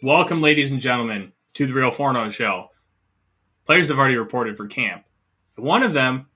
Welcome, 0.00 0.40
ladies 0.42 0.70
and 0.70 0.80
gentlemen, 0.80 1.32
to 1.54 1.66
the 1.66 1.72
Real 1.72 1.90
Forno 1.90 2.30
Show. 2.30 2.68
Players 3.66 3.88
have 3.88 3.98
already 3.98 4.14
reported 4.14 4.56
for 4.56 4.68
camp. 4.68 5.02
One 5.56 5.82
of 5.82 5.92
them 5.92 6.26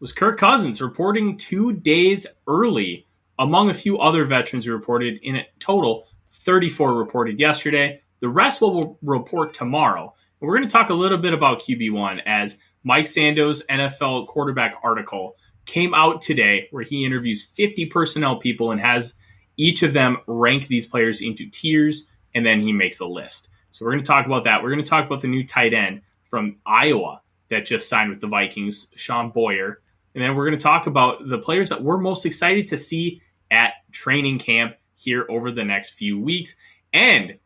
was 0.00 0.12
Kirk 0.12 0.38
Cousins, 0.38 0.82
reporting 0.82 1.38
two 1.38 1.72
days 1.72 2.26
early, 2.46 3.06
among 3.38 3.70
a 3.70 3.74
few 3.74 3.96
other 3.96 4.26
veterans 4.26 4.66
who 4.66 4.72
reported. 4.72 5.18
In 5.22 5.36
a 5.36 5.46
total, 5.60 6.08
34 6.30 6.92
reported 6.92 7.40
yesterday. 7.40 8.02
The 8.20 8.28
rest 8.28 8.60
will 8.60 8.98
report 9.00 9.54
tomorrow. 9.54 10.14
We're 10.40 10.58
going 10.58 10.68
to 10.68 10.72
talk 10.72 10.90
a 10.90 10.94
little 10.94 11.16
bit 11.16 11.32
about 11.32 11.62
QB1 11.62 12.20
as 12.26 12.58
Mike 12.84 13.06
Sando's 13.06 13.64
NFL 13.70 14.26
quarterback 14.26 14.76
article 14.82 15.36
came 15.64 15.94
out 15.94 16.20
today, 16.20 16.68
where 16.70 16.84
he 16.84 17.06
interviews 17.06 17.46
50 17.46 17.86
personnel 17.86 18.36
people 18.36 18.72
and 18.72 18.80
has 18.82 19.14
each 19.56 19.82
of 19.82 19.94
them 19.94 20.18
rank 20.26 20.66
these 20.66 20.86
players 20.86 21.22
into 21.22 21.48
tiers, 21.48 22.10
and 22.36 22.44
then 22.44 22.60
he 22.60 22.70
makes 22.70 23.00
a 23.00 23.06
list. 23.06 23.48
So 23.72 23.84
we're 23.84 23.92
going 23.92 24.04
to 24.04 24.06
talk 24.06 24.26
about 24.26 24.44
that. 24.44 24.62
We're 24.62 24.70
going 24.70 24.84
to 24.84 24.88
talk 24.88 25.06
about 25.06 25.22
the 25.22 25.26
new 25.26 25.44
tight 25.44 25.72
end 25.72 26.02
from 26.28 26.56
Iowa 26.66 27.22
that 27.48 27.64
just 27.64 27.88
signed 27.88 28.10
with 28.10 28.20
the 28.20 28.26
Vikings, 28.26 28.92
Sean 28.94 29.32
Beyer. 29.34 29.80
And 30.14 30.22
then 30.22 30.36
we're 30.36 30.46
going 30.46 30.58
to 30.58 30.62
talk 30.62 30.86
about 30.86 31.26
the 31.26 31.38
players 31.38 31.70
that 31.70 31.82
we're 31.82 31.96
most 31.96 32.26
excited 32.26 32.68
to 32.68 32.76
see 32.76 33.22
at 33.50 33.72
training 33.90 34.38
camp 34.38 34.76
here 34.96 35.24
over 35.30 35.50
the 35.50 35.64
next 35.64 35.92
few 35.92 36.20
weeks. 36.20 36.56
And 36.92 37.38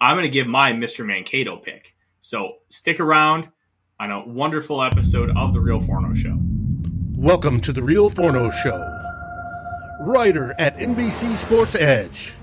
I'm 0.00 0.14
going 0.14 0.22
to 0.22 0.30
give 0.30 0.46
my 0.46 0.70
Mr. 0.70 1.04
Mankato 1.04 1.56
pick. 1.56 1.96
So 2.20 2.58
stick 2.68 3.00
around 3.00 3.48
on 3.98 4.12
a 4.12 4.24
wonderful 4.24 4.84
episode 4.84 5.36
of 5.36 5.52
The 5.52 5.60
Real 5.60 5.80
Forno 5.80 6.14
Show. 6.14 6.38
Welcome 7.16 7.60
to 7.62 7.72
The 7.72 7.82
Real 7.82 8.08
Forno 8.08 8.50
Show. 8.50 8.78
Writer 10.00 10.54
at 10.60 10.78
NBC 10.78 11.34
Sports 11.34 11.74
Edge. 11.74 12.34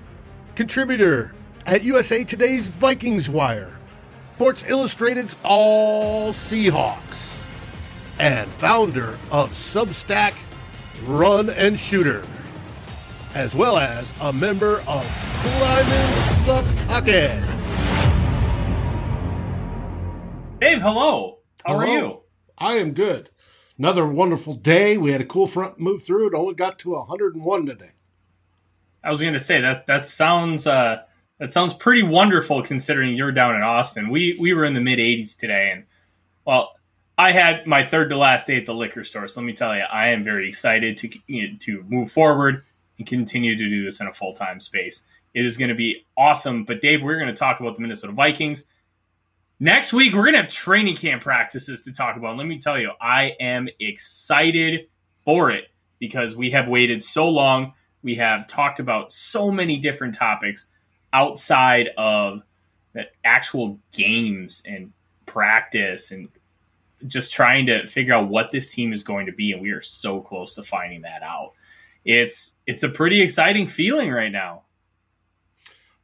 Contributor 0.56 1.34
at 1.66 1.84
USA 1.84 2.24
Today's 2.24 2.68
Vikings 2.68 3.30
Wire. 3.30 3.76
Sports 4.36 4.64
Illustrated's 4.68 5.36
All 5.44 6.32
Seahawks. 6.32 7.42
And 8.20 8.50
founder 8.50 9.18
of 9.32 9.50
Substack 9.52 10.38
Run 11.06 11.50
and 11.50 11.78
Shooter. 11.80 12.24
As 13.34 13.56
well 13.56 13.78
as 13.78 14.14
a 14.22 14.32
member 14.32 14.82
of 14.88 15.06
Climbing 15.42 16.46
the 16.46 16.86
Pocket. 16.88 17.42
Dave, 20.62 20.82
hello. 20.82 21.40
How 21.66 21.78
are 21.78 21.88
you? 21.88 22.22
I 22.58 22.76
am 22.76 22.94
good. 22.94 23.30
Another 23.78 24.08
wonderful 24.08 24.54
day. 24.54 24.98
We 24.98 25.12
had 25.12 25.20
a 25.20 25.26
cool 25.26 25.48
front 25.48 25.80
move 25.80 26.04
through. 26.04 26.28
It 26.28 26.34
only 26.34 26.54
got 26.54 26.80
to 26.80 26.92
101 26.92 27.66
today. 27.66 27.92
I 29.04 29.10
was 29.10 29.20
going 29.20 29.34
to 29.34 29.40
say 29.40 29.60
that 29.62 29.88
that 29.88 30.06
sounds 30.06 30.66
uh, 30.66 31.04
that 31.40 31.52
sounds 31.52 31.74
pretty 31.74 32.04
wonderful 32.04 32.62
considering 32.62 33.16
you're 33.16 33.32
down 33.32 33.56
in 33.56 33.62
Austin. 33.62 34.10
We 34.10 34.38
we 34.40 34.54
were 34.54 34.66
in 34.66 34.74
the 34.74 34.82
mid 34.82 35.00
80s 35.00 35.38
today, 35.38 35.72
and 35.74 35.86
well, 36.46 36.74
I 37.18 37.32
had 37.32 37.66
my 37.66 37.84
third 37.84 38.10
to 38.10 38.18
last 38.18 38.48
day 38.48 38.58
at 38.58 38.66
the 38.66 38.74
liquor 38.74 39.04
store. 39.04 39.28
So 39.28 39.42
let 39.42 39.46
me 39.46 39.54
tell 39.54 39.76
you, 39.76 39.84
I 39.84 40.10
am 40.10 40.24
very 40.24 40.48
excited 40.48 40.98
to 40.98 41.10
to 41.60 41.84
move 41.88 42.12
forward 42.12 42.64
and 42.98 43.08
continue 43.08 43.58
to 43.58 43.70
do 43.70 43.84
this 43.84 44.00
in 44.00 44.08
a 44.08 44.14
full 44.14 44.34
time 44.34 44.60
space. 44.62 45.06
It 45.34 45.46
is 45.46 45.58
going 45.58 45.70
to 45.70 45.76
be 45.76 46.06
awesome. 46.18 46.64
But 46.64 46.82
Dave, 46.82 47.02
we're 47.02 47.20
going 47.20 47.28
to 47.28 47.34
talk 47.34 47.60
about 47.60 47.76
the 47.76 47.82
Minnesota 47.82 48.14
Vikings. 48.14 48.66
Next 49.60 49.94
week, 49.94 50.14
we're 50.14 50.24
going 50.24 50.34
to 50.34 50.42
have 50.42 50.50
training 50.50 50.98
camp 50.98 51.22
practices 51.22 51.82
to 51.84 51.94
talk 51.94 52.18
about. 52.18 52.38
Let 52.38 52.48
me 52.48 52.60
tell 52.60 52.80
you, 52.80 52.92
I 53.00 53.34
am 53.40 53.70
excited 53.80 54.88
for 55.18 55.50
it 55.50 55.66
because 56.00 56.36
we 56.36 56.52
have 56.52 56.68
waited 56.68 57.04
so 57.04 57.30
long. 57.30 57.74
We 58.04 58.16
have 58.16 58.48
talked 58.48 58.80
about 58.80 59.12
so 59.12 59.52
many 59.52 59.78
different 59.78 60.16
topics 60.16 60.68
outside 61.16 61.92
of 61.98 62.42
the 62.94 63.04
actual 63.24 63.80
games 63.94 64.62
and 64.66 64.92
practice 65.26 66.12
and 66.12 66.28
just 67.08 67.32
trying 67.32 67.68
to 67.68 67.88
figure 67.88 68.14
out 68.14 68.28
what 68.28 68.52
this 68.52 68.74
team 68.74 68.92
is 68.92 69.04
going 69.04 69.28
to 69.28 69.32
be. 69.32 69.54
And 69.54 69.62
we 69.62 69.72
are 69.72 69.82
so 69.82 70.20
close 70.20 70.56
to 70.56 70.64
finding 70.64 71.04
that 71.04 71.24
out. 71.24 71.54
It's 72.04 72.58
it's 72.68 72.84
a 72.84 72.90
pretty 72.90 73.22
exciting 73.22 73.68
feeling 73.68 74.12
right 74.12 74.32
now. 74.32 74.64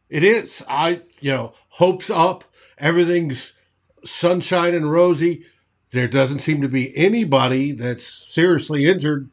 It 0.09 0.23
is. 0.23 0.63
I, 0.67 1.01
you 1.19 1.31
know, 1.31 1.53
hopes 1.69 2.09
up. 2.09 2.43
Everything's 2.77 3.53
sunshine 4.03 4.73
and 4.73 4.89
rosy. 4.89 5.45
There 5.91 6.07
doesn't 6.07 6.39
seem 6.39 6.61
to 6.61 6.69
be 6.69 6.95
anybody 6.97 7.73
that's 7.73 8.05
seriously 8.05 8.85
injured 8.85 9.29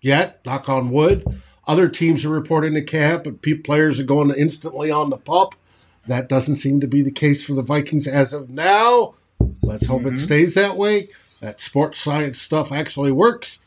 yet, 0.00 0.44
knock 0.44 0.68
on 0.68 0.90
wood. 0.90 1.24
Other 1.66 1.88
teams 1.88 2.24
are 2.24 2.30
reporting 2.30 2.74
to 2.74 2.82
camp, 2.82 3.26
and 3.26 3.40
players 3.64 3.98
are 3.98 4.04
going 4.04 4.30
instantly 4.36 4.90
on 4.90 5.10
the 5.10 5.16
pup. 5.16 5.54
That 6.06 6.28
doesn't 6.28 6.56
seem 6.56 6.80
to 6.80 6.86
be 6.86 7.02
the 7.02 7.10
case 7.10 7.44
for 7.44 7.54
the 7.54 7.62
Vikings 7.62 8.06
as 8.06 8.32
of 8.32 8.50
now. 8.50 9.14
Let's 9.62 9.86
hope 9.86 10.02
it 10.02 10.08
mm-hmm. 10.08 10.16
stays 10.16 10.54
that 10.54 10.76
way. 10.76 11.08
That 11.40 11.60
sports 11.60 11.98
science 11.98 12.40
stuff 12.40 12.70
actually 12.70 13.12
works, 13.12 13.60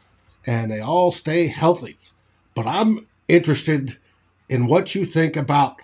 and 0.45 0.71
they 0.71 0.79
all 0.79 1.11
stay 1.11 1.47
healthy. 1.47 1.97
But 2.53 2.67
I'm 2.67 3.07
interested 3.27 3.97
in 4.49 4.67
what 4.67 4.95
you 4.95 5.05
think 5.05 5.35
about 5.35 5.77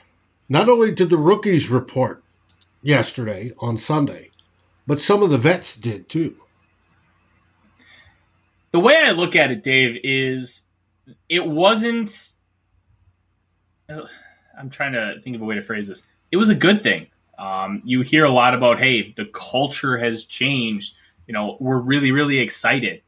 not 0.48 0.70
only 0.70 0.94
did 0.94 1.10
the 1.10 1.18
rookies 1.18 1.70
report 1.70 2.24
yesterday 2.82 3.52
on 3.60 3.78
Sunday, 3.78 4.32
but 4.86 5.02
some 5.02 5.24
of 5.24 5.30
the 5.30 5.38
vets 5.38 5.76
did 5.76 6.10
too. 6.10 6.36
the 8.72 8.80
way 8.80 8.98
I 8.98 9.12
look 9.12 9.36
at 9.36 9.52
it, 9.52 9.64
Dave, 9.64 10.00
is 10.04 10.64
it 11.30 11.46
wasn't. 11.46 12.34
I'm 14.58 14.70
trying 14.70 14.94
to 14.94 15.20
think 15.22 15.36
of 15.36 15.42
a 15.42 15.46
way 15.46 15.56
to 15.56 15.62
phrase 15.62 15.88
this. 15.88 16.08
It 16.32 16.38
was 16.38 16.50
a 16.50 16.56
good 16.56 16.84
thing. 16.84 17.08
Um, 17.38 17.82
you 17.84 18.02
hear 18.02 18.26
a 18.26 18.32
lot 18.32 18.54
about, 18.54 18.80
hey, 18.80 19.14
the 19.16 19.26
culture 19.26 19.98
has 19.98 20.26
changed. 20.26 20.96
You 21.28 21.34
know, 21.34 21.58
we're 21.60 21.80
really, 21.80 22.12
really 22.12 22.40
excited. 22.40 23.02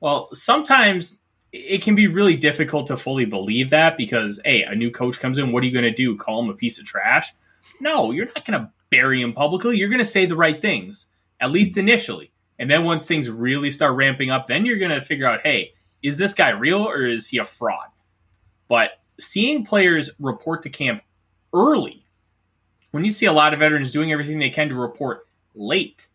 Well, 0.00 0.28
sometimes 0.32 1.18
it 1.52 1.82
can 1.82 1.94
be 1.94 2.06
really 2.08 2.36
difficult 2.36 2.88
to 2.88 2.96
fully 2.96 3.24
believe 3.24 3.70
that 3.70 3.96
because, 3.96 4.40
hey, 4.44 4.62
a 4.62 4.74
new 4.74 4.90
coach 4.90 5.20
comes 5.20 5.38
in. 5.38 5.52
What 5.52 5.62
are 5.62 5.66
you 5.66 5.72
going 5.72 5.84
to 5.84 5.92
do? 5.92 6.16
Call 6.16 6.42
him 6.42 6.50
a 6.50 6.54
piece 6.54 6.78
of 6.78 6.84
trash? 6.84 7.32
No, 7.80 8.10
you're 8.10 8.26
not 8.26 8.44
going 8.44 8.60
to 8.60 8.70
bury 8.90 9.22
him 9.22 9.32
publicly. 9.32 9.76
You're 9.76 9.88
going 9.88 9.98
to 9.98 10.04
say 10.04 10.26
the 10.26 10.36
right 10.36 10.60
things, 10.60 11.06
at 11.40 11.50
least 11.50 11.76
initially. 11.76 12.32
And 12.58 12.70
then 12.70 12.84
once 12.84 13.06
things 13.06 13.30
really 13.30 13.70
start 13.70 13.96
ramping 13.96 14.30
up, 14.30 14.46
then 14.46 14.66
you're 14.66 14.78
going 14.78 14.90
to 14.90 15.00
figure 15.00 15.26
out, 15.26 15.40
hey, 15.42 15.72
is 16.02 16.18
this 16.18 16.34
guy 16.34 16.50
real 16.50 16.88
or 16.88 17.06
is 17.06 17.28
he 17.28 17.38
a 17.38 17.44
fraud? 17.44 17.88
But 18.68 18.90
seeing 19.20 19.64
players 19.64 20.10
report 20.18 20.62
to 20.62 20.70
camp 20.70 21.02
early, 21.54 22.04
when 22.90 23.04
you 23.04 23.10
see 23.10 23.26
a 23.26 23.32
lot 23.32 23.52
of 23.52 23.60
veterans 23.60 23.90
doing 23.90 24.12
everything 24.12 24.38
they 24.38 24.50
can 24.50 24.68
to 24.68 24.74
report 24.74 25.26
late, 25.54 26.06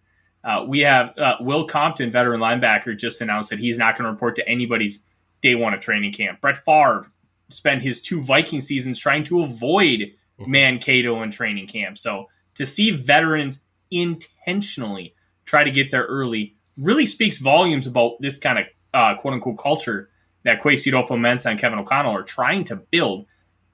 uh, 0.43 0.65
we 0.67 0.81
have 0.81 1.17
uh, 1.17 1.35
Will 1.39 1.65
Compton, 1.65 2.11
veteran 2.11 2.39
linebacker, 2.39 2.97
just 2.97 3.21
announced 3.21 3.49
that 3.49 3.59
he's 3.59 3.77
not 3.77 3.97
going 3.97 4.05
to 4.05 4.11
report 4.11 4.35
to 4.37 4.47
anybody's 4.47 5.01
day 5.41 5.55
one 5.55 5.73
of 5.73 5.81
training 5.81 6.13
camp. 6.13 6.41
Brett 6.41 6.57
Favre 6.57 7.11
spent 7.49 7.81
his 7.81 8.01
two 8.01 8.21
Viking 8.21 8.61
seasons 8.61 8.99
trying 8.99 9.23
to 9.25 9.43
avoid 9.43 10.13
Mankato 10.39 11.21
in 11.23 11.31
training 11.31 11.67
camp. 11.67 11.97
So 11.97 12.29
to 12.55 12.65
see 12.65 12.91
veterans 12.91 13.61
intentionally 13.91 15.15
try 15.45 15.63
to 15.63 15.71
get 15.71 15.91
there 15.91 16.05
early 16.05 16.55
really 16.77 17.05
speaks 17.05 17.39
volumes 17.39 17.87
about 17.87 18.21
this 18.21 18.37
kind 18.37 18.59
of 18.59 18.65
uh, 18.97 19.15
quote 19.15 19.35
unquote 19.35 19.59
culture 19.59 20.09
that 20.43 20.61
Kwesi 20.61 20.91
Adofo-Mensah 20.91 21.51
and 21.51 21.59
Kevin 21.59 21.77
O'Connell 21.77 22.15
are 22.15 22.23
trying 22.23 22.63
to 22.65 22.75
build. 22.75 23.27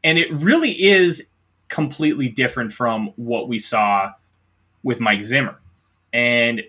And 0.04 0.18
it 0.18 0.32
really 0.34 0.72
is 0.72 1.26
completely 1.70 2.28
different 2.28 2.74
from 2.74 3.14
what 3.16 3.48
we 3.48 3.58
saw 3.58 4.12
with 4.84 5.00
Mike 5.00 5.24
Zimmer. 5.24 5.60
And 6.12 6.62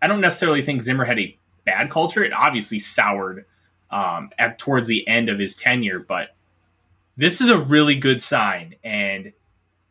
I 0.00 0.06
don't 0.06 0.20
necessarily 0.20 0.62
think 0.62 0.82
Zimmer 0.82 1.04
had 1.04 1.18
a 1.18 1.36
bad 1.64 1.90
culture. 1.90 2.22
It 2.22 2.32
obviously 2.32 2.78
soured 2.78 3.44
um, 3.90 4.30
at 4.38 4.58
towards 4.58 4.86
the 4.86 5.06
end 5.08 5.28
of 5.28 5.40
his 5.40 5.56
tenure, 5.56 5.98
but 5.98 6.28
this 7.16 7.40
is 7.40 7.48
a 7.48 7.58
really 7.58 7.96
good 7.96 8.22
sign. 8.22 8.76
And 8.84 9.32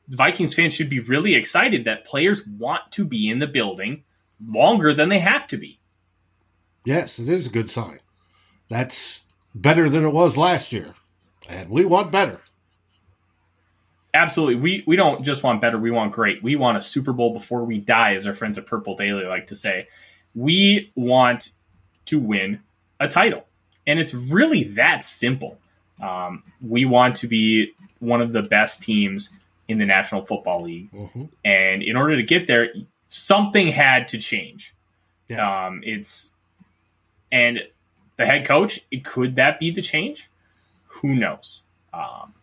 Vikings 0.08 0.54
fans 0.54 0.74
should 0.74 0.90
be 0.90 1.02
really 1.02 1.36
excited 1.36 1.84
that 1.84 2.06
players 2.06 2.48
want 2.48 2.92
to 2.92 3.06
be 3.06 3.30
in 3.30 3.40
the 3.40 3.48
building 3.48 4.04
longer 4.48 4.94
than 4.94 5.10
they 5.10 5.20
have 5.20 5.46
to 5.48 5.58
be. 5.58 5.79
Yes, 6.90 7.20
it 7.20 7.30
is 7.30 7.46
a 7.46 7.52
good 7.52 7.70
sign. 7.70 8.00
That's 8.68 9.22
better 9.54 9.90
than 9.90 10.04
it 10.04 10.10
was 10.10 10.38
last 10.38 10.74
year, 10.74 10.96
and 11.48 11.70
we 11.70 11.86
want 11.86 12.12
better. 12.12 12.42
Absolutely. 14.12 14.56
We 14.56 14.84
we 14.88 14.96
don't 14.96 15.24
just 15.24 15.44
want 15.44 15.62
better, 15.62 15.78
we 15.78 15.92
want 15.92 16.14
great. 16.14 16.42
We 16.42 16.56
want 16.56 16.80
a 16.80 16.82
Super 16.82 17.14
Bowl 17.14 17.32
before 17.32 17.64
we 17.64 17.78
die, 17.78 18.16
as 18.16 18.26
our 18.26 18.34
friends 18.34 18.58
at 18.58 18.66
Purple 18.66 18.96
Daily 18.96 19.26
like 19.26 19.46
to 19.48 19.56
say. 19.56 19.88
We 20.34 20.92
want 20.96 21.52
to 22.08 22.18
win 22.18 22.62
a 23.00 23.08
title. 23.08 23.46
And 23.86 24.00
it's 24.00 24.16
really 24.16 24.64
that 24.74 25.04
simple. 25.04 25.60
Um, 26.02 26.42
we 26.60 26.86
want 26.86 27.18
to 27.18 27.28
be 27.28 27.74
one 28.00 28.20
of 28.20 28.34
the 28.34 28.42
best 28.42 28.82
teams 28.82 29.30
in 29.68 29.78
the 29.78 29.86
National 29.86 30.26
Football 30.26 30.64
League. 30.64 30.92
Mhm. 30.92 31.30
And 31.46 31.84
in 31.84 31.96
order 31.96 32.16
to 32.16 32.24
get 32.24 32.48
there, 32.48 32.74
something 33.10 33.68
had 33.68 34.08
to 34.08 34.18
change. 34.18 34.74
Yes. 35.28 35.48
Um, 35.48 35.82
it's 35.84 36.34
and 37.32 37.62
the 38.18 38.26
head 38.26 38.46
coach. 38.46 38.82
Could 39.04 39.36
that 39.36 39.60
be 39.60 39.72
the 39.72 39.82
change? 39.82 40.30
Who 40.88 41.16
knows? 41.16 41.64
Um, 41.94 42.34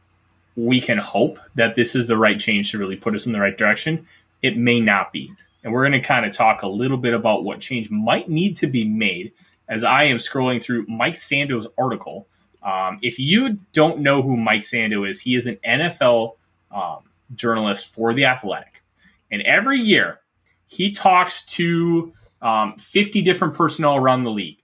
we 0.57 0.81
can 0.81 0.99
hope 0.99 1.39
that 1.55 1.77
this 1.77 1.95
is 1.95 2.07
the 2.07 2.17
right 2.17 2.41
change 2.41 2.71
to 2.71 2.79
really 2.79 2.97
put 2.97 3.15
us 3.15 3.27
in 3.27 3.33
the 3.33 3.41
right 3.41 3.57
direction. 3.57 4.07
It 4.43 4.57
may 4.57 4.81
not 4.81 5.13
be. 5.13 5.31
And 5.63 5.73
we're 5.73 5.83
going 5.83 6.01
to 6.01 6.07
kind 6.07 6.25
of 6.25 6.33
talk 6.33 6.63
a 6.63 6.69
little 6.69 6.97
bit 6.97 7.13
about 7.13 7.45
what 7.45 7.61
change 7.61 7.91
might 7.91 8.29
need 8.29 8.57
to 8.59 8.67
be 8.67 8.85
made 8.85 9.33
as 9.69 9.85
I 9.85 10.05
am 10.05 10.17
scrolling 10.17 10.63
through 10.63 10.87
Mike 10.87 11.15
Sando's 11.15 11.67
article. 11.77 12.27
Um, 12.63 12.99
if 13.03 13.19
you 13.19 13.59
don't 13.73 14.01
know 14.01 14.23
who 14.23 14.37
Mike 14.37 14.63
Sando 14.63 15.09
is, 15.09 15.21
he 15.21 15.35
is 15.35 15.47
an 15.47 15.59
NFL 15.67 16.37
um, 16.71 17.01
journalist 17.35 17.93
for 17.93 18.15
The 18.15 18.25
Athletic. 18.25 18.83
And 19.31 19.43
every 19.43 19.81
year, 19.81 20.21
he 20.69 20.93
talks 20.93 21.45
to 21.47 22.13
um, 22.41 22.77
50 22.79 23.23
different 23.23 23.55
personnel 23.55 23.97
around 23.97 24.23
the 24.23 24.31
league 24.31 24.59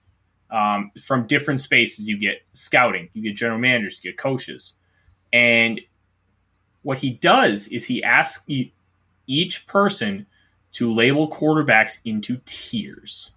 um, 0.53 0.91
from 1.01 1.27
different 1.27 1.59
spaces. 1.59 2.07
You 2.07 2.17
get 2.17 2.45
scouting, 2.53 3.09
you 3.13 3.23
get 3.23 3.35
general 3.35 3.59
managers, 3.59 3.99
you 4.01 4.11
get 4.11 4.17
coaches. 4.17 4.73
And 5.33 5.81
what 6.83 6.99
he 6.99 7.11
does 7.11 7.67
is 7.67 7.85
he 7.85 8.03
asks 8.03 8.47
each 9.27 9.67
person 9.67 10.27
to 10.73 10.93
label 10.93 11.29
quarterbacks 11.29 11.99
into 12.05 12.39
tiers. 12.45 13.31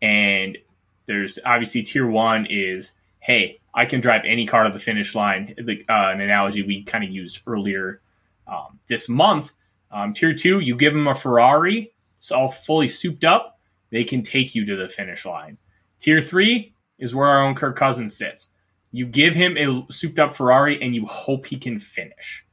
And 0.00 0.58
there's 1.06 1.38
obviously 1.44 1.82
tier 1.82 2.08
one 2.08 2.46
is, 2.48 2.92
hey, 3.20 3.60
I 3.74 3.86
can 3.86 4.00
drive 4.00 4.22
any 4.24 4.46
car 4.46 4.64
to 4.64 4.70
the 4.70 4.78
finish 4.78 5.14
line. 5.14 5.54
The, 5.58 5.84
uh, 5.88 6.10
an 6.10 6.20
analogy 6.20 6.62
we 6.62 6.84
kind 6.84 7.04
of 7.04 7.10
used 7.10 7.40
earlier 7.46 8.00
um, 8.46 8.78
this 8.88 9.08
month. 9.08 9.52
Um, 9.90 10.14
tier 10.14 10.34
two, 10.34 10.60
you 10.60 10.76
give 10.76 10.94
them 10.94 11.06
a 11.06 11.14
Ferrari, 11.14 11.92
it's 12.18 12.32
all 12.32 12.50
fully 12.50 12.88
souped 12.88 13.24
up, 13.24 13.58
they 13.90 14.04
can 14.04 14.22
take 14.22 14.54
you 14.54 14.64
to 14.66 14.76
the 14.76 14.88
finish 14.88 15.24
line. 15.24 15.56
Tier 16.00 16.20
three 16.20 16.74
is 16.98 17.14
where 17.14 17.26
our 17.26 17.42
own 17.42 17.54
Kirk 17.54 17.76
Cousins 17.76 18.16
sits. 18.16 18.50
You 18.92 19.06
give 19.06 19.34
him 19.34 19.56
a 19.56 19.90
souped 19.90 20.18
up 20.18 20.34
Ferrari 20.34 20.80
and 20.80 20.94
you 20.94 21.06
hope 21.06 21.46
he 21.46 21.56
can 21.56 21.78
finish. 21.78 22.44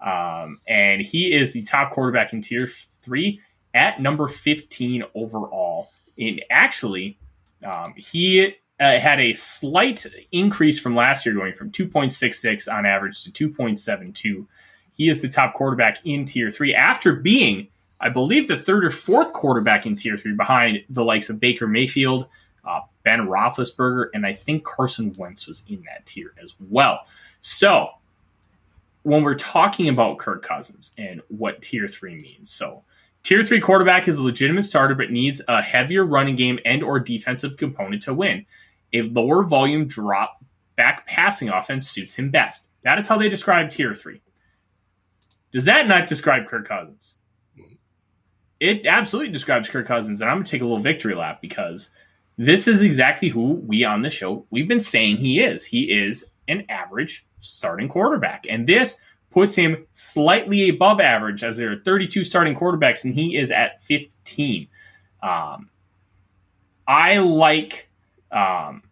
Um, 0.00 0.60
and 0.66 1.00
he 1.00 1.34
is 1.34 1.52
the 1.52 1.62
top 1.62 1.90
quarterback 1.90 2.32
in 2.32 2.40
tier 2.40 2.68
three 3.02 3.40
at 3.74 4.00
number 4.00 4.28
15 4.28 5.02
overall. 5.14 5.90
And 6.16 6.40
actually, 6.50 7.18
um, 7.64 7.94
he 7.96 8.54
uh, 8.80 8.98
had 8.98 9.20
a 9.20 9.32
slight 9.34 10.06
increase 10.30 10.78
from 10.78 10.94
last 10.94 11.26
year, 11.26 11.34
going 11.34 11.54
from 11.54 11.70
2.66 11.70 12.72
on 12.72 12.86
average 12.86 13.24
to 13.24 13.50
2.72. 13.50 14.46
He 14.92 15.08
is 15.08 15.20
the 15.20 15.28
top 15.28 15.54
quarterback 15.54 15.98
in 16.04 16.24
tier 16.24 16.50
three 16.50 16.74
after 16.74 17.12
being, 17.12 17.68
I 18.00 18.08
believe, 18.08 18.48
the 18.48 18.56
third 18.56 18.84
or 18.84 18.90
fourth 18.90 19.32
quarterback 19.32 19.86
in 19.86 19.96
tier 19.96 20.16
three 20.16 20.34
behind 20.34 20.84
the 20.88 21.04
likes 21.04 21.30
of 21.30 21.40
Baker 21.40 21.66
Mayfield, 21.66 22.26
uh, 22.64 22.80
Ben 23.04 23.20
Roethlisberger, 23.20 24.08
and 24.14 24.26
I 24.26 24.34
think 24.34 24.64
Carson 24.64 25.12
Wentz 25.16 25.46
was 25.46 25.64
in 25.68 25.82
that 25.82 26.06
tier 26.06 26.34
as 26.42 26.54
well. 26.60 27.00
So 27.40 27.88
when 29.02 29.22
we're 29.22 29.36
talking 29.36 29.88
about 29.88 30.18
Kirk 30.18 30.42
Cousins 30.42 30.92
and 30.98 31.22
what 31.28 31.62
tier 31.62 31.88
three 31.88 32.16
means, 32.16 32.50
so 32.50 32.82
tier 33.22 33.42
three 33.42 33.60
quarterback 33.60 34.08
is 34.08 34.18
a 34.18 34.22
legitimate 34.22 34.64
starter 34.64 34.94
but 34.94 35.10
needs 35.10 35.40
a 35.48 35.62
heavier 35.62 36.04
running 36.04 36.36
game 36.36 36.58
and 36.64 36.82
or 36.82 37.00
defensive 37.00 37.56
component 37.56 38.02
to 38.02 38.14
win. 38.14 38.44
A 38.92 39.02
lower 39.02 39.44
volume 39.44 39.86
drop 39.86 40.42
back 40.76 41.06
passing 41.06 41.48
offense 41.48 41.88
suits 41.88 42.14
him 42.14 42.30
best. 42.30 42.68
That 42.82 42.98
is 42.98 43.08
how 43.08 43.18
they 43.18 43.28
describe 43.28 43.70
tier 43.70 43.94
three. 43.94 44.20
Does 45.50 45.64
that 45.64 45.88
not 45.88 46.06
describe 46.06 46.46
Kirk 46.46 46.68
Cousins? 46.68 47.16
It 48.60 48.86
absolutely 48.86 49.32
describes 49.32 49.68
Kirk 49.68 49.86
Cousins, 49.86 50.20
and 50.20 50.28
I'm 50.28 50.38
gonna 50.38 50.46
take 50.46 50.62
a 50.62 50.64
little 50.64 50.80
victory 50.80 51.14
lap 51.14 51.40
because 51.40 51.90
this 52.38 52.68
is 52.68 52.82
exactly 52.82 53.28
who 53.28 53.54
we 53.66 53.84
on 53.84 54.02
the 54.02 54.10
show 54.10 54.46
we've 54.50 54.68
been 54.68 54.80
saying 54.80 55.16
he 55.16 55.40
is. 55.40 55.64
He 55.64 55.92
is 55.92 56.30
an 56.46 56.64
average 56.68 57.26
starting 57.40 57.88
quarterback, 57.88 58.46
and 58.48 58.66
this 58.66 58.98
puts 59.30 59.56
him 59.56 59.86
slightly 59.92 60.68
above 60.68 61.00
average 61.00 61.42
as 61.42 61.56
there 61.56 61.72
are 61.72 61.80
32 61.84 62.24
starting 62.24 62.54
quarterbacks, 62.54 63.04
and 63.04 63.12
he 63.12 63.36
is 63.36 63.50
at 63.50 63.82
15. 63.82 64.68
Um, 65.20 65.68
I 66.86 67.18
like 67.18 67.90
um, 68.30 68.82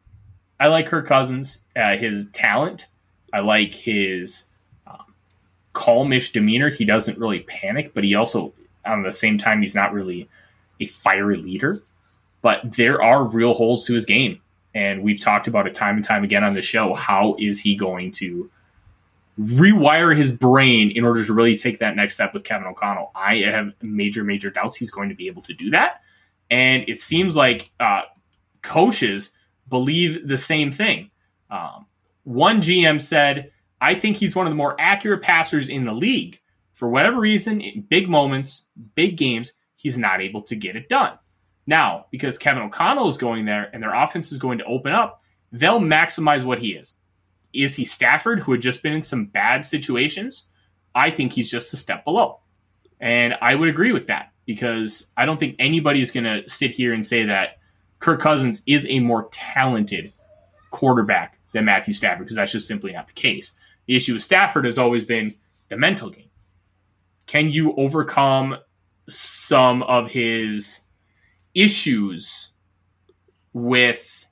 I 0.59 0.67
like 0.67 0.87
Kirk 0.87 1.07
Cousins, 1.07 1.65
uh, 1.77 1.97
his 1.97 2.29
talent. 2.31 2.89
I 3.33 3.41
like 3.41 3.75
his 3.75 4.47
um, 4.87 5.15
calmish 5.73 6.33
demeanor. 6.33 6.71
He 6.71 6.85
doesn't 6.85 7.19
really 7.19 7.41
panic, 7.41 7.95
but 7.95 8.03
he 8.03 8.15
also, 8.15 8.55
at 8.85 9.03
the 9.05 9.13
same 9.13 9.39
time, 9.39 9.61
he's 9.61 9.75
not 9.75 9.93
really 9.93 10.29
a 10.81 10.87
fiery 10.87 11.37
leader 11.37 11.81
but 12.47 12.77
there 12.77 13.03
are 13.03 13.25
real 13.25 13.55
holes 13.55 13.85
to 13.87 13.93
his 13.93 14.07
game. 14.07 14.41
And 14.73 15.03
we've 15.03 15.21
talked 15.21 15.49
about 15.49 15.67
it 15.67 15.75
time 15.75 15.97
and 15.97 16.05
time 16.05 16.23
again 16.23 16.45
on 16.45 16.55
the 16.55 16.63
show. 16.63 16.95
How 16.95 17.35
is 17.41 17.59
he 17.59 17.75
going 17.75 18.13
to 18.13 18.49
rewire 19.37 20.17
his 20.17 20.31
brain 20.31 20.93
in 20.93 21.05
order 21.05 21.25
to 21.25 21.35
really 21.35 21.57
take 21.57 21.81
that 21.81 21.97
next 21.97 22.15
step 22.15 22.33
with 22.33 22.45
Kevin 22.45 22.69
O'Connell? 22.69 23.11
I 23.17 23.39
have 23.51 23.73
major, 23.83 24.23
major 24.23 24.49
doubts 24.51 24.77
he's 24.77 24.93
going 24.93 25.09
to 25.09 25.17
be 25.17 25.27
able 25.27 25.43
to 25.43 25.55
do 25.55 25.71
that. 25.71 26.03
And 26.49 26.85
it 26.87 26.99
seems 26.99 27.35
like 27.35 27.73
uh, 27.81 28.03
coaches 28.63 29.33
believe 29.69 30.29
the 30.29 30.39
same 30.39 30.71
thing. 30.71 31.11
Um, 31.51 31.87
one 32.23 32.63
GM 32.63 33.03
said, 33.03 33.51
I 33.81 33.97
think 33.97 34.19
he's 34.19 34.37
one 34.37 34.47
of 34.47 34.53
the 34.53 34.57
more 34.57 34.77
accurate 34.79 35.23
passers 35.23 35.69
in 35.69 35.85
the 35.85 35.93
league. 35.93 36.41
For 36.75 36.89
whatever 36.89 37.19
reason, 37.19 37.61
in 37.61 37.81
big 37.81 38.09
moments, 38.09 38.67
big 38.95 39.17
games, 39.17 39.55
he's 39.75 39.99
not 39.99 40.21
able 40.21 40.43
to 40.43 40.55
get 40.55 40.77
it 40.77 40.89
done. 40.89 41.19
Now, 41.67 42.07
because 42.11 42.39
Kevin 42.39 42.63
O'Connell 42.63 43.09
is 43.09 43.17
going 43.17 43.45
there 43.45 43.71
and 43.73 43.83
their 43.83 43.95
offense 43.95 44.31
is 44.31 44.39
going 44.39 44.59
to 44.59 44.65
open 44.65 44.93
up, 44.93 45.23
they'll 45.53 45.81
maximize 45.81 46.45
what 46.45 46.61
he 46.61 46.71
is. 46.71 46.95
Is 47.53 47.75
he 47.75 47.85
Stafford, 47.85 48.41
who 48.41 48.53
had 48.53 48.61
just 48.61 48.83
been 48.83 48.93
in 48.93 49.03
some 49.03 49.27
bad 49.27 49.65
situations? 49.65 50.45
I 50.95 51.11
think 51.11 51.33
he's 51.33 51.51
just 51.51 51.73
a 51.73 51.77
step 51.77 52.05
below. 52.05 52.41
And 53.01 53.35
I 53.41 53.55
would 53.55 53.69
agree 53.69 53.93
with 53.93 54.07
that 54.07 54.33
because 54.47 55.09
I 55.17 55.27
don't 55.27 55.39
think 55.39 55.57
anybody's 55.59 56.11
going 56.11 56.25
to 56.25 56.49
sit 56.49 56.71
here 56.71 56.95
and 56.95 57.05
say 57.05 57.25
that 57.25 57.59
Kirk 57.99 58.21
Cousins 58.21 58.63
is 58.67 58.87
a 58.87 59.01
more 59.01 59.29
talented 59.31 60.13
quarterback 60.71 61.39
than 61.53 61.65
Matthew 61.65 61.95
Stafford 61.95 62.27
because 62.27 62.37
that's 62.37 62.53
just 62.53 62.69
simply 62.69 62.93
not 62.93 63.07
the 63.07 63.13
case. 63.13 63.55
The 63.87 63.97
issue 63.97 64.15
with 64.15 64.23
Stafford 64.23 64.65
has 64.65 64.79
always 64.79 65.05
been 65.05 65.35
the 65.69 65.77
mental 65.77 66.11
game. 66.11 66.31
Can 67.27 67.51
you 67.51 67.75
overcome 67.77 68.57
some 69.09 69.83
of 69.85 70.11
his 70.11 70.81
issues 71.57 72.53
with 73.53 74.27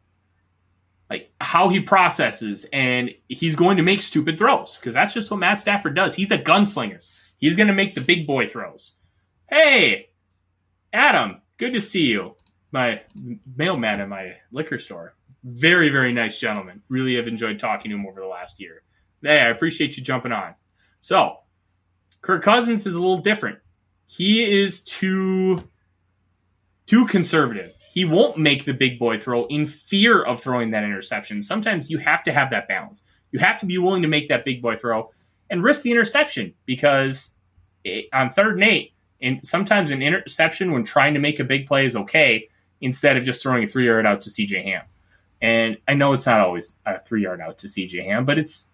like 1.09 1.33
how 1.41 1.71
he 1.71 1.81
processes 1.81 2.67
and 2.73 3.11
he's 3.29 3.57
going 3.57 3.79
to 3.79 3.83
make 3.83 4.03
stupid 4.03 4.39
throws 4.39 4.77
because 4.77 4.95
that's 4.95 5.15
just 5.15 5.31
what 5.31 5.41
Matt 5.41 5.59
Stafford 5.59 5.97
does. 5.97 6.15
He's 6.15 6.31
a 6.31 6.39
gunslinger. 6.39 7.05
He's 7.39 7.57
going 7.57 7.69
to 7.69 7.75
make 7.75 7.95
the 7.95 8.01
big 8.01 8.27
boy 8.27 8.47
throws. 8.47 8.93
Hey, 9.49 10.11
Adam, 10.93 11.41
good 11.59 11.73
to 11.73 11.81
see 11.81 12.03
you. 12.03 12.37
My 12.73 13.01
mailman 13.57 14.01
at 14.01 14.09
my 14.09 14.35
liquor 14.53 14.79
store. 14.79 15.15
Very, 15.45 15.91
very 15.91 16.13
nice 16.13 16.39
gentleman. 16.39 16.83
Really 16.89 17.17
have 17.17 17.29
enjoyed 17.29 17.59
talking 17.59 17.91
to 17.91 17.97
him 17.97 18.07
over 18.07 18.21
the 18.21 18.27
last 18.27 18.61
year. 18.61 18.83
Hey, 19.23 19.41
I 19.41 19.49
appreciate 19.49 19.97
you 19.97 20.03
jumping 20.03 20.33
on. 20.33 20.55
So, 21.01 21.37
Kirk 22.23 22.43
Cousins 22.43 22.87
is 22.87 22.97
a 22.97 23.01
little 23.01 23.19
different. 23.19 23.59
He 24.07 24.63
is 24.63 24.83
too 24.83 25.69
too 26.87 27.07
conservative. 27.07 27.73
He 27.93 28.05
won't 28.05 28.39
make 28.39 28.65
the 28.65 28.73
big 28.73 28.99
boy 28.99 29.21
throw 29.21 29.47
in 29.47 29.67
fear 29.67 30.23
of 30.23 30.43
throwing 30.43 30.71
that 30.73 30.85
interception. 30.85 31.43
Sometimes 31.43 31.91
you 31.91 31.99
have 31.99 32.25
to 32.25 32.33
have 32.33 32.51
that 32.51 32.67
balance. 32.67 33.05
You 33.31 33.39
have 33.39 33.61
to 33.61 33.67
be 33.67 33.79
willing 33.79 34.03
to 34.03 34.09
make 34.09 34.29
that 34.29 34.45
big 34.45 34.61
boy 34.61 34.77
throw 34.77 35.11
and 35.51 35.63
risk 35.63 35.83
the 35.83 35.91
interception 35.91 36.55
because 36.67 37.37
it, 37.85 38.07
on 38.13 38.31
third 38.31 38.55
and 38.55 38.65
eight, 38.65 38.93
and 39.23 39.45
sometimes 39.47 39.91
an 39.91 40.03
interception 40.03 40.73
when 40.73 40.85
trying 40.85 41.15
to 41.15 41.21
make 41.21 41.39
a 41.39 41.45
big 41.45 41.67
play 41.67 41.87
is 41.87 41.97
okay 41.97 42.49
instead 42.81 43.17
of 43.17 43.25
just 43.25 43.43
throwing 43.43 43.65
a 43.65 43.67
three 43.67 43.87
yard 43.87 44.07
out 44.07 44.21
to 44.23 44.31
CJ 44.31 44.65
Ham. 44.65 44.83
And 45.41 45.79
I 45.87 45.95
know 45.95 46.13
it's 46.13 46.27
not 46.27 46.41
always 46.41 46.79
a 46.87 46.99
three 46.99 47.23
yard 47.23 47.41
out 47.41 47.59
to 47.59 47.67
CJ 47.67 48.05
Ham, 48.05 48.25
but 48.25 48.39
it's 48.39 48.69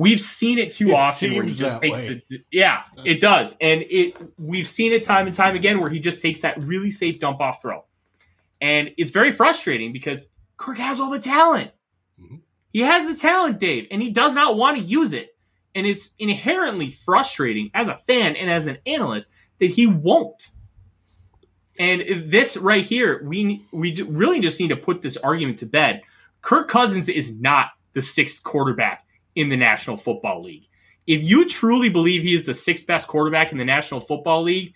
we've 0.00 0.20
seen 0.20 0.58
it 0.58 0.72
too 0.72 0.88
It 0.88 0.94
often 0.94 1.34
where 1.34 1.44
he 1.44 1.52
just 1.54 1.80
takes 1.80 1.98
way. 1.98 2.22
the 2.28 2.38
yeah 2.50 2.82
it 3.04 3.20
does. 3.20 3.56
And 3.60 3.82
it 3.82 4.14
we've 4.38 4.66
seen 4.66 4.92
it 4.92 5.02
time 5.02 5.26
and 5.26 5.34
time 5.34 5.54
again 5.56 5.80
where 5.80 5.90
he 5.90 5.98
just 6.00 6.22
takes 6.22 6.40
that 6.40 6.62
really 6.62 6.90
safe 6.90 7.18
dump 7.20 7.40
off 7.40 7.60
throw. 7.62 7.84
And 8.60 8.90
it's 8.96 9.10
very 9.10 9.32
frustrating 9.32 9.92
because 9.92 10.28
kirk 10.56 10.78
has 10.78 11.00
all 11.00 11.10
the 11.10 11.18
talent. 11.18 11.70
Mhm. 12.20 12.40
he 12.72 12.80
has 12.80 13.06
the 13.06 13.14
talent 13.14 13.58
dave 13.58 13.86
and 13.90 14.02
he 14.02 14.10
does 14.10 14.34
not 14.34 14.56
want 14.56 14.78
to 14.78 14.84
use 14.84 15.12
it. 15.12 15.36
And 15.74 15.86
it's 15.86 16.10
inherently 16.18 16.90
frustrating 16.90 17.70
as 17.74 17.88
a 17.88 17.96
fan 17.96 18.36
and 18.36 18.50
as 18.50 18.66
an 18.66 18.78
analyst 18.86 19.30
that 19.60 19.70
he 19.70 19.86
won't. 19.86 20.50
And 21.78 22.30
this 22.30 22.56
right 22.56 22.84
here 22.84 23.22
we 23.24 23.62
we 23.72 23.94
really 24.02 24.40
just 24.40 24.60
need 24.60 24.68
to 24.68 24.76
put 24.76 25.02
this 25.02 25.16
argument 25.16 25.58
to 25.60 25.66
bed. 25.66 26.02
Kirk 26.42 26.68
cousins 26.68 27.08
is 27.08 27.38
not 27.38 27.68
the 27.92 28.02
sixth 28.02 28.42
quarterback 28.42 29.04
in 29.34 29.48
the 29.48 29.56
National 29.56 29.96
Football 29.96 30.42
League. 30.42 30.66
If 31.06 31.22
you 31.22 31.48
truly 31.48 31.88
believe 31.88 32.22
he 32.22 32.34
is 32.34 32.44
the 32.44 32.54
sixth 32.54 32.86
best 32.86 33.08
quarterback 33.08 33.52
in 33.52 33.58
the 33.58 33.64
National 33.64 34.00
Football 34.00 34.42
League, 34.42 34.74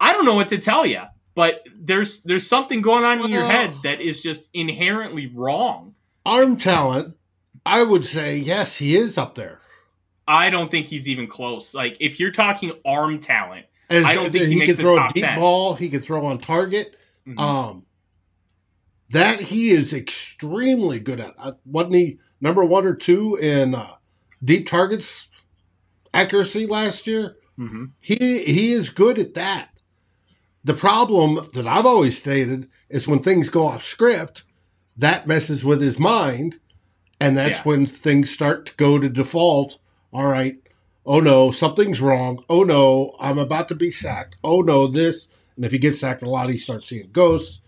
I- 0.00 0.12
don't 0.12 0.24
know 0.24 0.34
what 0.34 0.48
to 0.48 0.58
tell 0.58 0.84
you. 0.86 1.02
But 1.34 1.62
there's 1.74 2.22
there's 2.22 2.46
something 2.46 2.80
going 2.80 3.04
on 3.04 3.22
in 3.22 3.30
your 3.30 3.44
head 3.44 3.70
that 3.82 4.00
is 4.00 4.22
just 4.22 4.48
inherently 4.54 5.26
wrong. 5.26 5.94
Arm 6.24 6.56
talent, 6.56 7.14
I 7.66 7.82
would 7.82 8.06
say 8.06 8.38
yes, 8.38 8.76
he 8.78 8.96
is 8.96 9.18
up 9.18 9.34
there. 9.34 9.60
I 10.26 10.48
don't 10.50 10.70
think 10.70 10.86
he's 10.86 11.08
even 11.08 11.26
close. 11.26 11.74
Like 11.74 11.98
if 12.00 12.18
you're 12.18 12.32
talking 12.32 12.72
arm 12.86 13.18
talent, 13.18 13.66
As, 13.90 14.04
I 14.06 14.14
don't 14.14 14.32
think 14.32 14.46
he 14.46 14.54
he 14.54 14.58
makes 14.60 14.76
can 14.76 14.82
throw 14.84 14.96
a 14.96 15.08
deep 15.12 15.24
10. 15.24 15.38
ball. 15.38 15.74
He 15.74 15.90
can 15.90 16.00
throw 16.00 16.24
on 16.24 16.38
target. 16.38 16.96
Mhm. 17.26 17.38
Um, 17.38 17.86
that 19.10 19.40
he 19.40 19.70
is 19.70 19.92
extremely 19.92 20.98
good 21.00 21.20
at. 21.20 21.34
Uh, 21.38 21.52
wasn't 21.64 21.94
he 21.94 22.18
number 22.40 22.64
one 22.64 22.86
or 22.86 22.94
two 22.94 23.36
in 23.36 23.74
uh, 23.74 23.94
deep 24.44 24.66
targets 24.68 25.28
accuracy 26.12 26.66
last 26.66 27.06
year? 27.06 27.36
Mhm. 27.58 27.90
He 28.00 28.44
he 28.44 28.72
is 28.72 28.90
good 28.90 29.18
at 29.18 29.34
that. 29.34 29.70
The 30.64 30.74
problem 30.74 31.48
that 31.54 31.66
I've 31.66 31.86
always 31.86 32.18
stated 32.18 32.68
is 32.90 33.06
when 33.08 33.20
things 33.20 33.48
go 33.50 33.66
off 33.66 33.84
script, 33.84 34.42
that 34.96 35.26
messes 35.26 35.64
with 35.64 35.80
his 35.80 35.98
mind, 35.98 36.58
and 37.20 37.36
that's 37.36 37.58
Yeah. 37.58 37.62
when 37.62 37.86
things 37.86 38.30
start 38.30 38.66
to 38.66 38.74
go 38.76 38.98
to 38.98 39.08
default. 39.08 39.78
All 40.12 40.26
right, 40.26 40.56
oh 41.04 41.20
no, 41.20 41.50
something's 41.50 42.00
wrong. 42.00 42.42
Oh 42.48 42.64
no, 42.64 43.14
I'm 43.20 43.38
about 43.38 43.68
to 43.68 43.74
be 43.74 43.90
sacked. 43.90 44.36
Oh 44.42 44.60
no, 44.60 44.86
this. 44.86 45.28
And 45.56 45.64
if 45.64 45.72
he 45.72 45.78
gets 45.78 46.00
sacked 46.00 46.22
a 46.22 46.28
lot, 46.30 46.50
he 46.50 46.58
starts 46.58 46.88
seeing 46.88 47.08
ghosts. 47.12 47.60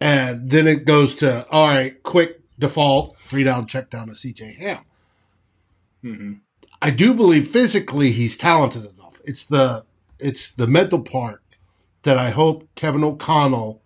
And 0.00 0.50
then 0.50 0.66
it 0.66 0.84
goes 0.84 1.14
to 1.16 1.46
all 1.50 1.68
right, 1.68 2.02
quick 2.02 2.37
default, 2.58 3.16
three 3.18 3.44
down, 3.44 3.66
check 3.66 3.90
down 3.90 4.08
to 4.08 4.14
CJ 4.14 4.56
Ham. 4.58 4.84
Mhm. 6.04 6.40
I 6.80 6.90
do 6.90 7.14
believe 7.14 7.48
physically 7.48 8.12
he's 8.12 8.36
talented 8.36 8.84
enough. 8.84 9.20
It's 9.24 9.44
the 9.44 9.84
it's 10.18 10.50
the 10.50 10.66
mental 10.66 11.00
part 11.00 11.42
that 12.02 12.18
I 12.18 12.30
hope 12.30 12.68
Kevin 12.74 13.04
O'Connell 13.04 13.82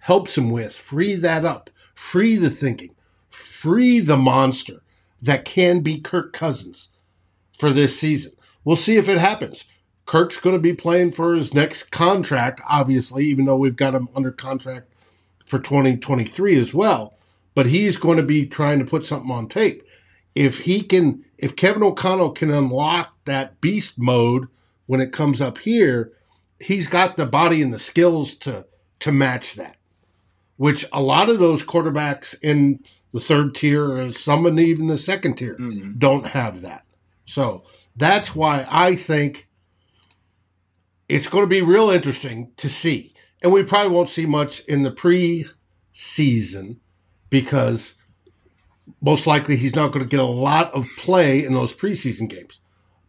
helps 0.00 0.36
him 0.36 0.50
with. 0.50 0.74
Free 0.74 1.14
that 1.14 1.44
up. 1.44 1.70
Free 1.94 2.36
the 2.36 2.50
thinking. 2.50 2.94
Free 3.30 4.00
the 4.00 4.16
monster 4.16 4.82
that 5.22 5.44
can 5.44 5.80
be 5.80 5.98
Kirk 5.98 6.32
Cousins 6.32 6.90
for 7.58 7.70
this 7.70 7.98
season. 7.98 8.32
We'll 8.64 8.76
see 8.76 8.96
if 8.96 9.08
it 9.08 9.18
happens. 9.18 9.64
Kirk's 10.04 10.38
going 10.38 10.54
to 10.54 10.60
be 10.60 10.72
playing 10.72 11.12
for 11.12 11.34
his 11.34 11.52
next 11.52 11.90
contract, 11.90 12.60
obviously, 12.68 13.24
even 13.24 13.44
though 13.44 13.56
we've 13.56 13.76
got 13.76 13.94
him 13.94 14.08
under 14.14 14.30
contract 14.30 14.92
for 15.44 15.58
2023 15.58 16.56
as 16.56 16.72
well. 16.72 17.16
But 17.56 17.66
he's 17.68 17.96
going 17.96 18.18
to 18.18 18.22
be 18.22 18.46
trying 18.46 18.78
to 18.80 18.84
put 18.84 19.06
something 19.06 19.30
on 19.30 19.48
tape. 19.48 19.82
If 20.34 20.60
he 20.60 20.82
can, 20.82 21.24
if 21.38 21.56
Kevin 21.56 21.82
O'Connell 21.82 22.32
can 22.32 22.50
unlock 22.50 23.16
that 23.24 23.62
beast 23.62 23.94
mode 23.98 24.46
when 24.84 25.00
it 25.00 25.10
comes 25.10 25.40
up 25.40 25.56
here, 25.56 26.12
he's 26.60 26.86
got 26.86 27.16
the 27.16 27.24
body 27.24 27.62
and 27.62 27.72
the 27.72 27.78
skills 27.78 28.34
to 28.34 28.66
to 29.00 29.10
match 29.10 29.54
that. 29.54 29.76
Which 30.58 30.84
a 30.92 31.02
lot 31.02 31.30
of 31.30 31.38
those 31.38 31.64
quarterbacks 31.64 32.34
in 32.42 32.80
the 33.14 33.20
third 33.20 33.54
tier, 33.54 33.90
or 33.90 34.12
some 34.12 34.44
and 34.44 34.60
even 34.60 34.88
the 34.88 34.98
second 34.98 35.36
tier, 35.36 35.56
Mhm. 35.58 35.98
don't 35.98 36.26
have 36.26 36.60
that. 36.60 36.84
So 37.24 37.64
that's 37.96 38.34
why 38.36 38.66
I 38.70 38.94
think 38.96 39.48
it's 41.08 41.28
going 41.28 41.44
to 41.44 41.48
be 41.48 41.62
real 41.62 41.88
interesting 41.88 42.52
to 42.58 42.68
see. 42.68 43.14
And 43.42 43.50
we 43.50 43.62
probably 43.62 43.92
won't 43.94 44.10
see 44.10 44.26
much 44.26 44.60
in 44.60 44.82
the 44.82 44.90
pre-season 44.90 46.80
because 47.30 47.94
most 49.00 49.26
likely 49.26 49.56
he's 49.56 49.74
not 49.74 49.92
going 49.92 50.04
to 50.04 50.10
get 50.10 50.20
a 50.20 50.24
lot 50.24 50.72
of 50.72 50.88
play 50.96 51.44
in 51.44 51.54
those 51.54 51.74
preseason 51.74 52.28
games. 52.28 52.60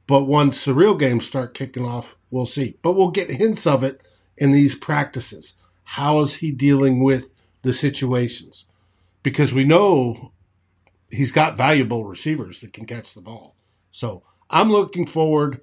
But 0.08 0.24
once 0.24 0.64
the 0.64 0.74
real 0.74 0.96
games 0.96 1.26
start 1.26 1.54
kicking 1.54 1.86
off, 1.86 2.16
we'll 2.32 2.46
see. 2.46 2.78
But 2.82 2.94
we'll 2.94 3.12
get 3.12 3.30
hints 3.30 3.68
of 3.68 3.84
it 3.84 4.02
in 4.38 4.52
these 4.52 4.76
practices. 4.76 5.56
How 5.84 6.20
is 6.22 6.36
he 6.36 6.52
dealing 6.52 7.04
with 7.04 7.34
the 7.62 7.74
situations? 7.74 8.66
Because 9.24 9.54
we 9.54 9.66
know 9.66 10.32
he's 11.10 11.32
got 11.32 11.58
valuable 11.58 12.06
receivers 12.06 12.62
that 12.62 12.74
can 12.74 12.86
catch 12.86 13.14
the 13.14 13.22
ball. 13.22 13.56
So 13.92 14.24
I'm 14.50 14.72
looking 14.72 15.06
forward. 15.06 15.62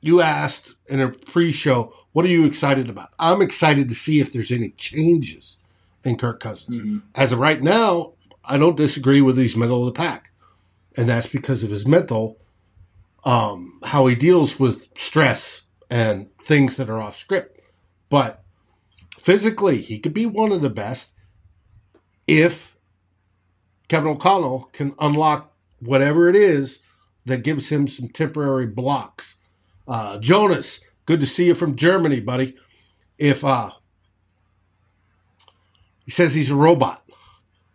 You 0.00 0.20
asked 0.20 0.74
in 0.88 1.00
a 1.00 1.10
pre-show, 1.10 1.94
what 2.12 2.24
are 2.24 2.28
you 2.28 2.44
excited 2.44 2.90
about? 2.90 3.10
I'm 3.18 3.42
excited 3.42 3.88
to 3.88 3.94
see 3.94 4.20
if 4.20 4.32
there's 4.32 4.52
any 4.52 4.70
changes 4.70 5.58
in 6.04 6.16
Kirk 6.16 6.40
Cousins. 6.40 6.80
Mhm. 6.80 7.02
As 7.14 7.32
of 7.32 7.38
right 7.38 7.62
now, 7.62 8.14
I 8.44 8.58
don't 8.58 8.76
disagree 8.76 9.20
with 9.20 9.38
he's 9.38 9.56
middle 9.56 9.86
of 9.86 9.94
the 9.94 9.98
pack, 9.98 10.32
and 10.96 11.08
that's 11.08 11.26
because 11.26 11.62
of 11.62 11.70
his 11.70 11.86
mental, 11.86 12.38
um, 13.24 13.78
how 13.84 14.06
he 14.06 14.14
deals 14.14 14.58
with 14.58 14.86
stress 14.96 15.62
and 15.90 16.30
things 16.44 16.76
that 16.76 16.90
are 16.90 17.00
off 17.00 17.16
script. 17.16 17.60
But 18.08 18.44
physically, 19.18 19.80
he 19.80 19.98
could 19.98 20.14
be 20.14 20.26
one 20.26 20.52
of 20.52 20.60
the 20.60 20.70
best 20.70 21.14
if 22.26 22.76
Kevin 23.88 24.10
O'Connell 24.10 24.70
can 24.72 24.94
unlock 24.98 25.54
whatever 25.80 26.28
it 26.28 26.36
is 26.36 26.80
that 27.24 27.44
gives 27.44 27.68
him 27.68 27.86
some 27.86 28.08
temporary 28.08 28.66
blocks. 28.66 29.36
Uh, 29.86 30.18
Jonas, 30.18 30.80
good 31.06 31.20
to 31.20 31.26
see 31.26 31.46
you 31.46 31.54
from 31.54 31.76
Germany, 31.76 32.20
buddy. 32.20 32.56
If 33.18 33.44
uh, 33.44 33.70
he 36.04 36.10
says 36.10 36.34
he's 36.34 36.50
a 36.50 36.56
robot, 36.56 37.02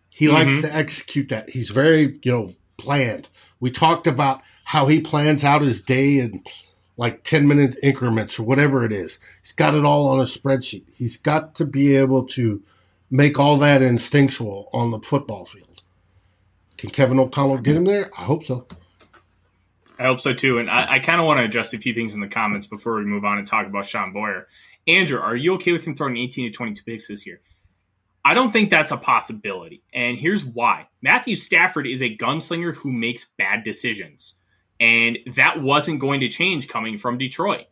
he 0.10 0.25
mm-hmm. 0.25 0.36
likes 0.36 0.62
to 0.62 0.74
execute 0.74 1.29
that. 1.29 1.50
He's 1.50 1.69
very, 1.69 2.19
you 2.24 2.31
know, 2.31 2.51
planned. 2.77 3.29
We 3.60 3.72
talked 3.72 4.07
about 4.07 4.41
how 4.65 4.88
he 4.88 5.00
plans 5.00 5.43
out 5.43 5.62
his 5.62 5.81
day 5.81 6.19
in 6.19 6.43
like 6.98 7.24
10 7.24 7.48
minute 7.48 7.77
increments 7.81 8.39
or 8.39 8.43
whatever 8.43 8.84
it 8.84 8.91
is. 8.91 9.19
He's 9.41 9.53
got 9.53 9.75
it 9.75 9.86
all 9.86 10.10
on 10.10 10.19
a 10.19 10.24
spreadsheet. 10.24 10.84
He's 10.93 11.17
got 11.17 11.55
to 11.55 11.65
be 11.65 11.96
able 11.96 12.25
to 12.29 12.62
make 13.10 13.39
all 13.39 13.57
that 13.60 13.81
instinctual 13.81 14.69
on 14.74 14.91
the 14.91 15.00
football 15.00 15.46
field. 15.46 15.81
Can 16.77 16.89
Kevin 16.89 17.19
O'Connell 17.19 17.60
get 17.60 17.77
him 17.77 17.86
there? 17.86 18.12
I 18.17 18.24
hope 18.24 18.43
so. 18.43 18.67
I 19.98 20.03
hope 20.03 20.19
so 20.19 20.34
too. 20.34 20.60
And 20.60 20.69
I, 20.69 20.96
I 20.96 21.00
kind 21.00 21.19
of 21.19 21.25
want 21.25 21.39
to 21.39 21.43
address 21.43 21.74
a 21.74 21.77
few 21.77 21.93
things 21.93 22.13
in 22.13 22.22
the 22.22 22.27
comments 22.27 22.67
before 22.67 22.96
we 22.96 23.05
move 23.05 23.25
on 23.25 23.38
and 23.38 23.48
talk 23.48 23.65
about 23.65 23.88
Sean 23.88 24.13
Beyer. 24.13 24.48
Andrew, 24.88 25.19
are 25.19 25.36
you 25.36 25.55
okay 25.55 25.72
with 25.72 25.86
him 25.86 25.96
throwing 25.96 26.17
18 26.17 26.51
to 26.51 26.55
22 26.55 26.84
picks 26.84 27.07
this 27.07 27.25
year? 27.25 27.41
I 28.27 28.34
don't 28.34 28.51
think 28.51 28.69
that's 28.69 28.91
a 28.91 28.98
possibility. 28.98 29.84
And 29.93 30.17
here's 30.17 30.43
why 30.43 30.89
Matthew 31.01 31.38
Stafford 31.38 31.88
is 31.88 32.01
a 32.01 32.17
gunslinger 32.17 32.75
who 32.75 32.91
makes 32.91 33.27
bad 33.38 33.63
decisions. 33.63 34.36
And 34.81 35.17
that 35.38 35.62
wasn't 35.62 36.01
going 36.01 36.19
to 36.19 36.27
change 36.27 36.67
coming 36.67 36.98
from 36.98 37.17
Detroit. 37.17 37.67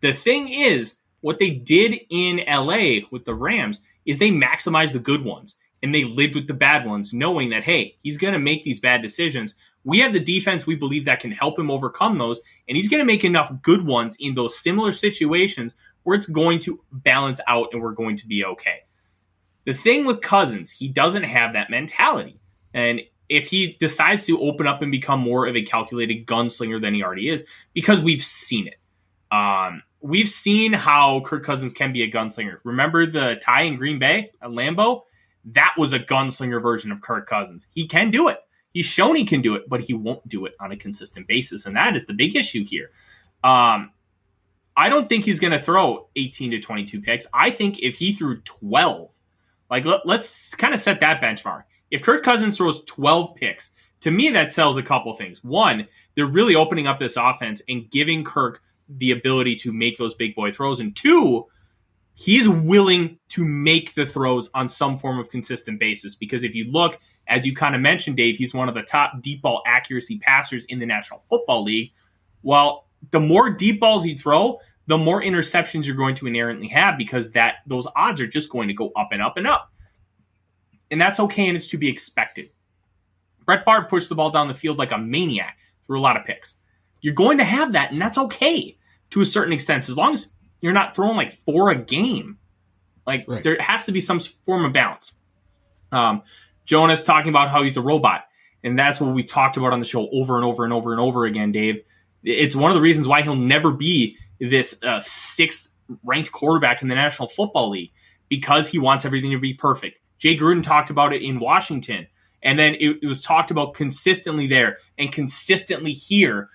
The 0.00 0.14
thing 0.14 0.48
is, 0.48 0.96
what 1.20 1.38
they 1.38 1.50
did 1.50 1.94
in 2.08 2.40
LA 2.48 3.00
with 3.10 3.26
the 3.26 3.34
Rams 3.34 3.80
is 4.06 4.18
they 4.18 4.30
maximized 4.30 4.92
the 4.92 4.98
good 4.98 5.22
ones 5.22 5.56
and 5.82 5.94
they 5.94 6.04
lived 6.04 6.36
with 6.36 6.46
the 6.46 6.54
bad 6.54 6.86
ones, 6.86 7.12
knowing 7.12 7.50
that, 7.50 7.62
hey, 7.62 7.98
he's 8.02 8.16
going 8.16 8.32
to 8.32 8.38
make 8.38 8.64
these 8.64 8.80
bad 8.80 9.02
decisions. 9.02 9.54
We 9.84 9.98
have 9.98 10.14
the 10.14 10.20
defense 10.24 10.66
we 10.66 10.76
believe 10.76 11.04
that 11.04 11.20
can 11.20 11.32
help 11.32 11.58
him 11.58 11.70
overcome 11.70 12.16
those, 12.16 12.40
and 12.66 12.78
he's 12.78 12.88
going 12.88 13.00
to 13.00 13.04
make 13.04 13.24
enough 13.24 13.52
good 13.60 13.84
ones 13.84 14.16
in 14.18 14.32
those 14.32 14.58
similar 14.58 14.92
situations 14.92 15.74
where 16.04 16.16
it's 16.16 16.30
going 16.30 16.60
to 16.60 16.80
balance 16.90 17.42
out 17.46 17.74
and 17.74 17.82
we're 17.82 17.92
going 17.92 18.16
to 18.16 18.26
be 18.26 18.42
okay. 18.42 18.85
The 19.66 19.74
thing 19.74 20.06
with 20.06 20.22
Cousins, 20.22 20.70
he 20.70 20.88
doesn't 20.88 21.24
have 21.24 21.52
that 21.52 21.70
mentality. 21.70 22.40
And 22.72 23.00
if 23.28 23.48
he 23.48 23.76
decides 23.80 24.24
to 24.26 24.40
open 24.40 24.66
up 24.66 24.80
and 24.80 24.92
become 24.92 25.20
more 25.20 25.46
of 25.46 25.56
a 25.56 25.62
calculated 25.62 26.26
gunslinger 26.26 26.80
than 26.80 26.94
he 26.94 27.02
already 27.02 27.28
is, 27.28 27.44
because 27.74 28.00
we've 28.00 28.22
seen 28.22 28.68
it. 28.68 28.78
Um, 29.34 29.82
we've 30.00 30.28
seen 30.28 30.72
how 30.72 31.20
Kirk 31.20 31.44
Cousins 31.44 31.72
can 31.72 31.92
be 31.92 32.04
a 32.04 32.10
gunslinger. 32.10 32.58
Remember 32.62 33.06
the 33.06 33.40
tie 33.42 33.62
in 33.62 33.76
Green 33.76 33.98
Bay 33.98 34.30
at 34.40 34.50
Lambeau? 34.50 35.02
That 35.46 35.74
was 35.76 35.92
a 35.92 35.98
gunslinger 35.98 36.62
version 36.62 36.92
of 36.92 37.00
Kirk 37.00 37.28
Cousins. 37.28 37.66
He 37.74 37.88
can 37.88 38.10
do 38.10 38.28
it. 38.28 38.38
He's 38.72 38.86
shown 38.86 39.16
he 39.16 39.24
can 39.24 39.42
do 39.42 39.56
it, 39.56 39.68
but 39.68 39.80
he 39.80 39.94
won't 39.94 40.28
do 40.28 40.44
it 40.46 40.54
on 40.60 40.70
a 40.70 40.76
consistent 40.76 41.26
basis. 41.26 41.66
And 41.66 41.76
that 41.76 41.96
is 41.96 42.06
the 42.06 42.12
big 42.12 42.36
issue 42.36 42.64
here. 42.64 42.90
Um, 43.42 43.90
I 44.76 44.90
don't 44.90 45.08
think 45.08 45.24
he's 45.24 45.40
going 45.40 45.52
to 45.52 45.58
throw 45.60 46.08
18 46.14 46.50
to 46.52 46.60
22 46.60 47.00
picks. 47.00 47.26
I 47.32 47.50
think 47.50 47.78
if 47.80 47.96
he 47.96 48.14
threw 48.14 48.40
12, 48.42 49.10
like 49.70 49.84
let, 49.84 50.06
let's 50.06 50.54
kind 50.54 50.74
of 50.74 50.80
set 50.80 51.00
that 51.00 51.20
benchmark. 51.20 51.64
If 51.90 52.02
Kirk 52.02 52.22
Cousins 52.22 52.56
throws 52.56 52.84
12 52.84 53.34
picks, 53.36 53.72
to 54.00 54.10
me 54.10 54.30
that 54.30 54.50
tells 54.50 54.76
a 54.76 54.82
couple 54.82 55.14
things. 55.14 55.42
One, 55.42 55.86
they're 56.14 56.26
really 56.26 56.54
opening 56.54 56.86
up 56.86 56.98
this 56.98 57.16
offense 57.16 57.62
and 57.68 57.90
giving 57.90 58.24
Kirk 58.24 58.62
the 58.88 59.10
ability 59.10 59.56
to 59.56 59.72
make 59.72 59.98
those 59.98 60.14
big 60.14 60.34
boy 60.34 60.50
throws. 60.50 60.80
And 60.80 60.94
two, 60.94 61.46
he's 62.14 62.48
willing 62.48 63.18
to 63.28 63.44
make 63.44 63.94
the 63.94 64.06
throws 64.06 64.50
on 64.54 64.68
some 64.68 64.98
form 64.98 65.18
of 65.18 65.30
consistent 65.30 65.78
basis. 65.78 66.14
Because 66.14 66.44
if 66.44 66.54
you 66.54 66.70
look, 66.70 66.98
as 67.28 67.46
you 67.46 67.54
kind 67.54 67.74
of 67.74 67.80
mentioned, 67.80 68.16
Dave, 68.16 68.36
he's 68.36 68.54
one 68.54 68.68
of 68.68 68.74
the 68.74 68.82
top 68.82 69.20
deep 69.20 69.42
ball 69.42 69.62
accuracy 69.66 70.18
passers 70.18 70.64
in 70.66 70.78
the 70.78 70.86
National 70.86 71.22
Football 71.28 71.64
League. 71.64 71.92
Well, 72.42 72.86
the 73.10 73.20
more 73.20 73.50
deep 73.50 73.80
balls 73.80 74.06
you 74.06 74.16
throw, 74.16 74.60
the 74.86 74.98
more 74.98 75.22
interceptions 75.22 75.84
you're 75.86 75.96
going 75.96 76.14
to 76.16 76.26
inherently 76.26 76.68
have 76.68 76.96
because 76.96 77.32
that 77.32 77.56
those 77.66 77.86
odds 77.96 78.20
are 78.20 78.26
just 78.26 78.50
going 78.50 78.68
to 78.68 78.74
go 78.74 78.90
up 78.96 79.08
and 79.12 79.20
up 79.22 79.36
and 79.36 79.46
up. 79.46 79.72
And 80.90 81.00
that's 81.00 81.18
okay 81.18 81.48
and 81.48 81.56
it's 81.56 81.66
to 81.68 81.78
be 81.78 81.88
expected. 81.88 82.50
Brett 83.44 83.64
Favre 83.64 83.86
pushed 83.88 84.08
the 84.08 84.14
ball 84.14 84.30
down 84.30 84.48
the 84.48 84.54
field 84.54 84.78
like 84.78 84.92
a 84.92 84.98
maniac 84.98 85.58
through 85.86 85.98
a 85.98 86.02
lot 86.02 86.16
of 86.16 86.24
picks. 86.24 86.56
You're 87.00 87.14
going 87.14 87.38
to 87.38 87.44
have 87.44 87.72
that, 87.72 87.92
and 87.92 88.00
that's 88.00 88.18
okay 88.18 88.76
to 89.10 89.20
a 89.20 89.24
certain 89.24 89.52
extent, 89.52 89.88
as 89.88 89.96
long 89.96 90.14
as 90.14 90.32
you're 90.60 90.72
not 90.72 90.96
throwing 90.96 91.16
like 91.16 91.32
four 91.44 91.70
a 91.70 91.76
game. 91.76 92.38
Like 93.06 93.24
Right. 93.28 93.42
there 93.42 93.56
has 93.60 93.86
to 93.86 93.92
be 93.92 94.00
some 94.00 94.18
form 94.18 94.64
of 94.64 94.72
balance. 94.72 95.16
Um, 95.92 96.22
Jonas 96.64 97.04
talking 97.04 97.28
about 97.28 97.50
how 97.50 97.62
he's 97.62 97.76
a 97.76 97.82
robot, 97.82 98.24
And 98.64 98.76
that's 98.76 99.00
what 99.00 99.14
we 99.14 99.22
talked 99.22 99.56
about 99.56 99.72
on 99.72 99.78
the 99.78 99.86
show 99.86 100.08
over 100.10 100.36
and 100.36 100.44
over 100.44 100.64
and 100.64 100.72
over 100.72 100.90
and 100.90 101.00
over 101.00 101.24
again, 101.24 101.52
Dave. 101.52 101.84
It's 102.24 102.56
one 102.56 102.72
of 102.72 102.74
the 102.74 102.80
reasons 102.80 103.06
why 103.06 103.22
he'll 103.22 103.36
never 103.36 103.72
be 103.72 104.16
this 104.40 104.82
uh, 104.82 105.00
sixth 105.00 105.70
ranked 106.04 106.32
quarterback 106.32 106.82
in 106.82 106.88
the 106.88 106.94
National 106.94 107.28
Football 107.28 107.70
League 107.70 107.92
because 108.28 108.68
he 108.68 108.78
wants 108.78 109.04
everything 109.04 109.30
to 109.32 109.38
be 109.38 109.54
perfect. 109.54 110.00
Jay 110.18 110.36
Gruden 110.36 110.62
talked 110.62 110.90
about 110.90 111.12
it 111.12 111.22
in 111.22 111.38
Washington, 111.38 112.06
and 112.42 112.58
then 112.58 112.74
it, 112.74 112.98
it 113.02 113.06
was 113.06 113.22
talked 113.22 113.50
about 113.50 113.74
consistently 113.74 114.46
there 114.46 114.78
and 114.98 115.12
consistently 115.12 115.92
here. 115.92 116.48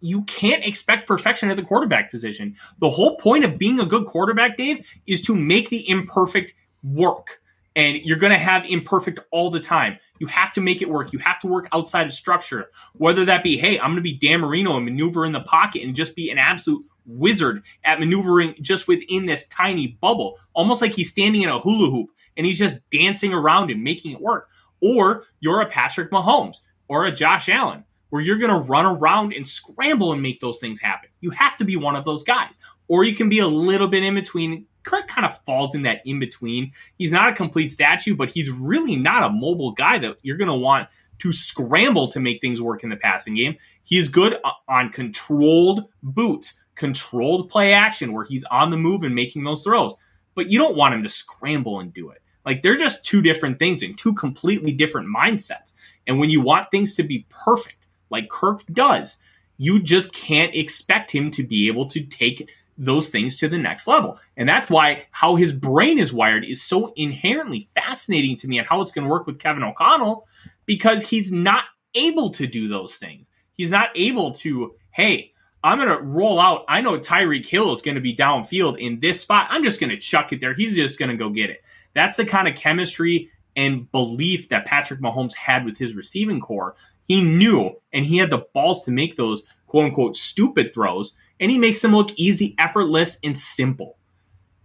You 0.00 0.22
can't 0.22 0.64
expect 0.64 1.08
perfection 1.08 1.50
at 1.50 1.56
the 1.56 1.62
quarterback 1.62 2.10
position. 2.10 2.56
The 2.78 2.90
whole 2.90 3.16
point 3.16 3.44
of 3.44 3.58
being 3.58 3.80
a 3.80 3.86
good 3.86 4.04
quarterback, 4.04 4.56
Dave, 4.56 4.86
is 5.06 5.22
to 5.22 5.34
make 5.34 5.70
the 5.70 5.88
imperfect 5.88 6.54
work. 6.82 7.40
And 7.76 7.96
you're 8.04 8.18
going 8.18 8.32
to 8.32 8.38
have 8.38 8.64
imperfect 8.66 9.18
all 9.32 9.50
the 9.50 9.60
time. 9.60 9.98
You 10.20 10.28
have 10.28 10.52
to 10.52 10.60
make 10.60 10.80
it 10.80 10.88
work. 10.88 11.12
You 11.12 11.18
have 11.18 11.40
to 11.40 11.48
work 11.48 11.66
outside 11.72 12.06
of 12.06 12.12
structure. 12.12 12.70
Whether 12.92 13.24
that 13.24 13.42
be, 13.42 13.56
hey, 13.56 13.78
I'm 13.78 13.86
going 13.86 13.96
to 13.96 14.02
be 14.02 14.16
Dan 14.16 14.40
Marino 14.40 14.76
and 14.76 14.84
maneuver 14.84 15.26
in 15.26 15.32
the 15.32 15.40
pocket 15.40 15.82
and 15.82 15.96
just 15.96 16.14
be 16.14 16.30
an 16.30 16.38
absolute 16.38 16.84
wizard 17.06 17.64
at 17.84 18.00
maneuvering 18.00 18.54
just 18.60 18.88
within 18.88 19.26
this 19.26 19.46
tiny 19.48 19.98
bubble, 20.00 20.38
almost 20.54 20.82
like 20.82 20.92
he's 20.92 21.10
standing 21.10 21.42
in 21.42 21.48
a 21.48 21.58
hula 21.58 21.90
hoop 21.90 22.10
and 22.36 22.46
he's 22.46 22.58
just 22.58 22.88
dancing 22.90 23.32
around 23.32 23.70
and 23.70 23.82
making 23.82 24.12
it 24.12 24.20
work. 24.20 24.48
Or 24.80 25.24
you're 25.40 25.60
a 25.60 25.66
Patrick 25.66 26.10
Mahomes 26.10 26.58
or 26.88 27.04
a 27.06 27.12
Josh 27.12 27.48
Allen, 27.48 27.84
where 28.10 28.22
you're 28.22 28.38
going 28.38 28.52
to 28.52 28.68
run 28.68 28.86
around 28.86 29.32
and 29.32 29.46
scramble 29.46 30.12
and 30.12 30.22
make 30.22 30.40
those 30.40 30.60
things 30.60 30.80
happen. 30.80 31.08
You 31.20 31.30
have 31.30 31.56
to 31.56 31.64
be 31.64 31.76
one 31.76 31.96
of 31.96 32.04
those 32.04 32.22
guys. 32.22 32.58
Or 32.88 33.04
you 33.04 33.14
can 33.14 33.28
be 33.28 33.38
a 33.38 33.46
little 33.46 33.88
bit 33.88 34.02
in 34.02 34.14
between. 34.14 34.66
Kirk 34.82 35.08
kind 35.08 35.24
of 35.24 35.42
falls 35.44 35.74
in 35.74 35.82
that 35.82 36.02
in 36.04 36.18
between. 36.18 36.72
He's 36.98 37.12
not 37.12 37.30
a 37.30 37.34
complete 37.34 37.72
statue, 37.72 38.14
but 38.14 38.30
he's 38.30 38.50
really 38.50 38.96
not 38.96 39.24
a 39.24 39.30
mobile 39.30 39.72
guy 39.72 39.98
that 39.98 40.18
you're 40.22 40.36
going 40.36 40.48
to 40.48 40.54
want 40.54 40.88
to 41.20 41.32
scramble 41.32 42.08
to 42.08 42.20
make 42.20 42.40
things 42.40 42.60
work 42.60 42.84
in 42.84 42.90
the 42.90 42.96
passing 42.96 43.34
game. 43.34 43.56
He's 43.82 44.08
good 44.08 44.36
on 44.68 44.90
controlled 44.90 45.84
boots, 46.02 46.60
controlled 46.74 47.48
play 47.48 47.72
action 47.72 48.12
where 48.12 48.24
he's 48.24 48.44
on 48.44 48.70
the 48.70 48.76
move 48.76 49.02
and 49.02 49.14
making 49.14 49.44
those 49.44 49.62
throws. 49.62 49.96
But 50.34 50.50
you 50.50 50.58
don't 50.58 50.76
want 50.76 50.94
him 50.94 51.02
to 51.04 51.08
scramble 51.08 51.80
and 51.80 51.94
do 51.94 52.10
it. 52.10 52.20
Like 52.44 52.62
they're 52.62 52.76
just 52.76 53.04
two 53.04 53.22
different 53.22 53.58
things 53.58 53.82
and 53.82 53.96
two 53.96 54.14
completely 54.14 54.72
different 54.72 55.08
mindsets. 55.08 55.72
And 56.06 56.18
when 56.18 56.30
you 56.30 56.40
want 56.40 56.70
things 56.70 56.94
to 56.96 57.02
be 57.02 57.26
perfect, 57.30 57.86
like 58.10 58.28
Kirk 58.28 58.62
does, 58.70 59.16
you 59.56 59.82
just 59.82 60.12
can't 60.12 60.54
expect 60.54 61.10
him 61.10 61.30
to 61.32 61.42
be 61.42 61.68
able 61.68 61.86
to 61.86 62.04
take 62.04 62.50
those 62.76 63.10
things 63.10 63.38
to 63.38 63.48
the 63.48 63.58
next 63.58 63.86
level. 63.86 64.18
And 64.36 64.48
that's 64.48 64.68
why 64.68 65.06
how 65.10 65.36
his 65.36 65.52
brain 65.52 65.98
is 65.98 66.12
wired 66.12 66.44
is 66.44 66.62
so 66.62 66.92
inherently 66.96 67.68
fascinating 67.74 68.36
to 68.38 68.48
me 68.48 68.58
and 68.58 68.66
how 68.66 68.80
it's 68.80 68.92
going 68.92 69.04
to 69.04 69.10
work 69.10 69.26
with 69.26 69.38
Kevin 69.38 69.62
O'Connell 69.62 70.26
because 70.66 71.08
he's 71.08 71.30
not 71.30 71.64
able 71.94 72.30
to 72.30 72.46
do 72.46 72.68
those 72.68 72.96
things. 72.96 73.30
He's 73.52 73.70
not 73.70 73.90
able 73.94 74.32
to, 74.32 74.74
hey, 74.90 75.32
I'm 75.62 75.78
going 75.78 75.88
to 75.88 76.02
roll 76.04 76.38
out. 76.38 76.64
I 76.68 76.80
know 76.80 76.98
Tyreek 76.98 77.46
Hill 77.46 77.72
is 77.72 77.80
going 77.80 77.94
to 77.94 78.00
be 78.00 78.14
downfield 78.14 78.78
in 78.78 79.00
this 79.00 79.20
spot. 79.20 79.46
I'm 79.48 79.64
just 79.64 79.80
going 79.80 79.90
to 79.90 79.96
chuck 79.96 80.32
it 80.32 80.40
there. 80.40 80.54
He's 80.54 80.74
just 80.74 80.98
going 80.98 81.10
to 81.10 81.16
go 81.16 81.30
get 81.30 81.50
it. 81.50 81.62
That's 81.94 82.16
the 82.16 82.26
kind 82.26 82.48
of 82.48 82.56
chemistry 82.56 83.30
and 83.56 83.90
belief 83.92 84.48
that 84.48 84.64
Patrick 84.66 85.00
Mahomes 85.00 85.34
had 85.34 85.64
with 85.64 85.78
his 85.78 85.94
receiving 85.94 86.40
corps. 86.40 86.74
He 87.06 87.22
knew 87.22 87.70
and 87.92 88.04
he 88.04 88.18
had 88.18 88.30
the 88.30 88.44
balls 88.52 88.84
to 88.84 88.90
make 88.90 89.16
those 89.16 89.42
quote 89.74 89.86
unquote 89.86 90.16
stupid 90.16 90.72
throws, 90.72 91.16
and 91.40 91.50
he 91.50 91.58
makes 91.58 91.82
them 91.82 91.96
look 91.96 92.12
easy, 92.14 92.54
effortless, 92.60 93.18
and 93.24 93.36
simple. 93.36 93.98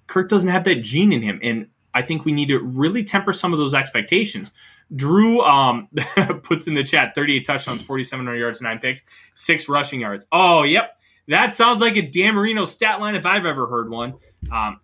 Kirk 0.05 0.29
doesn't 0.29 0.49
have 0.49 0.65
that 0.65 0.83
gene 0.83 1.11
in 1.11 1.23
him, 1.23 1.39
and 1.41 1.65
I 1.95 2.03
think 2.03 2.25
we 2.25 2.31
need 2.31 2.49
to 2.49 2.59
really 2.59 3.03
temper 3.03 3.33
some 3.33 3.51
of 3.51 3.57
those 3.57 3.73
expectations. 3.73 4.51
Drew 4.95 5.41
um, 5.41 5.87
puts 6.43 6.67
in 6.67 6.75
the 6.75 6.83
chat 6.83 7.15
38 7.15 7.43
touchdowns, 7.43 7.81
4,700 7.81 8.35
yards, 8.37 8.61
nine 8.61 8.77
picks, 8.77 9.01
six 9.33 9.67
rushing 9.67 10.01
yards. 10.01 10.27
Oh, 10.31 10.61
yep. 10.61 10.95
That 11.27 11.53
sounds 11.53 11.81
like 11.81 11.95
a 11.95 12.03
Dan 12.03 12.35
Marino 12.35 12.65
stat 12.65 12.99
line 12.99 13.15
if 13.15 13.25
I've 13.25 13.47
ever 13.47 13.65
heard 13.65 13.89
one. 13.89 14.13
Um, 14.51 14.79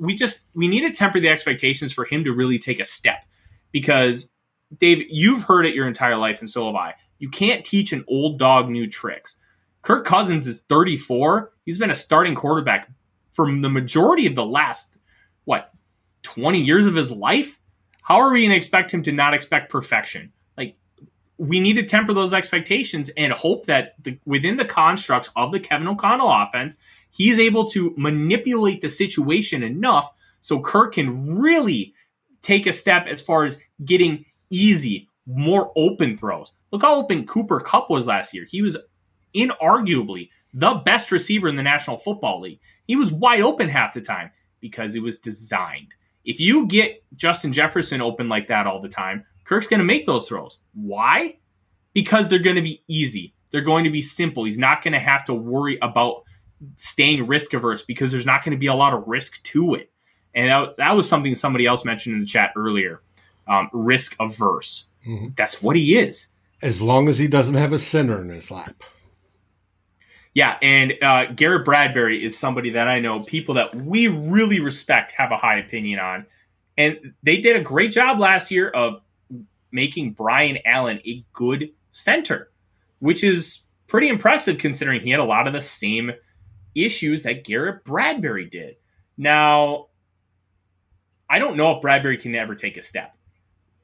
we 0.00 0.14
just 0.14 0.42
we 0.54 0.68
need 0.68 0.82
to 0.82 0.92
temper 0.92 1.18
the 1.18 1.28
expectations 1.28 1.92
for 1.92 2.04
him 2.04 2.22
to 2.22 2.32
really 2.32 2.60
take 2.60 2.78
a 2.78 2.84
step 2.84 3.24
because 3.72 4.32
Dave, 4.78 5.06
you've 5.10 5.42
heard 5.42 5.66
it 5.66 5.74
your 5.74 5.88
entire 5.88 6.16
life, 6.16 6.38
and 6.38 6.48
so 6.48 6.66
have 6.66 6.76
I. 6.76 6.94
You 7.18 7.30
can't 7.30 7.64
teach 7.64 7.92
an 7.92 8.04
old 8.06 8.38
dog 8.38 8.68
new 8.68 8.88
tricks. 8.88 9.38
Kirk 9.86 10.04
Cousins 10.04 10.48
is 10.48 10.62
34. 10.62 11.52
He's 11.64 11.78
been 11.78 11.92
a 11.92 11.94
starting 11.94 12.34
quarterback 12.34 12.90
for 13.30 13.46
the 13.46 13.70
majority 13.70 14.26
of 14.26 14.34
the 14.34 14.44
last 14.44 14.98
what 15.44 15.72
20 16.24 16.60
years 16.60 16.86
of 16.86 16.96
his 16.96 17.12
life. 17.12 17.60
How 18.02 18.16
are 18.16 18.32
we 18.32 18.40
going 18.40 18.50
to 18.50 18.56
expect 18.56 18.92
him 18.92 19.04
to 19.04 19.12
not 19.12 19.32
expect 19.32 19.70
perfection? 19.70 20.32
Like 20.58 20.74
we 21.38 21.60
need 21.60 21.74
to 21.74 21.84
temper 21.84 22.14
those 22.14 22.34
expectations 22.34 23.12
and 23.16 23.32
hope 23.32 23.66
that 23.66 23.94
the, 24.02 24.18
within 24.26 24.56
the 24.56 24.64
constructs 24.64 25.30
of 25.36 25.52
the 25.52 25.60
Kevin 25.60 25.86
O'Connell 25.86 26.32
offense, 26.32 26.78
he's 27.12 27.38
able 27.38 27.64
to 27.66 27.94
manipulate 27.96 28.80
the 28.80 28.88
situation 28.88 29.62
enough 29.62 30.12
so 30.42 30.58
Kirk 30.58 30.94
can 30.94 31.38
really 31.38 31.94
take 32.42 32.66
a 32.66 32.72
step 32.72 33.06
as 33.06 33.22
far 33.22 33.44
as 33.44 33.56
getting 33.84 34.24
easy, 34.50 35.08
more 35.26 35.70
open 35.76 36.18
throws. 36.18 36.54
Look 36.72 36.82
how 36.82 36.96
open 36.96 37.24
Cooper 37.24 37.60
Kupp 37.60 37.88
was 37.88 38.08
last 38.08 38.34
year. 38.34 38.46
He 38.50 38.62
was 38.62 38.76
inarguably 39.36 40.30
the 40.54 40.74
best 40.74 41.12
receiver 41.12 41.48
in 41.48 41.56
the 41.56 41.62
National 41.62 41.98
Football 41.98 42.40
League. 42.40 42.60
He 42.86 42.96
was 42.96 43.12
wide 43.12 43.42
open 43.42 43.68
half 43.68 43.94
the 43.94 44.00
time 44.00 44.30
because 44.60 44.94
it 44.94 45.02
was 45.02 45.18
designed. 45.18 45.88
If 46.24 46.40
you 46.40 46.66
get 46.66 47.04
Justin 47.14 47.52
Jefferson 47.52 48.00
open 48.00 48.28
like 48.28 48.48
that 48.48 48.66
all 48.66 48.80
the 48.80 48.88
time, 48.88 49.24
Kirk's 49.44 49.66
going 49.66 49.78
to 49.78 49.84
make 49.84 50.06
those 50.06 50.28
throws. 50.28 50.58
Why? 50.74 51.38
Because 51.92 52.28
they're 52.28 52.38
going 52.40 52.56
to 52.56 52.62
be 52.62 52.82
easy. 52.88 53.34
They're 53.50 53.60
going 53.60 53.84
to 53.84 53.90
be 53.90 54.02
simple. 54.02 54.44
He's 54.44 54.58
not 54.58 54.82
going 54.82 54.92
to 54.92 54.98
have 54.98 55.24
to 55.26 55.34
worry 55.34 55.78
about 55.80 56.24
staying 56.76 57.26
risk 57.26 57.54
averse 57.54 57.82
because 57.82 58.10
there's 58.10 58.26
not 58.26 58.44
going 58.44 58.52
to 58.52 58.58
be 58.58 58.66
a 58.66 58.74
lot 58.74 58.92
of 58.92 59.06
risk 59.06 59.42
to 59.44 59.74
it. 59.74 59.90
And 60.34 60.50
that, 60.50 60.76
that 60.78 60.96
was 60.96 61.08
something 61.08 61.34
somebody 61.34 61.66
else 61.66 61.84
mentioned 61.84 62.14
in 62.14 62.20
the 62.20 62.26
chat 62.26 62.52
earlier 62.56 63.02
um, 63.48 63.70
risk 63.72 64.16
averse. 64.18 64.86
Mm-hmm. 65.06 65.28
That's 65.36 65.62
what 65.62 65.76
he 65.76 65.98
is. 65.98 66.28
As 66.62 66.82
long 66.82 67.08
as 67.08 67.18
he 67.18 67.28
doesn't 67.28 67.54
have 67.54 67.72
a 67.72 67.78
center 67.78 68.20
in 68.20 68.30
his 68.30 68.50
lap. 68.50 68.82
Yeah, 70.36 70.58
and 70.60 70.92
uh, 71.00 71.32
Garrett 71.32 71.64
Bradbury 71.64 72.22
is 72.22 72.36
somebody 72.36 72.68
that 72.72 72.88
I 72.88 73.00
know 73.00 73.20
people 73.20 73.54
that 73.54 73.74
we 73.74 74.08
really 74.08 74.60
respect 74.60 75.12
have 75.12 75.32
a 75.32 75.36
high 75.38 75.56
opinion 75.56 75.98
on. 75.98 76.26
And 76.76 77.14
they 77.22 77.38
did 77.38 77.56
a 77.56 77.62
great 77.62 77.90
job 77.90 78.18
last 78.18 78.50
year 78.50 78.68
of 78.68 79.00
making 79.72 80.12
Brian 80.12 80.58
Allen 80.66 81.00
a 81.06 81.24
good 81.32 81.70
center, 81.92 82.50
which 82.98 83.24
is 83.24 83.60
pretty 83.86 84.08
impressive 84.08 84.58
considering 84.58 85.00
he 85.00 85.08
had 85.08 85.20
a 85.20 85.24
lot 85.24 85.46
of 85.46 85.54
the 85.54 85.62
same 85.62 86.12
issues 86.74 87.22
that 87.22 87.44
Garrett 87.44 87.82
Bradbury 87.82 88.44
did. 88.44 88.76
Now, 89.16 89.86
I 91.30 91.38
don't 91.38 91.56
know 91.56 91.76
if 91.76 91.80
Bradbury 91.80 92.18
can 92.18 92.34
ever 92.34 92.54
take 92.54 92.76
a 92.76 92.82
step. 92.82 93.16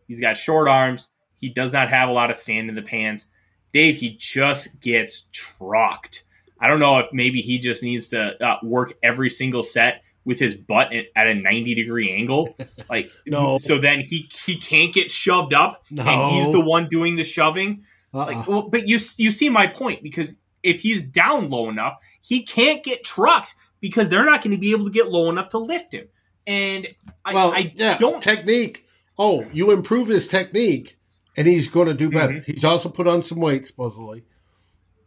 He's 0.06 0.20
got 0.20 0.36
short 0.36 0.68
arms. 0.68 1.08
He 1.40 1.48
does 1.48 1.72
not 1.72 1.88
have 1.88 2.10
a 2.10 2.12
lot 2.12 2.30
of 2.30 2.36
sand 2.36 2.68
in 2.68 2.74
the 2.74 2.82
pants. 2.82 3.28
Dave, 3.72 3.96
he 3.96 4.18
just 4.18 4.78
gets 4.80 5.28
trucked. 5.32 6.24
I 6.62 6.68
don't 6.68 6.78
know 6.78 7.00
if 7.00 7.08
maybe 7.12 7.42
he 7.42 7.58
just 7.58 7.82
needs 7.82 8.10
to 8.10 8.40
uh, 8.40 8.58
work 8.62 8.94
every 9.02 9.28
single 9.28 9.64
set 9.64 10.02
with 10.24 10.38
his 10.38 10.54
butt 10.54 10.92
at 11.16 11.26
a 11.26 11.34
90 11.34 11.74
degree 11.74 12.12
angle. 12.12 12.56
Like, 12.90 13.10
no. 13.26 13.56
So 13.56 13.78
then 13.78 14.00
he 14.00 14.28
he 14.44 14.58
can't 14.58 14.92
get 14.92 15.10
shoved 15.10 15.54
up, 15.54 15.82
no. 15.90 16.02
and 16.02 16.32
he's 16.34 16.52
the 16.52 16.60
one 16.60 16.88
doing 16.90 17.16
the 17.16 17.24
shoving. 17.24 17.84
Uh-uh. 18.12 18.26
Like, 18.26 18.46
well, 18.46 18.68
but 18.68 18.86
you 18.86 18.98
you 19.16 19.30
see 19.30 19.48
my 19.48 19.66
point 19.66 20.02
because 20.02 20.36
if 20.62 20.80
he's 20.80 21.04
down 21.04 21.48
low 21.48 21.70
enough, 21.70 21.94
he 22.20 22.42
can't 22.42 22.84
get 22.84 23.02
trucked 23.02 23.54
because 23.80 24.10
they're 24.10 24.26
not 24.26 24.42
going 24.42 24.50
to 24.50 24.60
be 24.60 24.72
able 24.72 24.84
to 24.84 24.90
get 24.90 25.10
low 25.10 25.30
enough 25.30 25.48
to 25.50 25.58
lift 25.58 25.94
him. 25.94 26.06
And 26.46 26.88
I, 27.24 27.32
well, 27.32 27.52
I 27.52 27.72
yeah, 27.74 27.96
don't 27.96 28.22
technique. 28.22 28.86
Oh, 29.18 29.46
you 29.54 29.70
improve 29.70 30.08
his 30.08 30.28
technique, 30.28 30.98
and 31.36 31.46
he's 31.46 31.68
going 31.68 31.88
to 31.88 31.94
do 31.94 32.10
better. 32.10 32.34
Mm-hmm. 32.34 32.52
He's 32.52 32.64
also 32.64 32.90
put 32.90 33.06
on 33.06 33.22
some 33.22 33.38
weight, 33.38 33.64
supposedly. 33.66 34.24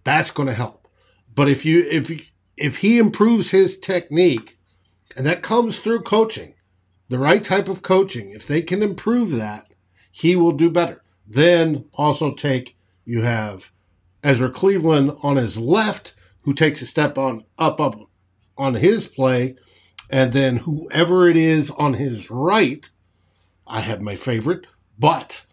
That's 0.03 0.31
going 0.31 0.47
to 0.47 0.55
help. 0.55 0.84
But 1.35 1.49
if 1.49 1.65
you 1.65 1.85
if 1.91 2.11
if 2.57 2.77
he 2.77 2.97
improves 2.97 3.51
his 3.51 3.77
technique, 3.77 4.57
and 5.15 5.25
that 5.25 5.43
comes 5.43 5.79
through 5.79 6.01
coaching, 6.01 6.55
the 7.09 7.19
right 7.19 7.43
type 7.43 7.67
of 7.67 7.81
coaching, 7.81 8.31
if 8.31 8.47
they 8.47 8.61
can 8.61 8.81
improve 8.81 9.31
that, 9.31 9.67
he 10.09 10.35
will 10.35 10.53
do 10.53 10.69
better. 10.69 11.03
Then 11.27 11.85
also 11.93 12.33
take 12.33 12.77
you 13.03 13.21
have 13.21 13.71
Ezra 14.23 14.49
Cleveland 14.49 15.17
on 15.21 15.35
his 15.35 15.59
left, 15.59 16.15
who 16.41 16.53
takes 16.53 16.81
a 16.81 16.85
step 16.85 17.17
on 17.17 17.43
up 17.57 17.79
up 17.81 17.99
on 18.57 18.75
his 18.75 19.05
play, 19.05 19.55
and 20.09 20.31
then 20.31 20.57
whoever 20.57 21.27
it 21.27 21.35
is 21.35 21.69
on 21.71 21.95
his 21.95 22.31
right, 22.31 22.89
I 23.67 23.81
have 23.81 24.01
my 24.01 24.15
favorite, 24.15 24.65
but 24.97 25.45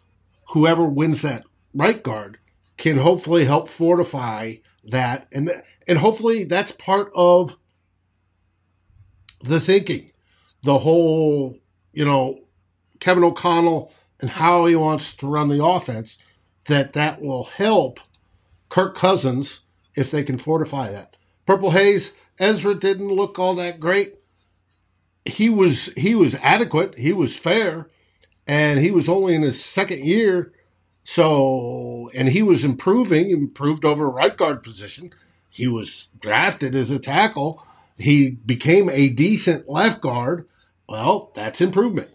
whoever 0.51 0.85
wins 0.85 1.23
that 1.23 1.45
right 1.75 2.03
guard 2.03 2.39
can 2.77 2.99
hopefully 2.99 3.45
help 3.45 3.69
fortify 3.69 4.55
that, 4.85 5.29
and 5.33 5.51
and 5.87 5.99
hopefully 5.99 6.45
that's 6.45 6.73
part 6.73 7.13
of 7.15 7.57
the 9.41 9.61
thinking, 9.61 10.11
the 10.63 10.79
whole 10.79 11.59
you 11.93 12.05
know 12.05 12.41
Kevin 13.01 13.25
O'Connell 13.25 13.93
and 14.21 14.31
how 14.31 14.67
he 14.67 14.77
wants 14.77 15.15
to 15.17 15.27
run 15.27 15.49
the 15.49 15.65
offense 15.65 16.19
that 16.67 16.93
that 16.93 17.21
will 17.21 17.45
help 17.45 18.01
Kirk 18.69 18.95
Cousins 18.95 19.61
if 19.97 20.11
they 20.11 20.23
can 20.23 20.39
fortify 20.39 20.91
that. 20.91 21.17
Purple 21.47 21.73
Haze, 21.73 22.13
Ezra 22.39 22.75
didn't 22.75 23.09
look 23.09 23.39
all 23.39 23.55
that 23.57 23.81
great. 23.81 24.15
He 25.25 25.49
was 25.49 25.87
he 25.97 26.15
was 26.15 26.35
adequate, 26.37 26.97
he 26.97 27.13
was 27.13 27.37
fair, 27.37 27.91
and 28.47 28.81
he 28.81 28.91
was 28.91 29.09
only 29.09 29.35
in 29.35 29.43
his 29.43 29.63
second 29.63 30.05
year. 30.05 30.53
So 31.05 32.11
and 32.15 32.29
he 32.29 32.43
was 32.43 32.65
improving, 32.65 33.31
improved 33.31 33.85
over 33.85 34.09
right 34.09 34.37
guard 34.37 34.63
position. 34.63 35.13
He 35.51 35.67
was 35.67 36.11
drafted 36.21 36.75
as 36.75 36.91
a 36.91 36.99
tackle. 36.99 37.65
He 37.99 38.31
became 38.31 38.89
a 38.89 39.09
decent 39.09 39.69
left 39.69 40.01
guard. 40.01 40.47
Well, 40.89 41.31
that's 41.35 41.61
improvement. 41.61 42.11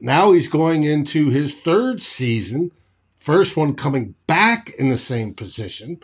Now 0.00 0.32
he's 0.32 0.48
going 0.48 0.82
into 0.82 1.28
his 1.28 1.54
third 1.54 2.00
season, 2.00 2.70
first 3.16 3.56
one 3.56 3.74
coming 3.74 4.14
back 4.26 4.70
in 4.70 4.88
the 4.88 4.96
same 4.96 5.34
position. 5.34 6.02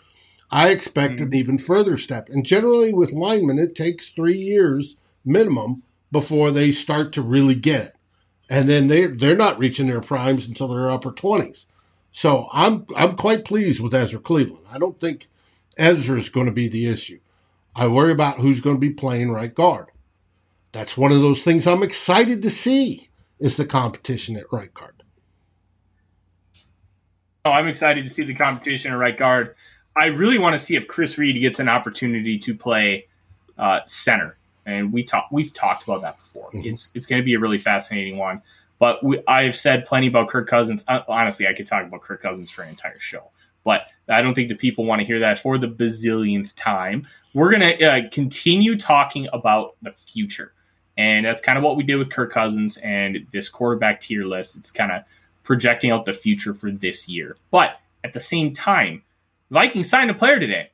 I 0.50 0.68
expect 0.68 1.14
mm-hmm. 1.14 1.24
an 1.24 1.34
even 1.34 1.58
further 1.58 1.96
step. 1.96 2.28
And 2.28 2.44
generally, 2.44 2.92
with 2.92 3.12
linemen, 3.12 3.58
it 3.58 3.74
takes 3.74 4.08
three 4.08 4.38
years 4.38 4.96
minimum 5.24 5.82
before 6.12 6.50
they 6.50 6.72
start 6.72 7.12
to 7.12 7.22
really 7.22 7.54
get 7.54 7.82
it. 7.82 7.96
And 8.48 8.68
then 8.68 8.86
they 8.86 9.06
they're 9.06 9.36
not 9.36 9.58
reaching 9.58 9.88
their 9.88 10.00
primes 10.00 10.46
until 10.46 10.68
their 10.68 10.90
upper 10.90 11.10
twenties. 11.10 11.66
So 12.16 12.48
I'm 12.50 12.86
I'm 12.96 13.14
quite 13.14 13.44
pleased 13.44 13.78
with 13.78 13.94
Ezra 13.94 14.18
Cleveland. 14.18 14.64
I 14.72 14.78
don't 14.78 14.98
think 14.98 15.26
Ezra 15.76 16.16
is 16.16 16.30
going 16.30 16.46
to 16.46 16.52
be 16.52 16.66
the 16.66 16.86
issue. 16.88 17.20
I 17.74 17.88
worry 17.88 18.10
about 18.10 18.38
who's 18.38 18.62
going 18.62 18.74
to 18.74 18.80
be 18.80 18.88
playing 18.88 19.32
right 19.32 19.54
guard. 19.54 19.88
That's 20.72 20.96
one 20.96 21.12
of 21.12 21.20
those 21.20 21.42
things 21.42 21.66
I'm 21.66 21.82
excited 21.82 22.40
to 22.40 22.48
see 22.48 23.10
is 23.38 23.58
the 23.58 23.66
competition 23.66 24.38
at 24.38 24.50
right 24.50 24.72
guard. 24.72 25.02
Oh, 27.44 27.50
I'm 27.50 27.68
excited 27.68 28.04
to 28.04 28.10
see 28.10 28.24
the 28.24 28.34
competition 28.34 28.92
at 28.92 28.96
right 28.96 29.18
guard. 29.18 29.54
I 29.94 30.06
really 30.06 30.38
want 30.38 30.58
to 30.58 30.66
see 30.66 30.74
if 30.74 30.88
Chris 30.88 31.18
Reed 31.18 31.38
gets 31.38 31.60
an 31.60 31.68
opportunity 31.68 32.38
to 32.38 32.54
play 32.54 33.08
uh, 33.58 33.80
center, 33.84 34.38
and 34.64 34.90
we 34.90 35.04
talk 35.04 35.26
we've 35.30 35.52
talked 35.52 35.84
about 35.84 36.00
that 36.00 36.16
before. 36.16 36.48
Mm-hmm. 36.48 36.66
It's 36.66 36.90
it's 36.94 37.04
going 37.04 37.20
to 37.20 37.26
be 37.26 37.34
a 37.34 37.38
really 37.38 37.58
fascinating 37.58 38.16
one. 38.16 38.40
But 38.78 39.02
we, 39.02 39.22
I've 39.26 39.56
said 39.56 39.86
plenty 39.86 40.06
about 40.06 40.28
Kirk 40.28 40.48
Cousins. 40.48 40.84
Uh, 40.86 41.00
honestly, 41.08 41.46
I 41.46 41.54
could 41.54 41.66
talk 41.66 41.84
about 41.84 42.02
Kirk 42.02 42.20
Cousins 42.22 42.50
for 42.50 42.62
an 42.62 42.68
entire 42.68 42.98
show, 42.98 43.30
but 43.64 43.82
I 44.08 44.22
don't 44.22 44.34
think 44.34 44.48
the 44.48 44.54
people 44.54 44.84
want 44.84 45.00
to 45.00 45.06
hear 45.06 45.20
that 45.20 45.38
for 45.38 45.58
the 45.58 45.68
bazillionth 45.68 46.52
time. 46.56 47.06
We're 47.34 47.50
going 47.50 47.78
to 47.78 47.84
uh, 47.84 48.00
continue 48.10 48.76
talking 48.78 49.28
about 49.32 49.76
the 49.82 49.92
future. 49.92 50.52
And 50.98 51.26
that's 51.26 51.40
kind 51.40 51.58
of 51.58 51.64
what 51.64 51.76
we 51.76 51.82
did 51.82 51.96
with 51.96 52.10
Kirk 52.10 52.32
Cousins 52.32 52.78
and 52.78 53.26
this 53.32 53.48
quarterback 53.48 54.00
tier 54.00 54.24
list. 54.24 54.56
It's 54.56 54.70
kind 54.70 54.92
of 54.92 55.02
projecting 55.42 55.90
out 55.90 56.06
the 56.06 56.12
future 56.12 56.54
for 56.54 56.70
this 56.70 57.08
year. 57.08 57.36
But 57.50 57.78
at 58.02 58.12
the 58.12 58.20
same 58.20 58.52
time, 58.52 59.02
Vikings 59.50 59.90
signed 59.90 60.10
a 60.10 60.14
player 60.14 60.38
today. 60.40 60.70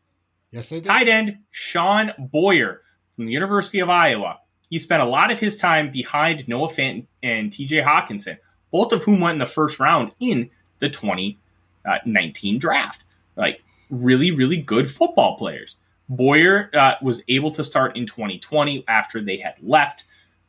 Yes, 0.51 0.69
they 0.69 0.77
did. 0.77 0.85
Tight 0.85 1.09
end 1.09 1.39
Sean 1.51 2.13
Beyer 2.33 2.83
from 3.17 3.27
the 3.27 3.33
University 3.33 3.81
of 3.81 3.91
Iowa. 3.91 4.39
He 4.73 4.79
spent 4.79 5.03
a 5.03 5.07
lot 5.07 5.31
of 5.31 5.39
his 5.39 5.59
time 5.59 5.93
behind 5.93 6.49
Noah 6.49 6.69
Fant 6.69 7.05
and 7.23 7.51
TJ 7.51 7.85
Hockenson, 7.85 8.39
both 8.71 8.91
of 8.93 9.05
whom 9.05 9.21
went 9.21 9.35
in 9.35 9.39
the 9.39 9.45
first 9.45 9.79
round 9.79 10.13
in 10.19 10.49
the 10.79 10.89
2019 10.89 12.59
draft. 12.59 13.05
Like, 13.37 13.63
really, 13.91 14.31
really 14.31 14.57
good 14.57 14.91
football 14.91 15.37
players. 15.37 15.77
Beyer 16.09 16.71
uh, 16.73 16.95
was 17.03 17.23
able 17.29 17.51
to 17.51 17.63
start 17.63 17.99
in 17.99 18.07
2020 18.07 18.87
after 18.89 19.21
they 19.21 19.37
had 19.37 19.57
left, 19.61 20.05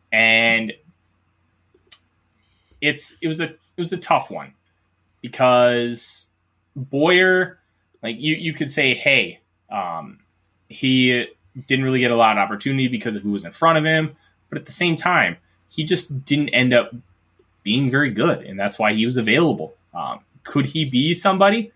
and 0.09 0.71
it's 2.79 3.17
it 3.21 3.27
was 3.27 3.41
a 3.41 3.49
it 3.49 3.59
was 3.75 3.91
a 3.91 3.97
tough 3.97 4.31
one 4.31 4.53
because 5.19 6.29
Beyer, 6.77 7.59
like 8.01 8.15
you 8.19 8.35
you 8.35 8.53
could 8.53 8.71
say, 8.71 8.93
hey, 8.93 9.41
um, 9.69 10.19
he 10.69 11.27
didn't 11.67 11.85
really 11.85 11.99
get 11.99 12.11
a 12.11 12.15
lot 12.15 12.37
of 12.37 12.41
opportunity 12.41 12.87
because 12.87 13.15
of 13.15 13.23
who 13.23 13.31
was 13.31 13.45
in 13.45 13.51
front 13.51 13.77
of 13.77 13.85
him, 13.85 14.15
but 14.49 14.57
at 14.57 14.65
the 14.65 14.71
same 14.71 14.95
time, 14.95 15.37
he 15.69 15.83
just 15.83 16.25
didn't 16.25 16.49
end 16.49 16.73
up 16.73 16.93
being 17.63 17.89
very 17.89 18.11
good, 18.11 18.43
and 18.43 18.59
that's 18.59 18.77
why 18.77 18.93
he 18.93 19.05
was 19.05 19.17
available. 19.17 19.73
Um, 19.93 20.19
could 20.43 20.65
he 20.65 20.85
be 20.85 21.13
somebody? 21.13 21.71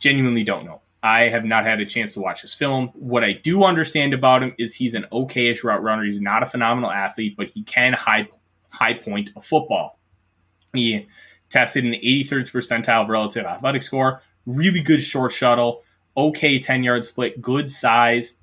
Genuinely 0.00 0.44
don't 0.44 0.64
know. 0.64 0.80
I 1.02 1.28
have 1.28 1.44
not 1.44 1.64
had 1.64 1.80
a 1.80 1.86
chance 1.86 2.14
to 2.14 2.20
watch 2.20 2.42
his 2.42 2.54
film. 2.54 2.88
What 2.94 3.24
I 3.24 3.32
do 3.32 3.64
understand 3.64 4.14
about 4.14 4.42
him 4.42 4.54
is 4.56 4.74
he's 4.74 4.94
an 4.94 5.06
okayish 5.12 5.64
route 5.64 5.82
runner. 5.82 6.04
He's 6.04 6.20
not 6.20 6.42
a 6.42 6.46
phenomenal 6.46 6.90
athlete, 6.90 7.36
but 7.36 7.48
he 7.48 7.62
can 7.64 7.92
high 7.92 8.28
high 8.70 8.94
point 8.94 9.30
a 9.36 9.40
football. 9.40 9.98
He 10.72 11.08
tested 11.50 11.84
an 11.84 11.92
83rd 11.92 12.50
percentile 12.50 13.08
relative 13.08 13.44
athletic 13.44 13.82
score, 13.82 14.22
really 14.46 14.80
good 14.80 15.02
short 15.02 15.32
shuttle, 15.32 15.82
okay 16.16 16.58
10 16.58 16.84
yard 16.84 17.04
split, 17.04 17.42
good 17.42 17.70
size. 17.70 18.36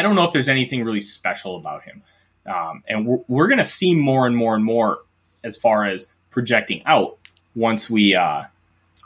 I 0.00 0.02
don't 0.02 0.16
know 0.16 0.24
if 0.24 0.32
there's 0.32 0.48
anything 0.48 0.82
really 0.82 1.02
special 1.02 1.58
about 1.58 1.82
him. 1.82 2.02
Um, 2.46 2.82
and 2.88 3.06
we're, 3.06 3.18
we're 3.28 3.48
going 3.48 3.58
to 3.58 3.66
see 3.66 3.94
more 3.94 4.26
and 4.26 4.34
more 4.34 4.54
and 4.54 4.64
more 4.64 5.00
as 5.44 5.58
far 5.58 5.84
as 5.84 6.08
projecting 6.30 6.82
out 6.86 7.18
once 7.54 7.90
we 7.90 8.14
uh, 8.14 8.44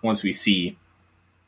once 0.04 0.22
we 0.22 0.32
see 0.32 0.78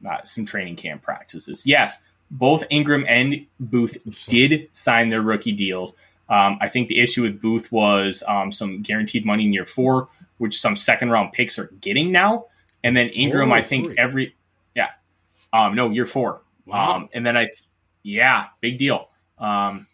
uh, 0.05 0.21
some 0.25 0.47
training 0.47 0.75
camp 0.75 1.03
practices. 1.03 1.65
Yes, 1.65 2.03
both 2.29 2.65
Ingram 2.71 3.05
and 3.09 3.47
Booth 3.61 3.99
did 4.27 4.69
sign 4.73 5.11
their 5.11 5.23
rookie 5.23 5.53
deals. 5.53 5.95
Um, 6.29 6.59
I 6.61 6.69
think 6.69 6.89
the 6.89 6.99
issue 6.99 7.23
with 7.23 7.41
Booth 7.41 7.71
was 7.71 8.25
um, 8.27 8.51
some 8.51 8.83
guaranteed 8.83 9.25
money 9.25 9.45
in 9.45 9.53
year 9.53 9.65
four, 9.65 10.09
which 10.39 10.59
some 10.59 10.75
second 10.75 11.11
round 11.11 11.33
picks 11.33 11.57
are 11.57 11.71
getting 11.81 12.11
now. 12.11 12.47
And 12.83 12.97
then 12.97 13.11
Ingram, 13.11 13.53
I 13.53 13.63
think 13.63 13.87
three. 13.87 13.95
every, 13.97 14.35
yeah, 14.75 14.89
um, 15.53 15.77
no, 15.77 15.91
year 15.91 16.07
four. 16.07 16.41
Wow. 16.67 16.97
Um, 16.97 17.09
and 17.13 17.25
then 17.25 17.37
I, 17.37 17.47
yeah, 18.03 18.47
big 18.61 18.79
deal. 18.79 19.09
Um, 19.39 19.87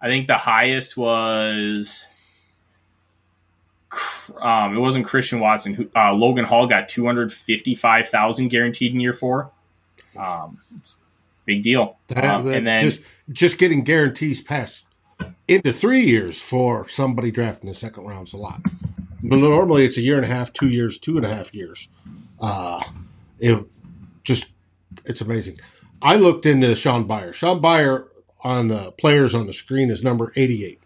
I 0.00 0.08
think 0.08 0.26
the 0.26 0.36
highest 0.36 0.96
was 0.96 2.06
um, 4.40 4.76
it 4.76 4.80
wasn't 4.80 5.06
Christian 5.06 5.40
Watson. 5.40 5.74
Who, 5.74 5.88
uh, 5.94 6.12
Logan 6.12 6.44
Hall 6.44 6.66
got 6.66 6.88
two 6.88 7.06
hundred 7.06 7.32
fifty 7.32 7.74
five 7.74 8.08
thousand 8.08 8.48
guaranteed 8.48 8.94
in 8.94 9.00
year 9.00 9.14
four. 9.14 9.50
Um, 10.16 10.58
it's 10.76 10.98
big 11.44 11.62
deal. 11.62 11.96
Um, 12.14 12.48
and 12.48 12.66
then 12.66 12.84
just 12.84 13.00
just 13.32 13.58
getting 13.58 13.84
guarantees 13.84 14.42
past 14.42 14.86
into 15.48 15.72
three 15.72 16.02
years 16.02 16.40
for 16.40 16.88
somebody 16.88 17.30
drafting 17.30 17.68
the 17.68 17.74
second 17.74 18.04
round 18.04 18.28
is 18.28 18.34
a 18.34 18.38
lot. 18.38 18.60
But 19.22 19.36
normally 19.36 19.84
it's 19.84 19.96
a 19.96 20.02
year 20.02 20.16
and 20.16 20.24
a 20.24 20.28
half, 20.28 20.52
two 20.52 20.68
years, 20.68 20.98
two 20.98 21.16
and 21.16 21.24
a 21.24 21.34
half 21.34 21.54
years. 21.54 21.88
Uh, 22.40 22.82
it 23.38 23.64
just 24.24 24.46
it's 25.04 25.20
amazing. 25.20 25.58
I 26.02 26.16
looked 26.16 26.46
into 26.46 26.74
Sean 26.74 27.04
Beyer. 27.06 27.32
Sean 27.32 27.60
Beyer 27.60 28.08
on 28.46 28.68
the 28.68 28.92
players 28.92 29.34
on 29.34 29.46
the 29.46 29.52
screen 29.52 29.90
is 29.90 30.04
number 30.04 30.32
eighty 30.36 30.64
eight. 30.64 30.80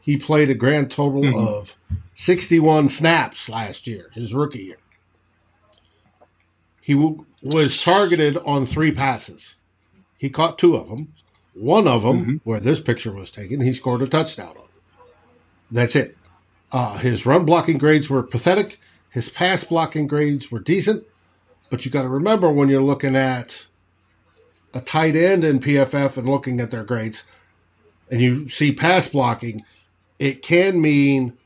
He 0.00 0.16
played 0.16 0.48
a 0.48 0.54
grand 0.54 0.90
total 0.90 1.20
mm-hmm. 1.20 1.38
of 1.38 1.76
61 2.14 2.88
snaps 2.88 3.50
last 3.50 3.86
year, 3.86 4.08
his 4.14 4.32
rookie 4.32 4.64
year. 4.64 4.78
He 6.80 6.94
w- 6.94 7.26
was 7.42 7.78
targeted 7.78 8.38
on 8.38 8.64
three 8.64 8.90
passes. 8.90 9.56
He 10.16 10.30
caught 10.30 10.58
two 10.58 10.76
of 10.76 10.88
them. 10.88 11.12
One 11.52 11.86
of 11.86 12.04
them, 12.04 12.20
mm-hmm. 12.20 12.36
where 12.42 12.58
this 12.58 12.80
picture 12.80 13.12
was 13.12 13.30
taken, 13.30 13.60
he 13.60 13.74
scored 13.74 14.00
a 14.00 14.06
touchdown 14.06 14.56
on. 14.56 14.68
That's 15.70 15.94
it. 15.94 16.16
Uh, 16.72 16.96
his 16.98 17.26
run 17.26 17.44
blocking 17.44 17.76
grades 17.76 18.08
were 18.08 18.22
pathetic. 18.22 18.80
His 19.10 19.28
pass 19.28 19.62
blocking 19.62 20.06
grades 20.06 20.50
were 20.50 20.60
decent. 20.60 21.04
But 21.68 21.84
you 21.84 21.90
got 21.90 22.02
to 22.02 22.08
remember 22.08 22.50
when 22.50 22.70
you're 22.70 22.80
looking 22.80 23.14
at 23.14 23.66
a 24.74 24.80
tight 24.80 25.16
end 25.16 25.44
in 25.44 25.60
PFF 25.60 26.16
and 26.16 26.28
looking 26.28 26.60
at 26.60 26.70
their 26.70 26.84
grades, 26.84 27.24
and 28.10 28.20
you 28.20 28.48
see 28.48 28.72
pass 28.72 29.08
blocking, 29.08 29.62
it 30.18 30.42
can 30.42 30.80
mean 30.80 31.36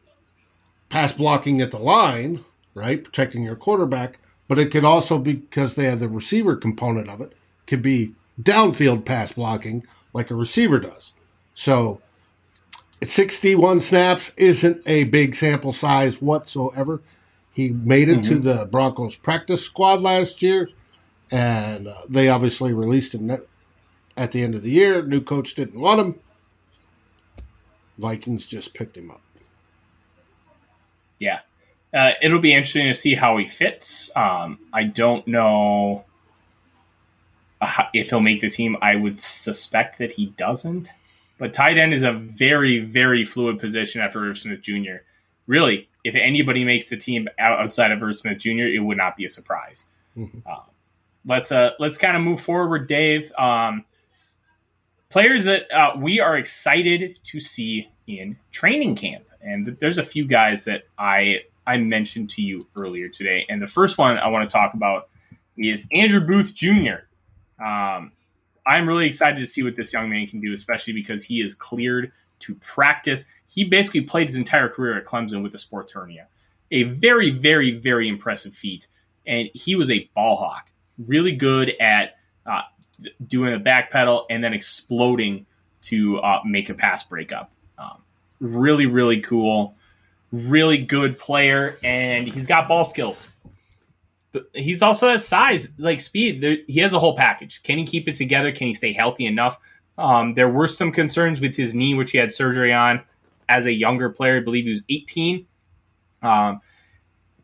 pass 0.89 1.13
blocking 1.13 1.61
at 1.61 1.71
the 1.71 1.79
line, 1.79 2.45
right? 2.75 3.03
Protecting 3.03 3.43
your 3.43 3.57
quarterback, 3.57 4.19
but 4.49 4.59
it 4.59 4.71
could 4.71 4.85
also 4.85 5.19
be 5.19 5.35
because 5.35 5.75
they 5.75 5.87
have 5.87 6.01
the 6.01 6.09
receiver 6.09 6.57
component 6.57 7.09
of 7.09 7.21
it, 7.21 7.33
could 7.67 7.83
be 7.83 8.15
downfield 8.41 9.05
pass 9.05 9.33
blocking 9.33 9.85
like 10.13 10.31
a 10.31 10.35
receiver 10.35 10.79
does. 10.79 11.13
So 11.55 12.01
at 13.01 13.11
61 13.11 13.81
snaps 13.81 14.33
isn't 14.37 14.83
a 14.87 15.05
big 15.05 15.35
sample 15.35 15.73
size 15.73 16.21
whatsoever. 16.21 17.01
He 17.53 17.71
made 17.71 18.09
it 18.09 18.21
mm-hmm. 18.21 18.35
to 18.35 18.39
the 18.39 18.69
Broncos 18.71 19.17
practice 19.17 19.65
squad 19.65 20.01
last 20.01 20.43
year, 20.43 20.69
and 21.33 21.89
uh, 21.89 21.95
they 22.09 22.29
obviously 22.29 22.75
released 22.75 23.15
him 23.15 23.31
at 24.17 24.33
the 24.33 24.43
end 24.43 24.55
of 24.55 24.63
the 24.63 24.71
year. 24.71 25.03
New 25.03 25.23
coach 25.23 25.55
didn't 25.55 25.81
want 25.81 26.01
him. 26.01 26.21
Vikings 27.99 28.47
just 28.47 28.75
picked 28.75 28.97
him 28.97 29.11
up. 29.11 29.23
Yeah. 31.19 31.41
Uh, 31.95 32.13
it'll 32.21 32.39
be 32.39 32.53
interesting 32.53 32.87
to 32.89 32.95
see 32.95 33.15
how 33.15 33.39
he 33.39 33.47
fits. 33.47 34.11
Um, 34.15 34.59
I 34.73 34.85
don't 34.85 35.27
know 35.27 36.05
uh, 37.61 37.85
if 37.95 38.11
he'll 38.11 38.21
make 38.21 38.41
the 38.41 38.51
team. 38.51 38.77
I 38.83 38.97
would 38.97 39.17
suspect 39.17 39.99
that 39.99 40.13
he 40.13 40.27
doesn't. 40.27 40.91
But 41.39 41.55
tight 41.55 41.79
end 41.79 41.95
is 41.95 42.03
a 42.03 42.13
very, 42.13 42.81
very 42.81 43.25
fluid 43.25 43.59
position 43.59 44.01
after 44.01 44.25
Irv 44.29 44.39
Smith 44.39 44.61
Jr. 44.61 44.97
Really, 45.47 45.89
if 46.05 46.15
anybody 46.15 46.65
makes 46.65 46.89
the 46.89 46.97
team 46.97 47.29
outside 47.39 47.91
of 47.91 48.03
Irv 48.03 48.19
Smith 48.19 48.39
Jr., 48.39 48.69
it 48.69 48.83
would 48.83 48.99
not 48.99 49.17
be 49.17 49.25
a 49.25 49.29
surprise. 49.29 49.87
Mm-hmm. 50.17 50.39
Uh, 50.47 50.61
let's 51.27 51.53
uh 51.53 51.71
let's 51.79 51.99
kind 51.99 52.17
of 52.17 52.23
move 52.23 52.41
forward, 52.41 52.89
Dave. 52.89 53.33
Um, 53.33 53.85
players 55.09 55.45
that 55.45 55.71
uh, 55.71 55.97
we 55.99 56.21
are 56.21 56.37
excited 56.37 57.19
to 57.25 57.41
see 57.41 57.89
in 58.07 58.37
training 58.51 58.97
camp, 58.97 59.25
and 59.41 59.77
there's 59.81 59.99
a 59.99 60.05
few 60.05 60.27
guys 60.27 60.65
that 60.65 60.83
I 60.99 61.41
I 61.67 61.77
mentioned 61.77 62.31
to 62.31 62.43
you 62.43 62.61
earlier 62.77 63.09
today, 63.09 63.47
and 63.49 63.61
the 63.61 63.67
first 63.67 63.99
one 63.99 64.19
I 64.19 64.29
want 64.29 64.49
to 64.49 64.53
talk 64.53 64.75
about 64.75 65.09
is 65.57 65.87
Andrew 65.93 66.21
Booth 66.21 66.55
Jr. 66.55 67.07
Um, 67.63 68.13
I'm 68.67 68.89
really 68.89 69.07
excited 69.07 69.39
to 69.41 69.47
see 69.47 69.63
what 69.63 69.77
this 69.77 69.93
young 69.93 70.11
man 70.11 70.27
can 70.27 70.41
do, 70.41 70.55
especially 70.55 70.93
because 70.93 71.25
he 71.25 71.41
is 71.41 71.55
cleared 71.55 72.13
to 72.41 72.55
practice. 72.57 73.25
He 73.49 73.65
basically 73.65 74.03
played 74.03 74.29
his 74.29 74.37
entire 74.37 74.69
career 74.69 74.97
at 74.97 75.05
Clemson 75.05 75.43
with 75.43 75.55
a 75.55 75.59
sports 75.59 75.93
hernia. 75.93 76.29
A 76.71 76.85
very, 76.85 77.31
very, 77.31 77.73
very 77.73 78.09
impressive 78.09 78.55
feat. 78.55 78.89
And 79.27 79.49
he 79.53 79.77
was 79.77 79.91
a 79.91 80.09
ball 80.15 80.37
hawk, 80.37 80.71
really 80.99 81.33
good 81.33 81.73
at 81.81 82.17
uh, 82.47 82.63
doing 83.27 83.55
a 83.55 83.59
back 83.59 83.91
pedal 83.91 84.27
and 84.31 84.43
then 84.43 84.53
exploding 84.53 85.47
to 85.83 86.19
uh, 86.19 86.41
make 86.45 86.71
a 86.71 86.75
pass 86.75 87.05
breakup. 87.05 87.51
Um, 87.79 88.03
really, 88.41 88.87
really 88.87 89.21
cool. 89.21 89.75
Really 90.31 90.79
good 90.79 91.19
player, 91.19 91.77
and 91.85 92.27
he's 92.27 92.47
got 92.47 92.67
ball 92.67 92.85
skills 92.85 93.29
he's 94.55 94.83
also 94.83 95.11
has 95.11 95.27
size, 95.27 95.73
like 95.79 96.01
speed. 96.01 96.41
There, 96.41 96.57
he 96.67 96.81
has 96.81 96.93
a 96.93 96.99
whole 96.99 97.17
package. 97.17 97.63
Can 97.63 97.79
he 97.79 97.85
keep 97.85 98.09
it 98.09 98.17
together? 98.17 98.53
Can 98.53 98.67
he 98.67 98.75
stay 98.75 98.93
healthy 98.93 99.27
enough? 99.27 99.59
Um, 99.99 100.35
there 100.35 100.49
were 100.49 100.69
some 100.69 100.93
concerns 100.93 101.41
with 101.41 101.57
his 101.57 101.75
knee, 101.75 101.95
which 101.95 102.13
he 102.13 102.19
had 102.19 102.33
surgery 102.33 102.73
on 102.73 103.03
as 103.49 103.67
a 103.67 103.73
younger 103.73 104.09
player. 104.11 104.39
I 104.39 104.41
believe 104.41 104.65
he 104.65 104.71
was 104.71 104.85
18. 104.89 105.47
Um, 106.23 106.61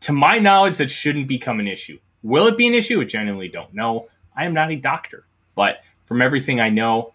to 0.01 0.13
my 0.13 0.39
knowledge, 0.39 0.79
that 0.79 0.91
shouldn't 0.91 1.29
become 1.29 1.61
an 1.61 1.69
issue. 1.69 1.99
Will 2.23 2.47
it 2.47 2.57
be 2.57 2.67
an 2.67 2.75
issue? 2.75 3.01
I 3.01 3.05
genuinely 3.05 3.49
don't 3.49 3.73
know. 3.75 4.09
I 4.37 4.45
am 4.45 4.55
not 4.55 4.71
a 4.71 4.77
doctor, 4.77 5.25
but 5.55 5.83
from 6.07 6.23
everything 6.23 6.61
I 6.61 6.71
know, 6.71 7.13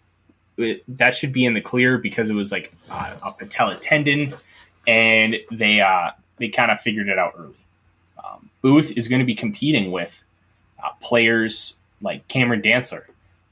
it, 0.58 0.84
that 0.98 1.16
should 1.16 1.34
be 1.34 1.46
in 1.46 1.54
the 1.54 1.62
clear 1.62 1.98
because 1.98 2.30
it 2.30 2.34
was 2.34 2.52
like 2.52 2.72
uh, 2.90 3.16
a 3.24 3.32
patella 3.32 3.76
tendon, 3.76 4.34
and 4.88 5.36
they 5.52 5.82
uh, 5.82 6.12
they 6.38 6.50
kind 6.50 6.72
of 6.72 6.80
figured 6.82 7.10
it 7.10 7.18
out 7.18 7.34
early. 7.38 7.56
Booth 8.64 8.98
is 8.98 9.10
going 9.10 9.20
to 9.20 9.26
be 9.26 9.36
competing 9.36 9.92
with 9.92 10.24
uh, 10.82 10.90
players 11.02 11.76
like 12.02 12.28
Cameron 12.30 12.62
Dantzler, 12.62 13.04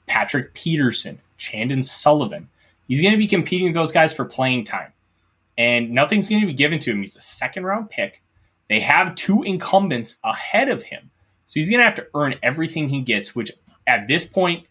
Patrick 0.07 0.53
Peterson, 0.53 1.19
Chandon 1.37 1.83
Sullivan. 1.83 2.47
He's 2.87 3.01
going 3.01 3.11
to 3.11 3.17
be 3.17 3.27
competing 3.27 3.67
with 3.67 3.75
those 3.75 3.91
guys 3.91 4.13
for 4.13 4.25
playing 4.25 4.63
time. 4.63 4.91
And 5.57 5.91
nothing's 5.91 6.29
going 6.29 6.41
to 6.41 6.47
be 6.47 6.53
given 6.53 6.79
to 6.79 6.91
him. 6.91 7.01
He's 7.01 7.17
a 7.17 7.21
second 7.21 7.65
round 7.65 7.89
pick. 7.89 8.21
They 8.69 8.79
have 8.79 9.15
two 9.15 9.43
incumbents 9.43 10.17
ahead 10.23 10.69
of 10.69 10.81
him. 10.81 11.10
So 11.51 11.59
he's 11.59 11.69
going 11.69 11.81
to 11.81 11.85
have 11.85 11.95
to 11.95 12.07
earn 12.15 12.35
everything 12.41 12.87
he 12.87 13.01
gets, 13.01 13.35
which 13.35 13.51
at 13.85 14.07
this 14.07 14.23
point 14.23 14.67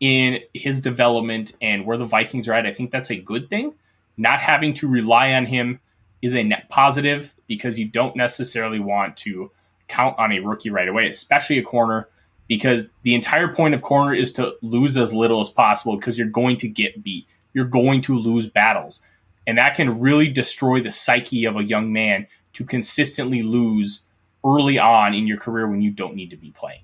in 0.00 0.40
his 0.52 0.80
development 0.80 1.52
and 1.62 1.86
where 1.86 1.96
the 1.96 2.04
Vikings 2.04 2.48
are 2.48 2.52
at, 2.52 2.66
I 2.66 2.72
think 2.72 2.90
that's 2.90 3.12
a 3.12 3.16
good 3.16 3.48
thing. 3.48 3.74
Not 4.16 4.40
having 4.40 4.74
to 4.74 4.88
rely 4.88 5.34
on 5.34 5.46
him 5.46 5.78
is 6.20 6.34
a 6.34 6.42
net 6.42 6.68
positive 6.68 7.32
because 7.46 7.78
you 7.78 7.86
don't 7.86 8.16
necessarily 8.16 8.80
want 8.80 9.18
to 9.18 9.52
count 9.86 10.18
on 10.18 10.32
a 10.32 10.40
rookie 10.40 10.70
right 10.70 10.88
away, 10.88 11.06
especially 11.06 11.60
a 11.60 11.62
corner, 11.62 12.08
because 12.48 12.90
the 13.04 13.14
entire 13.14 13.54
point 13.54 13.76
of 13.76 13.82
corner 13.82 14.12
is 14.12 14.32
to 14.32 14.54
lose 14.62 14.96
as 14.96 15.14
little 15.14 15.40
as 15.40 15.50
possible 15.50 15.94
because 15.94 16.18
you're 16.18 16.26
going 16.26 16.56
to 16.56 16.66
get 16.66 17.04
beat. 17.04 17.28
You're 17.54 17.66
going 17.66 18.00
to 18.02 18.18
lose 18.18 18.48
battles. 18.48 19.00
And 19.46 19.58
that 19.58 19.76
can 19.76 20.00
really 20.00 20.28
destroy 20.28 20.80
the 20.80 20.90
psyche 20.90 21.44
of 21.44 21.54
a 21.54 21.62
young 21.62 21.92
man 21.92 22.26
to 22.54 22.64
consistently 22.64 23.44
lose 23.44 24.02
early 24.44 24.78
on 24.78 25.14
in 25.14 25.26
your 25.26 25.38
career 25.38 25.68
when 25.68 25.82
you 25.82 25.90
don't 25.90 26.14
need 26.14 26.30
to 26.30 26.36
be 26.36 26.50
playing. 26.50 26.80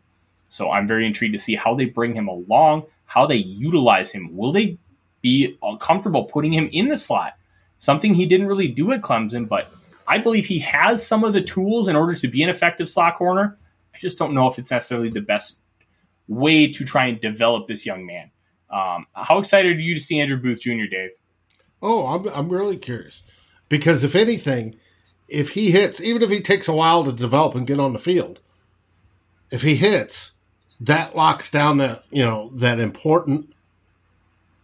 So 0.49 0.71
I'm 0.71 0.87
very 0.87 1.07
intrigued 1.07 1.35
to 1.35 1.39
see 1.39 1.57
how 1.57 1.75
they 1.75 1.87
bring 1.87 2.15
him 2.15 2.29
along, 2.29 2.85
how 3.07 3.27
they 3.27 3.37
utilize 3.37 4.13
him. 4.13 4.37
Will 4.37 4.53
they 4.53 4.79
be 5.23 5.57
comfortable 5.81 6.25
putting 6.25 6.53
him 6.53 6.69
in 6.73 6.89
the 6.89 6.97
slot? 6.97 7.35
Something 7.79 8.15
he 8.15 8.27
didn't 8.27 8.47
really 8.47 8.69
do 8.69 8.93
at 8.93 9.03
Clemson, 9.03 9.49
but 9.49 9.71
I 10.09 10.19
believe 10.19 10.47
he 10.47 10.61
has 10.61 11.05
some 11.07 11.25
of 11.25 11.33
the 11.33 11.43
tools 11.43 11.89
in 11.89 11.97
order 11.97 12.15
to 12.15 12.29
be 12.29 12.43
an 12.43 12.49
effective 12.49 12.89
slot 12.89 13.17
corner. 13.17 13.59
I 13.95 13.99
just 13.99 14.19
don't 14.19 14.35
know 14.35 14.47
if 14.47 14.59
it's 14.59 14.71
necessarily 14.71 15.11
the 15.11 15.21
best 15.21 15.59
way 16.29 16.71
to 16.73 16.85
try 16.85 17.07
and 17.07 17.21
develop 17.21 17.67
this 17.67 17.85
young 17.85 18.07
man. 18.07 18.31
Um, 18.71 19.07
how 19.15 19.39
excited 19.39 19.77
are 19.77 19.81
you 19.81 19.95
to 19.95 20.01
see 20.01 20.21
Andrew 20.21 20.37
Booth 20.37 20.61
Jr., 20.61 20.87
Dave? 20.91 21.11
Oh, 21.83 22.07
I'm, 22.07 22.27
I'm 22.29 22.49
really 22.49 22.77
curious 22.77 23.23
because 23.69 24.05
if 24.05 24.15
anything, 24.15 24.77
if 25.29 25.51
he 25.51 25.71
hits, 25.71 26.01
even 26.01 26.23
if 26.23 26.31
he 26.31 26.41
takes 26.41 26.69
a 26.69 26.73
while 26.73 27.05
to 27.05 27.13
develop 27.13 27.55
and 27.55 27.67
get 27.67 27.81
on 27.81 27.93
the 27.93 27.99
field, 27.99 28.39
if 29.51 29.63
he 29.63 29.77
hits, 29.77 30.33
that 30.81 31.17
locks 31.17 31.51
down 31.51 31.79
that 31.79 32.05
you 32.11 32.25
know 32.25 32.51
that 32.55 32.79
important 32.79 33.53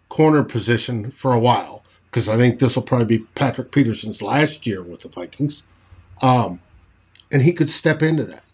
corner 0.09 0.43
position 0.43 1.11
for 1.11 1.33
a 1.33 1.39
while 1.39 1.83
because 2.13 2.29
I 2.29 2.37
think 2.37 2.59
this 2.59 2.77
will 2.77 2.83
probably 2.83 3.19
be 3.19 3.25
Patrick 3.35 3.71
Peterson's 3.71 4.21
last 4.21 4.67
year 4.67 4.83
with 4.83 5.01
the 5.01 5.09
Vikings. 5.09 5.65
Um, 6.21 6.61
and 7.33 7.41
he 7.41 7.55
could 7.55 7.71
step 7.71 8.03
into 8.03 8.25
that. 8.25 8.45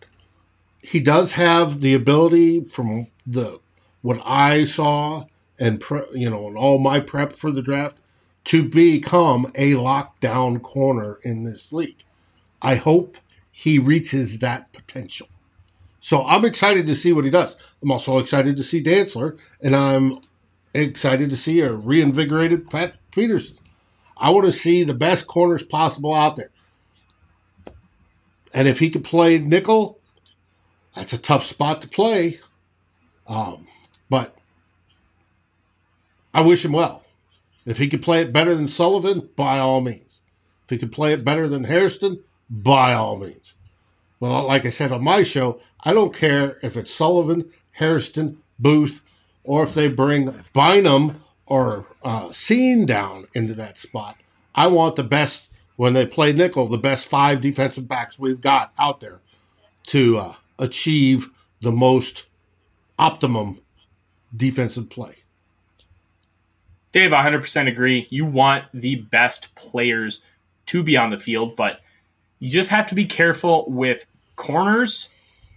He 0.81 1.01
does 1.01 1.33
have 1.33 1.81
the 1.81 1.93
ability 1.95 2.65
from 2.65 3.09
the 3.27 3.59
what 4.01 4.23
I 4.25 4.65
saw 4.65 5.25
and 5.59 5.81
pre, 5.81 6.03
you 6.15 6.31
know 6.31 6.47
and 6.47 6.57
all 6.57 6.79
my 6.79 7.01
prep 7.01 7.33
for 7.33 7.51
the 7.51 7.61
draft 7.63 7.97
to 8.49 8.67
become 8.67 9.45
a 9.57 9.73
lockdown 9.73 10.63
corner 10.63 11.19
in 11.23 11.45
this 11.45 11.71
league. 11.71 12.03
I 12.63 12.77
hope 12.77 13.19
he 13.53 13.79
reaches 13.79 14.39
that 14.39 14.73
potential. 14.73 15.29
So 16.01 16.25
I'm 16.25 16.47
excited 16.47 16.87
to 16.87 16.95
see 16.95 17.13
what 17.13 17.27
he 17.27 17.31
does. 17.31 17.59
I'm 17.83 17.91
also 17.91 18.17
excited 18.17 18.57
to 18.57 18.63
see 18.63 18.83
Dantzler, 18.83 19.39
and 19.61 19.77
I'm 19.77 20.21
excited 20.73 21.29
to 21.29 21.37
see 21.37 21.61
a 21.61 21.75
reinvigorated 21.75 22.71
Pat 22.71 22.95
Peterson. 23.11 23.59
I 24.17 24.31
want 24.31 24.47
to 24.47 24.53
see 24.53 24.83
the 24.83 24.95
best 24.95 25.27
corners 25.27 25.63
possible 25.63 26.15
out 26.15 26.37
there. 26.37 26.51
And 28.55 28.67
if 28.67 28.79
he 28.79 28.89
could 28.89 29.05
play 29.05 29.39
nickel, 29.39 29.99
that's 30.97 31.13
a 31.13 31.19
tough 31.19 31.45
spot 31.45 31.83
to 31.83 31.89
play. 31.89 32.41
Um, 33.27 33.69
but 34.09 34.39
I 36.33 36.41
wish 36.41 36.65
him 36.65 36.73
well. 36.73 37.05
If 37.69 37.77
he 37.77 37.89
could 37.89 38.01
play 38.01 38.23
it 38.23 38.33
better 38.33 38.55
than 38.55 38.67
Sullivan, 38.67 39.29
by 39.37 39.59
all 39.59 39.83
means. 39.83 40.23
If 40.65 40.71
he 40.71 40.79
could 40.79 40.91
play 40.91 41.13
it 41.13 41.23
better 41.23 41.47
than 41.47 41.65
Hairston, 41.65 42.25
by 42.49 42.95
all 42.95 43.19
means. 43.19 43.57
Well, 44.21 44.47
like 44.47 44.65
I 44.65 44.71
said 44.71 44.91
on 44.91 45.05
my 45.05 45.23
show, 45.23 45.61
I 45.85 45.93
don't 45.93 46.15
care 46.15 46.59
if 46.63 46.79
it's 46.79 46.91
Sullivan, 46.91 47.51
Hairston, 47.73 48.39
Booth, 48.59 49.03
or 49.45 49.65
if 49.65 49.75
they 49.75 49.87
bring 49.89 50.35
Bynum 50.55 51.23
or 51.45 51.85
uh, 52.03 52.29
Cine 52.29 52.87
down 52.87 53.27
into 53.35 53.53
that 53.55 53.77
spot. 53.77 54.17
I 54.55 54.69
want 54.69 54.97
the 54.97 55.05
best 55.05 55.51
when 55.77 55.93
they 55.93 56.07
play 56.07 56.33
nickel, 56.33 56.69
the 56.69 56.79
best 56.79 57.05
five 57.05 57.43
defensive 57.43 57.87
backs 57.87 58.19
we've 58.19 58.41
got 58.41 58.73
out 58.79 59.01
there 59.01 59.21
to 59.89 60.17
uh, 60.17 60.35
achieve 60.59 61.29
the 61.61 61.71
most 61.71 62.29
optimum 62.99 63.61
defensive 64.35 64.89
play. 64.89 65.17
Dave, 66.93 67.11
100% 67.11 67.69
agree. 67.69 68.07
You 68.11 68.25
want 68.25 68.65
the 68.73 68.97
best 68.97 69.55
players 69.55 70.23
to 70.67 70.83
be 70.83 70.97
on 70.97 71.11
the 71.11 71.19
field, 71.19 71.57
but 71.57 71.81
you 72.39 72.51
just 72.51 72.71
have 72.71 72.87
to 72.89 72.95
be 72.95 73.07
careful 73.07 73.67
with 73.69 74.07
corners, 74.37 75.11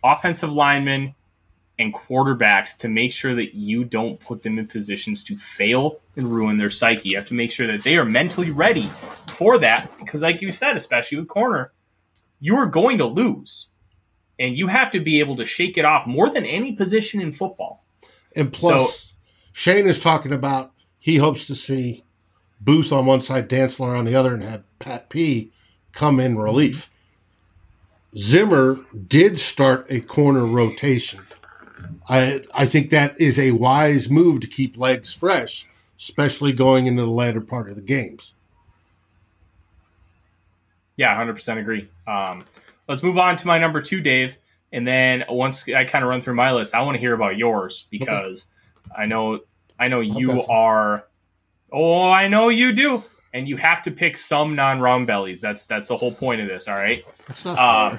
offensive 0.04 0.52
linemen, 0.52 1.16
and 1.80 1.94
quarterbacks 1.94 2.78
to 2.78 2.88
make 2.88 3.12
sure 3.12 3.36
that 3.36 3.56
you 3.56 3.84
don't 3.84 4.20
put 4.20 4.44
them 4.44 4.60
in 4.60 4.68
positions 4.68 5.24
to 5.24 5.36
fail 5.36 6.00
and 6.16 6.28
ruin 6.28 6.58
their 6.58 6.70
psyche. 6.70 7.10
You 7.10 7.18
have 7.18 7.28
to 7.28 7.34
make 7.34 7.52
sure 7.52 7.68
that 7.68 7.84
they 7.84 7.98
are 7.98 8.06
mentally 8.06 8.52
ready 8.52 8.90
for 9.28 9.58
that 9.60 9.90
because, 10.00 10.22
like 10.22 10.42
you 10.42 10.52
said, 10.52 10.78
especially 10.78 11.20
with 11.20 11.28
corner, 11.28 11.72
you 12.40 12.56
are 12.58 12.68
going 12.68 12.98
to 13.00 13.06
lose. 13.06 13.70
And 14.40 14.58
you 14.58 14.68
have 14.68 14.92
to 14.92 15.00
be 15.00 15.20
able 15.20 15.36
to 15.38 15.46
shake 15.46 15.78
it 15.78 15.86
off 15.86 16.08
more 16.08 16.30
than 16.30 16.46
any 16.46 16.74
position 16.74 17.22
in 17.22 17.32
football. 17.32 17.84
And 18.36 18.52
plus, 18.52 19.02
so, 19.02 19.08
Shane 19.54 19.88
is 19.88 20.00
talking 20.00 20.32
about 20.32 20.72
he 21.02 21.18
hopes 21.18 21.46
to 21.48 21.56
see 21.56 22.06
Booth 22.62 22.94
on 22.94 23.06
one 23.06 23.20
side, 23.20 23.50
Dantzler 23.50 23.98
on 23.98 24.06
the 24.06 24.16
other, 24.16 24.34
and 24.34 24.44
have 24.44 24.64
Pat 24.80 25.10
P 25.10 25.52
come 25.92 26.22
in 26.22 26.38
relief. 26.38 26.90
Zimmer 28.18 28.80
did 29.08 29.40
start 29.40 29.88
a 29.90 30.00
corner 30.00 30.46
rotation 30.46 31.22
I 32.08 32.42
I 32.54 32.66
think 32.66 32.90
that 32.90 33.20
is 33.20 33.40
a 33.40 33.52
wise 33.52 34.10
move 34.10 34.42
to 34.42 34.48
keep 34.48 34.78
legs 34.78 35.14
fresh, 35.14 35.68
especially 35.98 36.54
going 36.54 36.86
into 36.88 37.04
the 37.04 37.10
latter 37.10 37.42
part 37.42 37.70
of 37.70 37.76
the 37.76 37.82
games. 37.82 38.34
Yeah, 40.98 41.16
hundred 41.16 41.34
percent 41.34 41.60
agree. 41.60 41.90
Um, 42.08 42.44
let's 42.88 43.04
move 43.04 43.18
on 43.18 43.38
to 43.38 43.48
my 43.48 43.60
number 43.60 43.82
two, 43.82 44.02
Dave, 44.02 44.36
and 44.72 44.88
then 44.88 45.24
once 45.30 45.68
I 45.70 45.86
kind 45.86 46.04
of 46.04 46.10
run 46.10 46.22
through 46.22 46.36
my 46.36 46.52
list, 46.52 46.76
I 46.76 46.82
want 46.82 46.96
to 46.96 47.00
hear 47.00 47.14
about 47.14 47.38
yours 47.38 47.88
because 47.90 48.50
okay. 48.92 49.04
I 49.04 49.06
know 49.06 49.40
I 49.82 49.88
know 49.88 50.00
you 50.00 50.44
are. 50.44 51.06
Oh, 51.72 52.08
I 52.08 52.28
know 52.28 52.50
you 52.50 52.72
do, 52.72 53.04
and 53.34 53.48
you 53.48 53.58
have 53.58 53.82
to 53.84 53.92
pick 53.92 54.16
some 54.16 54.56
non-round 54.56 55.08
bellies. 55.08 55.42
That's 55.42 55.66
that's 55.66 55.88
the 55.88 55.98
whole 55.98 56.12
point 56.14 56.40
of 56.40 56.48
this. 56.48 56.68
All 56.68 56.76
right. 56.76 57.04
That's 57.28 57.44
not 57.44 57.58
uh, 57.58 57.98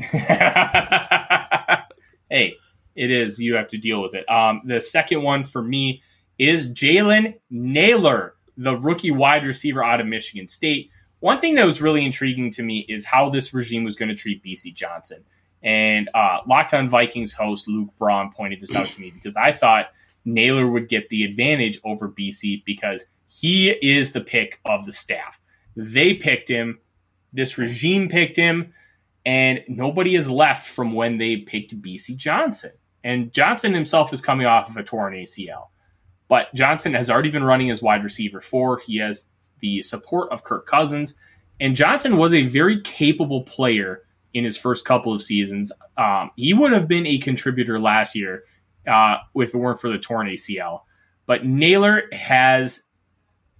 hey, 2.30 2.56
it 2.96 3.10
is. 3.12 3.38
You 3.38 3.54
have 3.54 3.68
to 3.68 3.78
deal 3.78 4.02
with 4.02 4.14
it. 4.14 4.28
Um, 4.28 4.62
the 4.64 4.80
second 4.80 5.22
one 5.22 5.44
for 5.44 5.62
me 5.62 6.02
is 6.36 6.66
Jalen 6.68 7.38
Nailor, 7.48 8.34
the 8.56 8.76
rookie 8.76 9.12
wide 9.12 9.44
receiver 9.44 9.84
out 9.84 10.00
of 10.00 10.08
Michigan 10.08 10.48
State. 10.48 10.90
One 11.20 11.38
thing 11.40 11.54
that 11.54 11.64
was 11.64 11.80
really 11.80 12.04
intriguing 12.04 12.50
to 12.52 12.62
me 12.64 12.84
is 12.88 13.04
how 13.04 13.30
this 13.30 13.54
regime 13.54 13.84
was 13.84 13.94
going 13.94 14.08
to 14.08 14.16
treat 14.16 14.42
Bisi 14.42 14.74
Johnson. 14.74 15.22
And 15.62 16.08
uh, 16.12 16.38
Locked 16.48 16.74
On 16.74 16.88
Vikings 16.88 17.32
host 17.32 17.68
Luke 17.68 17.90
Braun 18.00 18.32
pointed 18.32 18.58
this 18.58 18.74
out 18.74 18.88
to 18.88 19.00
me 19.00 19.10
because 19.10 19.36
I 19.36 19.52
thought 19.52 19.90
Nailor 20.24 20.68
would 20.68 20.88
get 20.88 21.08
the 21.08 21.24
advantage 21.24 21.80
over 21.84 22.08
Bisi 22.08 22.64
because 22.64 23.06
he 23.28 23.70
is 23.70 24.12
the 24.12 24.20
pick 24.20 24.60
of 24.64 24.86
the 24.86 24.92
staff. 24.92 25.40
They 25.76 26.14
picked 26.14 26.48
him. 26.48 26.78
This 27.32 27.58
regime 27.58 28.08
picked 28.08 28.36
him 28.36 28.74
and 29.24 29.60
nobody 29.68 30.16
is 30.16 30.30
left 30.30 30.66
from 30.66 30.92
when 30.92 31.18
they 31.18 31.36
picked 31.36 31.80
Bisi 31.80 32.16
Johnson. 32.16 32.72
And 33.04 33.32
Johnson 33.32 33.74
himself 33.74 34.12
is 34.12 34.20
coming 34.20 34.46
off 34.46 34.68
of 34.68 34.76
a 34.76 34.82
torn 34.82 35.14
ACL. 35.14 35.68
But 36.28 36.54
Johnson 36.54 36.94
has 36.94 37.10
already 37.10 37.30
been 37.30 37.44
running 37.44 37.70
as 37.70 37.82
wide 37.82 38.04
receiver 38.04 38.40
four. 38.40 38.78
He 38.78 38.98
has 38.98 39.28
the 39.60 39.82
support 39.82 40.30
of 40.30 40.44
Kirk 40.44 40.66
Cousins. 40.66 41.16
And 41.60 41.76
Johnson 41.76 42.16
was 42.16 42.32
a 42.32 42.46
very 42.46 42.80
capable 42.82 43.42
player 43.42 44.02
in 44.32 44.44
his 44.44 44.56
first 44.56 44.84
couple 44.84 45.12
of 45.12 45.22
seasons. 45.22 45.72
Um, 45.96 46.30
he 46.36 46.54
would 46.54 46.72
have 46.72 46.88
been 46.88 47.06
a 47.06 47.18
contributor 47.18 47.80
last 47.80 48.14
year 48.14 48.44
uh, 48.86 49.18
if 49.34 49.54
it 49.54 49.58
weren't 49.58 49.80
for 49.80 49.90
the 49.90 49.98
torn 49.98 50.28
ACL. 50.28 50.82
But 51.26 51.46
Nailor 51.46 52.04
has 52.12 52.82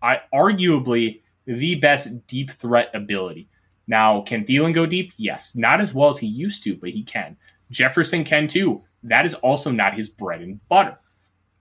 I, 0.03 0.21
arguably 0.35 1.23
the 1.47 1.77
best 1.77 2.27
deep 2.27 2.51
threat 2.51 2.91
ability. 2.95 3.49
Now, 3.87 4.21
can 4.23 4.45
Thielen 4.45 4.75
go 4.75 4.87
deep? 4.87 5.13
Yes. 5.17 5.57
Not 5.57 5.81
as 5.81 5.93
well 5.93 6.09
as 6.09 6.19
he 6.19 6.27
used 6.27 6.63
to, 6.65 6.77
but 6.77 6.91
he 6.91 7.03
can. 7.03 7.37
Jefferson 7.71 8.25
can 8.25 8.49
too. 8.49 8.83
That 9.03 9.27
is 9.27 9.35
also 9.35 9.71
not 9.71 9.95
his 9.95 10.09
bread 10.09 10.43
and 10.43 10.61
butter. 10.69 10.99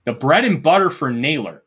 The 0.06 0.14
bread 0.14 0.46
and 0.46 0.62
butter 0.62 0.90
for 0.90 1.12
Nailor 1.12 1.64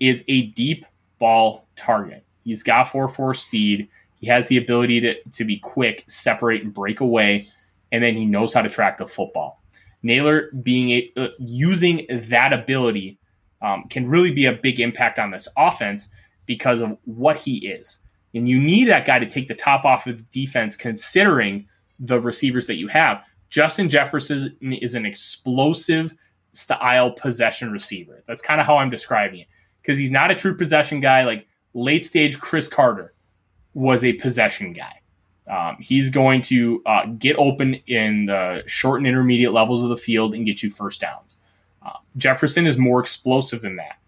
is 0.00 0.24
a 0.28 0.46
deep 0.48 0.86
ball 1.18 1.68
target. 1.76 2.24
He's 2.44 2.62
got 2.62 2.88
4 2.88 3.08
4 3.08 3.34
speed. 3.34 3.88
He 4.20 4.26
has 4.28 4.48
the 4.48 4.56
ability 4.56 5.00
to, 5.00 5.22
to 5.22 5.44
be 5.44 5.58
quick, 5.58 6.04
separate, 6.08 6.62
and 6.62 6.72
break 6.72 7.00
away. 7.00 7.48
And 7.92 8.02
then 8.02 8.16
he 8.16 8.24
knows 8.24 8.54
how 8.54 8.62
to 8.62 8.68
track 8.68 8.98
the 8.98 9.06
football. 9.06 9.62
Nailor 10.06 10.50
being 10.62 11.10
uh, 11.16 11.28
using 11.38 12.06
that 12.10 12.52
ability 12.52 13.18
um, 13.60 13.84
can 13.90 14.08
really 14.08 14.32
be 14.32 14.46
a 14.46 14.52
big 14.52 14.80
impact 14.80 15.18
on 15.18 15.30
this 15.30 15.48
offense 15.56 16.10
because 16.46 16.80
of 16.80 16.96
what 17.04 17.36
he 17.36 17.66
is. 17.66 18.00
And 18.34 18.48
you 18.48 18.58
need 18.60 18.88
that 18.88 19.06
guy 19.06 19.18
to 19.18 19.26
take 19.26 19.48
the 19.48 19.54
top 19.54 19.84
off 19.84 20.06
of 20.06 20.18
the 20.18 20.22
defense, 20.24 20.76
considering 20.76 21.66
the 21.98 22.20
receivers 22.20 22.66
that 22.66 22.76
you 22.76 22.88
have. 22.88 23.22
Justin 23.48 23.88
Jefferson 23.88 24.56
is 24.62 24.94
an 24.94 25.06
explosive 25.06 26.14
style 26.52 27.10
possession 27.12 27.72
receiver. 27.72 28.22
That's 28.26 28.42
kind 28.42 28.60
of 28.60 28.66
how 28.66 28.76
I'm 28.76 28.90
describing 28.90 29.40
it 29.40 29.48
because 29.82 29.98
he's 29.98 30.10
not 30.10 30.30
a 30.30 30.34
true 30.34 30.56
possession 30.56 31.00
guy. 31.00 31.24
Like 31.24 31.46
late 31.74 32.04
stage 32.04 32.38
Cris 32.38 32.68
Carter 32.68 33.14
was 33.74 34.04
a 34.04 34.14
possession 34.14 34.72
guy. 34.72 35.00
Um, 35.48 35.76
he's 35.78 36.10
going 36.10 36.42
to 36.42 36.82
uh, 36.86 37.06
get 37.18 37.36
open 37.36 37.74
in 37.86 38.26
the 38.26 38.62
short 38.66 39.00
and 39.00 39.06
intermediate 39.06 39.52
levels 39.52 39.82
of 39.82 39.90
the 39.90 39.96
field 39.96 40.34
and 40.34 40.44
get 40.44 40.62
you 40.62 40.70
first 40.70 41.00
downs. 41.00 41.36
Uh, 41.84 41.92
Jefferson 42.16 42.66
is 42.66 42.76
more 42.76 43.00
explosive 43.00 43.62
than 43.62 43.76
that 43.76 43.98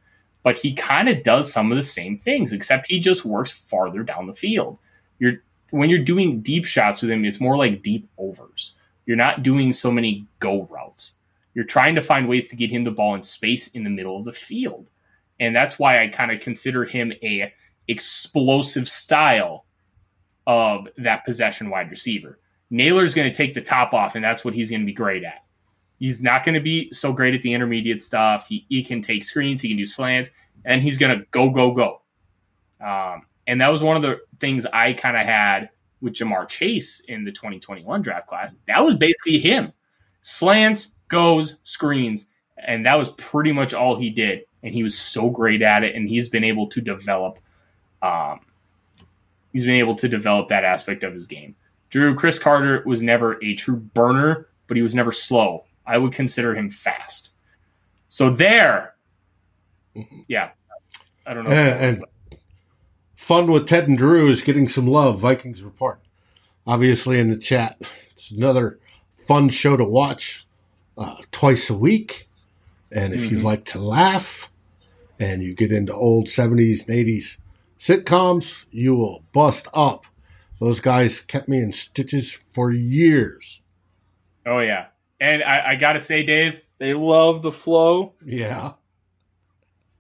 but 0.48 0.57
he 0.57 0.72
kind 0.72 1.11
of 1.11 1.22
does 1.22 1.53
some 1.53 1.70
of 1.70 1.77
the 1.77 1.83
same 1.83 2.16
things, 2.16 2.55
except 2.55 2.87
he 2.88 3.01
just 3.01 3.24
works 3.24 3.53
farther 3.53 4.03
down 4.03 4.27
the 4.27 4.35
field. 4.35 4.79
You're 5.18 5.42
when 5.70 5.90
you're 5.90 6.03
doing 6.03 6.40
deep 6.40 6.64
shots 6.64 7.03
with 7.03 7.11
him, 7.11 7.27
it's 7.27 7.38
more 7.38 7.59
like 7.59 7.83
deep 7.83 8.09
overs. 8.16 8.74
You're 9.05 9.18
not 9.18 9.42
doing 9.42 9.74
so 9.74 9.90
many 9.90 10.27
go 10.40 10.66
routes. 10.70 11.12
You're 11.53 11.66
trying 11.66 11.94
to 11.96 12.01
find 12.01 12.27
ways 12.27 12.48
to 12.48 12.57
get 12.57 12.70
him 12.70 12.85
the 12.85 12.90
ball 12.90 13.14
in 13.14 13.22
space 13.22 13.68
in 13.68 13.85
the 13.85 13.90
middle 13.90 14.16
of 14.16 14.24
the 14.24 14.33
field. 14.33 14.87
And 15.38 15.55
that's 15.55 15.79
why 15.79 16.03
I 16.03 16.09
kind 16.09 16.33
of 16.33 16.40
consider 16.40 16.87
him 16.87 17.12
a 17.22 17.53
explosive 17.87 18.88
style 18.88 19.66
of 20.48 20.88
that 20.96 21.24
possession 21.24 21.70
wide 21.70 21.90
receiver. 21.90 22.40
Nailor's 22.70 23.14
going 23.14 23.28
to 23.28 23.34
take 23.34 23.54
the 23.54 23.61
top 23.61 23.94
off, 23.94 24.16
and 24.16 24.24
that's 24.24 24.44
what 24.44 24.54
he's 24.54 24.70
going 24.70 24.80
to 24.80 24.87
be 24.87 24.92
great 24.92 25.22
at. 25.22 25.44
He's 25.98 26.22
not 26.22 26.44
going 26.44 26.54
to 26.54 26.61
be 26.61 26.90
so 26.92 27.12
great 27.12 27.34
at 27.34 27.42
the 27.42 27.54
intermediate 27.54 28.00
stuff. 28.00 28.48
He, 28.48 28.66
he 28.68 28.82
can 28.82 29.02
take 29.02 29.24
screens, 29.24 29.61
he 29.61 29.68
can 29.68 29.76
do 29.76 29.87
slants, 29.87 30.30
and 30.64 30.82
he's 30.82 30.98
going 30.98 31.16
to 31.16 31.24
go, 31.30 31.50
go, 31.50 31.72
go. 31.72 32.02
Um, 32.84 33.26
and 33.46 33.61
that 33.61 33.68
was 33.68 33.82
one 33.82 33.96
of 33.96 34.02
the 34.02 34.18
things 34.40 34.66
I 34.66 34.94
kind 34.94 35.16
of 35.16 35.24
had 35.24 35.70
with 36.00 36.14
Ja'Marr 36.14 36.48
Chase 36.48 37.00
in 37.00 37.24
the 37.24 37.32
2021 37.32 38.02
draft 38.02 38.26
class. 38.26 38.61
That 38.66 38.84
was 38.84 38.94
basically 38.94 39.38
him 39.38 39.72
slants, 40.20 40.94
goes, 41.08 41.58
screens. 41.64 42.26
And 42.56 42.87
that 42.87 42.96
was 42.96 43.11
pretty 43.11 43.52
much 43.52 43.74
all 43.74 43.98
he 43.98 44.11
did. 44.11 44.40
And 44.62 44.74
he 44.74 44.82
was 44.82 44.98
so 44.98 45.30
great 45.30 45.62
at 45.62 45.84
it. 45.84 45.94
And 45.94 46.08
he's 46.08 46.28
been 46.28 46.44
able 46.44 46.68
to 46.68 46.80
develop, 46.80 47.38
um, 48.02 48.40
he's 49.52 49.66
been 49.66 49.76
able 49.76 49.96
to 49.96 50.08
develop 50.08 50.48
that 50.48 50.64
aspect 50.64 51.04
of 51.04 51.12
his 51.12 51.26
game. 51.26 51.54
Drew, 51.90 52.14
Cris 52.14 52.38
Carter 52.38 52.82
was 52.84 53.02
never 53.02 53.42
a 53.42 53.54
true 53.54 53.76
burner, 53.76 54.48
but 54.66 54.76
he 54.76 54.82
was 54.82 54.94
never 54.94 55.12
slow. 55.12 55.64
I 55.87 55.98
would 55.98 56.12
consider 56.12 56.54
him 56.54 56.68
fast. 56.68 57.30
So 58.08 58.30
there, 58.30 58.94
yeah, 60.26 60.50
I 61.26 61.34
don't 61.34 61.44
know. 61.44 61.50
And, 61.50 61.96
and 61.96 62.04
fun 63.16 63.50
with 63.50 63.66
Ted 63.66 63.88
and 63.88 63.96
Drew 63.96 64.28
is 64.28 64.42
getting 64.42 64.68
some 64.68 64.87
love. 64.87 65.20
Vikings 65.20 65.62
report, 65.62 66.00
obviously 66.66 67.18
in 67.18 67.28
the 67.28 67.38
chat. 67.38 67.78
It's 68.11 68.30
another 68.30 68.78
fun 69.12 69.48
show 69.48 69.76
to 69.76 69.84
watch 69.84 70.46
uh, 70.96 71.16
twice 71.32 71.70
a 71.70 71.76
week. 71.76 72.28
And 72.90 73.12
if 73.12 73.20
mm-hmm. 73.20 73.37
you 73.37 73.42
like 73.42 73.64
to 73.66 73.78
laugh 73.78 74.50
and 75.20 75.42
you 75.42 75.54
get 75.54 75.72
into 75.72 75.94
old 75.94 76.26
70s 76.26 76.88
and 76.88 76.96
80s 76.96 77.38
sitcoms, 77.78 78.64
you 78.70 78.96
will 78.96 79.24
bust 79.32 79.68
up. 79.72 80.04
Those 80.60 80.80
guys 80.80 81.20
kept 81.20 81.48
me 81.48 81.58
in 81.58 81.72
stitches 81.72 82.32
for 82.32 82.72
years. 82.72 83.62
Oh, 84.44 84.60
yeah. 84.60 84.86
And 85.20 85.42
I, 85.42 85.70
I 85.70 85.76
got 85.76 85.92
to 85.92 86.00
say, 86.00 86.22
Dave, 86.22 86.62
they 86.78 86.94
love 86.94 87.42
the 87.42 87.52
flow. 87.52 88.14
Yeah. 88.24 88.74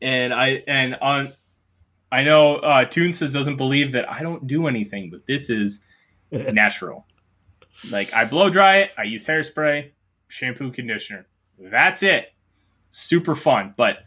And 0.00 0.32
I 0.32 0.62
and 0.66 0.94
on, 0.96 1.32
I 2.10 2.22
know 2.22 2.56
uh, 2.56 2.84
Toon 2.84 3.12
says 3.12 3.32
doesn't 3.32 3.56
believe 3.56 3.92
that 3.92 4.10
I 4.10 4.22
don't 4.22 4.46
do 4.46 4.68
anything, 4.68 5.10
but 5.10 5.26
this 5.26 5.50
is 5.50 5.82
natural. 6.30 7.06
Like 7.90 8.12
I 8.12 8.24
blow 8.24 8.48
dry 8.50 8.78
it, 8.78 8.92
I 8.96 9.04
use 9.04 9.26
hairspray, 9.26 9.90
shampoo, 10.28 10.70
conditioner. 10.70 11.26
That's 11.58 12.02
it. 12.02 12.32
Super 12.90 13.34
fun. 13.34 13.74
But 13.76 13.98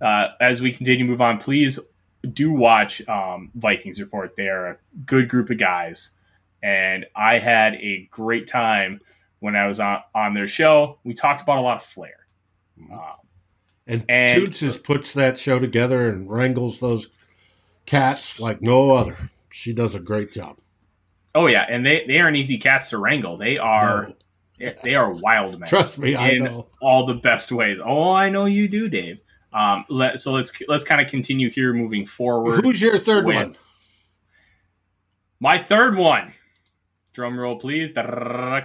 uh, 0.00 0.28
as 0.40 0.62
we 0.62 0.72
continue 0.72 1.04
to 1.04 1.10
move 1.10 1.20
on, 1.20 1.38
please 1.38 1.80
do 2.28 2.52
watch 2.52 3.06
um, 3.08 3.50
Vikings 3.54 4.00
Report. 4.00 4.34
They're 4.36 4.66
a 4.66 4.76
good 5.06 5.28
group 5.28 5.50
of 5.50 5.58
guys, 5.58 6.12
and 6.62 7.06
I 7.14 7.38
had 7.38 7.74
a 7.74 8.08
great 8.10 8.46
time 8.46 9.00
when 9.40 9.56
I 9.56 9.66
was 9.66 9.80
on, 9.80 10.00
on 10.14 10.34
their 10.34 10.48
show. 10.48 10.98
We 11.04 11.14
talked 11.14 11.42
about 11.42 11.58
a 11.58 11.62
lot 11.62 11.76
of 11.78 11.82
flair. 11.82 12.26
Mm-hmm. 12.78 12.92
Um, 12.92 13.16
and, 13.86 14.04
and 14.08 14.38
Toots 14.38 14.60
just 14.60 14.84
puts 14.84 15.14
that 15.14 15.38
show 15.38 15.58
together 15.58 16.08
and 16.08 16.30
wrangles 16.30 16.78
those 16.78 17.08
cats 17.86 18.38
like 18.38 18.62
no 18.62 18.92
other. 18.92 19.16
She 19.50 19.72
does 19.72 19.94
a 19.94 20.00
great 20.00 20.32
job. 20.32 20.58
Oh 21.34 21.46
yeah, 21.46 21.64
and 21.68 21.84
they, 21.84 22.04
they 22.06 22.18
aren't 22.18 22.36
easy 22.36 22.58
cats 22.58 22.90
to 22.90 22.98
wrangle. 22.98 23.36
They 23.36 23.58
are 23.58 24.12
no. 24.58 24.72
they 24.82 24.94
are 24.94 25.10
wild 25.12 25.58
men. 25.58 25.68
Trust 25.68 25.98
me, 25.98 26.14
I 26.14 26.34
know 26.34 26.68
all 26.80 27.06
the 27.06 27.14
best 27.14 27.50
ways. 27.50 27.78
Oh, 27.84 28.12
I 28.12 28.28
know 28.28 28.44
you 28.44 28.68
do, 28.68 28.88
Dave. 28.88 29.20
Um, 29.52 29.84
let, 29.88 30.20
so 30.20 30.32
let's 30.32 30.52
let's 30.68 30.84
kind 30.84 31.00
of 31.00 31.10
continue 31.10 31.50
here 31.50 31.72
moving 31.72 32.06
forward. 32.06 32.64
Who's 32.64 32.80
your 32.80 32.98
third 32.98 33.24
one? 33.24 33.56
My 35.40 35.58
third 35.58 35.96
one 35.96 36.32
Drum 37.12 37.38
roll, 37.38 37.58
please. 37.58 37.90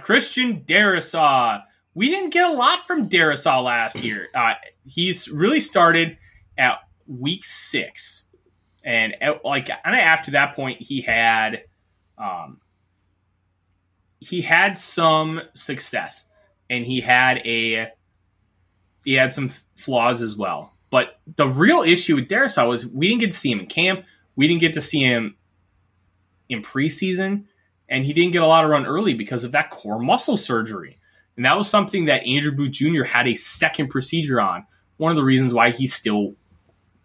Christian 0.02 0.60
Darrisaw. 0.60 1.62
We 1.94 2.10
didn't 2.10 2.30
get 2.30 2.50
a 2.50 2.54
lot 2.54 2.86
from 2.86 3.08
Darrisaw 3.08 3.64
last 3.64 4.02
year. 4.02 4.28
Uh, 4.34 4.54
he's 4.84 5.28
really 5.28 5.60
started 5.60 6.18
at 6.56 6.78
week 7.06 7.44
six, 7.44 8.24
and 8.84 9.14
at, 9.20 9.44
like 9.44 9.68
and 9.68 9.96
after 9.96 10.32
that 10.32 10.54
point, 10.54 10.80
he 10.80 11.00
had, 11.00 11.64
um, 12.18 12.60
he 14.20 14.42
had 14.42 14.76
some 14.76 15.40
success, 15.54 16.28
and 16.70 16.84
he 16.84 17.00
had 17.00 17.38
a 17.38 17.88
he 19.04 19.14
had 19.14 19.32
some 19.32 19.50
flaws 19.76 20.22
as 20.22 20.36
well. 20.36 20.72
But 20.90 21.18
the 21.36 21.48
real 21.48 21.82
issue 21.82 22.16
with 22.16 22.28
Darrisaw 22.28 22.68
was 22.68 22.86
we 22.86 23.08
didn't 23.08 23.20
get 23.20 23.32
to 23.32 23.38
see 23.38 23.50
him 23.50 23.60
in 23.60 23.66
camp. 23.66 24.04
We 24.36 24.46
didn't 24.46 24.60
get 24.60 24.74
to 24.74 24.82
see 24.82 25.02
him 25.02 25.36
in 26.48 26.62
preseason 26.62 27.44
and 27.88 28.04
he 28.04 28.12
didn't 28.12 28.32
get 28.32 28.42
a 28.42 28.46
lot 28.46 28.64
of 28.64 28.70
run 28.70 28.86
early 28.86 29.14
because 29.14 29.44
of 29.44 29.52
that 29.52 29.70
core 29.70 29.98
muscle 29.98 30.36
surgery. 30.36 30.98
And 31.36 31.44
that 31.44 31.56
was 31.56 31.68
something 31.68 32.06
that 32.06 32.24
Andrew 32.26 32.52
Booth 32.52 32.72
Jr. 32.72 33.04
had 33.04 33.28
a 33.28 33.34
second 33.34 33.88
procedure 33.88 34.40
on. 34.40 34.66
One 34.96 35.12
of 35.12 35.16
the 35.16 35.24
reasons 35.24 35.52
why 35.52 35.70
he 35.70 35.86
still 35.86 36.34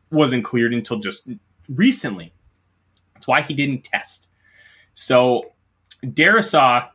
wasn't 0.09 0.45
cleared 0.45 0.73
until 0.73 0.99
just 0.99 1.29
recently. 1.69 2.33
That's 3.13 3.27
why 3.27 3.41
he 3.41 3.53
didn't 3.53 3.83
test. 3.83 4.27
So 4.93 5.51
Darrisaw, 6.03 6.83
uh, 6.83 6.87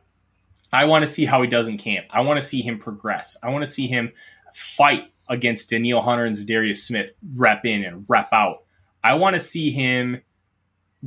I 0.73 0.85
want 0.85 1.03
to 1.03 1.07
see 1.07 1.25
how 1.25 1.41
he 1.41 1.47
does 1.47 1.67
in 1.67 1.77
camp. 1.77 2.07
I 2.09 2.21
want 2.21 2.41
to 2.41 2.47
see 2.47 2.61
him 2.61 2.79
progress. 2.79 3.37
I 3.41 3.49
want 3.49 3.65
to 3.65 3.71
see 3.71 3.87
him 3.87 4.11
fight 4.53 5.11
against 5.29 5.69
Danielle 5.69 6.01
Hunter 6.01 6.25
and 6.25 6.35
Za'Darius 6.35 6.77
Smith, 6.77 7.13
rep 7.35 7.65
in 7.65 7.83
and 7.83 8.05
rep 8.07 8.29
out. 8.31 8.63
I 9.03 9.15
want 9.15 9.35
to 9.35 9.39
see 9.39 9.71
him 9.71 10.21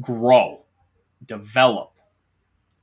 grow, 0.00 0.64
develop, 1.24 1.92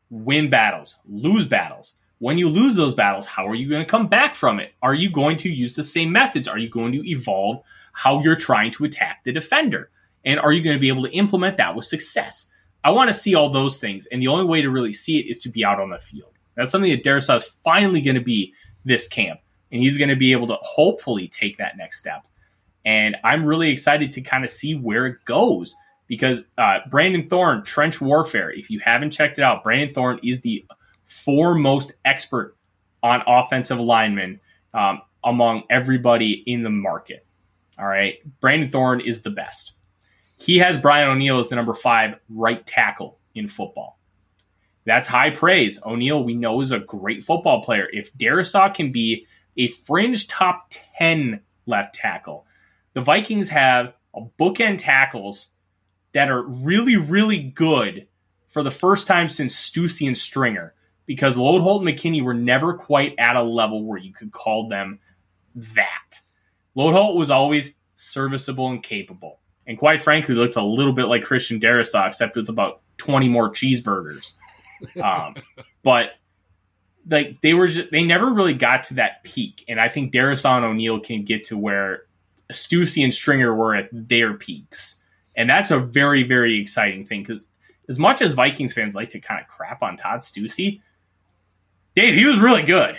win 0.10 0.50
battles, 0.50 1.00
lose 1.08 1.46
battles. 1.46 1.94
When 2.20 2.38
you 2.38 2.50
lose 2.50 2.76
those 2.76 2.94
battles, 2.94 3.26
how 3.28 3.48
are 3.48 3.56
you 3.56 3.70
going 3.70 3.84
to 3.84 3.90
come 3.90 4.08
back 4.08 4.34
from 4.34 4.60
it? 4.60 4.74
Are 4.82 4.94
you 4.94 5.12
going 5.12 5.38
to 5.38 5.50
use 5.50 5.76
the 5.76 5.84
same 5.84 6.12
methods? 6.12 6.48
Are 6.48 6.58
you 6.58 6.70
going 6.70 6.92
to 6.94 7.08
evolve 7.10 7.64
how 7.94 8.22
you're 8.22 8.36
trying 8.36 8.72
to 8.72 8.86
attack 8.86 9.24
the 9.24 9.32
defender? 9.32 9.92
And 10.26 10.40
are 10.40 10.52
you 10.52 10.64
going 10.64 10.76
to 10.76 10.82
be 10.82 10.90
able 10.90 11.04
to 11.04 11.12
implement 11.12 11.58
that 11.58 11.76
with 11.76 11.86
success? 11.86 12.48
I 12.84 12.92
want 12.92 13.10
to 13.10 13.14
see 13.14 13.36
all 13.36 13.50
those 13.50 13.80
things. 13.80 14.08
And 14.08 14.22
the 14.22 14.28
only 14.28 14.46
way 14.46 14.62
to 14.62 14.70
really 14.70 14.94
see 14.94 15.20
it 15.20 15.30
is 15.30 15.40
to 15.40 15.50
be 15.50 15.64
out 15.64 15.80
on 15.80 15.92
the 15.92 16.00
field. 16.00 16.34
That's 16.56 16.72
something 16.72 16.92
that 16.92 17.04
Darrisaw 17.04 17.38
is 17.38 17.52
finally 17.64 18.02
going 18.02 18.16
to 18.16 18.22
be 18.22 18.54
this 18.84 19.08
camp. 19.08 19.40
And 19.72 19.82
he's 19.82 19.98
going 19.98 20.10
to 20.10 20.16
be 20.16 20.32
able 20.32 20.48
to 20.48 20.58
hopefully 20.62 21.28
take 21.28 21.58
that 21.58 21.78
next 21.78 22.00
step. 22.00 22.26
And 22.86 23.18
I'm 23.24 23.44
really 23.44 23.70
excited 23.70 24.12
to 24.14 24.22
kind 24.22 24.46
of 24.46 24.50
see 24.50 24.76
where 24.76 25.06
it 25.08 25.18
goes 25.26 25.76
because 26.08 26.44
uh, 26.58 26.80
Brandon 26.90 27.28
Thorn, 27.28 27.64
Trench 27.64 28.00
Warfare, 28.00 28.52
if 28.52 28.70
you 28.70 28.80
haven't 28.80 29.12
checked 29.12 29.38
it 29.38 29.44
out, 29.44 29.64
Brandon 29.64 29.94
Thorn 29.94 30.20
is 30.24 30.42
the 30.42 30.66
foremost 31.06 31.94
expert 32.06 32.56
on 33.04 33.24
offensive 33.28 33.80
linemen 33.80 34.40
um, 34.74 35.02
among 35.24 35.64
everybody 35.70 36.44
in 36.48 36.64
the 36.64 36.70
market. 36.70 37.26
All 37.78 37.88
right. 37.88 38.16
Brandon 38.40 38.70
Thorn 38.70 39.02
is 39.02 39.22
the 39.22 39.30
best. 39.30 39.74
He 40.38 40.58
has 40.60 40.78
Brian 40.78 41.10
O'Neill 41.10 41.40
as 41.40 41.50
the 41.50 41.56
number 41.56 41.74
five 41.74 42.16
right 42.30 42.66
tackle 42.66 43.20
in 43.36 43.48
football. 43.48 44.00
That's 44.86 45.08
high 45.08 45.32
praise. 45.32 45.80
O'Neill, 45.86 46.24
we 46.24 46.36
know, 46.36 46.62
is 46.62 46.72
a 46.72 46.80
great 46.80 47.26
football 47.26 47.62
player. 47.62 47.88
If 47.92 48.14
Darrisaw 48.14 48.74
can 48.74 48.92
be 48.92 49.28
a 49.58 49.68
fringe 49.68 50.28
top 50.28 50.72
10 50.98 51.42
left 51.66 51.96
tackle, 51.96 52.46
the 52.94 53.02
Vikings 53.02 53.50
have 53.50 53.94
a 54.16 54.22
bookend 54.40 54.80
tackles 54.80 55.48
that 56.14 56.30
are 56.30 56.44
really, 56.44 56.98
really 56.98 57.40
good 57.40 58.08
for 58.48 58.64
the 58.64 58.72
first 58.72 59.08
time 59.08 59.30
since 59.30 59.56
Steussie 59.56 60.08
and 60.08 60.18
Stringer 60.18 60.74
because 61.06 61.38
Loadholt 61.38 61.86
and 61.86 61.88
McKinnie 61.88 62.24
were 62.24 62.34
never 62.34 62.74
quite 62.74 63.16
at 63.18 63.36
a 63.36 63.44
level 63.44 63.84
where 63.84 63.98
you 63.98 64.14
could 64.14 64.32
call 64.32 64.68
them 64.68 65.00
that. 65.56 66.20
Loadholt 66.76 67.16
was 67.16 67.32
always 67.32 67.74
serviceable 67.96 68.70
and 68.70 68.84
capable. 68.84 69.40
And 69.66 69.78
quite 69.78 70.02
frankly, 70.02 70.36
looked 70.36 70.56
a 70.56 70.64
little 70.64 70.94
bit 70.94 71.06
like 71.06 71.24
Christian 71.24 71.60
Darrisaw, 71.60 72.08
except 72.08 72.36
with 72.36 72.50
about 72.50 72.82
20 72.98 73.28
more 73.28 73.52
cheeseburgers. 73.52 74.34
Um, 75.02 75.36
but 75.84 76.12
like 77.10 77.42
they 77.42 77.54
were 77.54 77.68
just, 77.68 77.92
they 77.92 78.04
never 78.04 78.32
really 78.32 78.54
got 78.54 78.84
to 78.86 78.96
that 78.96 79.24
peak. 79.24 79.64
And 79.68 79.80
I 79.80 79.90
think 79.90 80.14
Darrisaw 80.14 80.58
and 80.58 80.66
O'Neill 80.66 81.00
can 81.00 81.24
get 81.24 81.46
to 81.46 81.58
where 81.58 82.04
Steussie 82.52 83.04
and 83.04 83.14
Stringer 83.14 83.54
were 83.54 83.76
at 83.76 83.90
their 83.92 84.34
peaks. 84.34 85.02
And 85.36 85.50
that's 85.50 85.72
a 85.72 85.80
very, 85.80 86.24
very 86.24 86.60
exciting 86.60 87.06
thing 87.06 87.22
because 87.22 87.48
as 87.90 88.00
much 88.00 88.22
as 88.22 88.34
Vikings 88.34 88.74
fans 88.74 88.96
like 88.96 89.10
to 89.10 89.20
kind 89.20 89.40
of 89.40 89.48
crap 89.48 89.82
on 89.82 89.98
Todd 89.98 90.20
Steussie, 90.20 90.82
Dave, 91.96 92.16
he 92.16 92.26
was 92.26 92.38
really 92.40 92.64
good. 92.64 92.98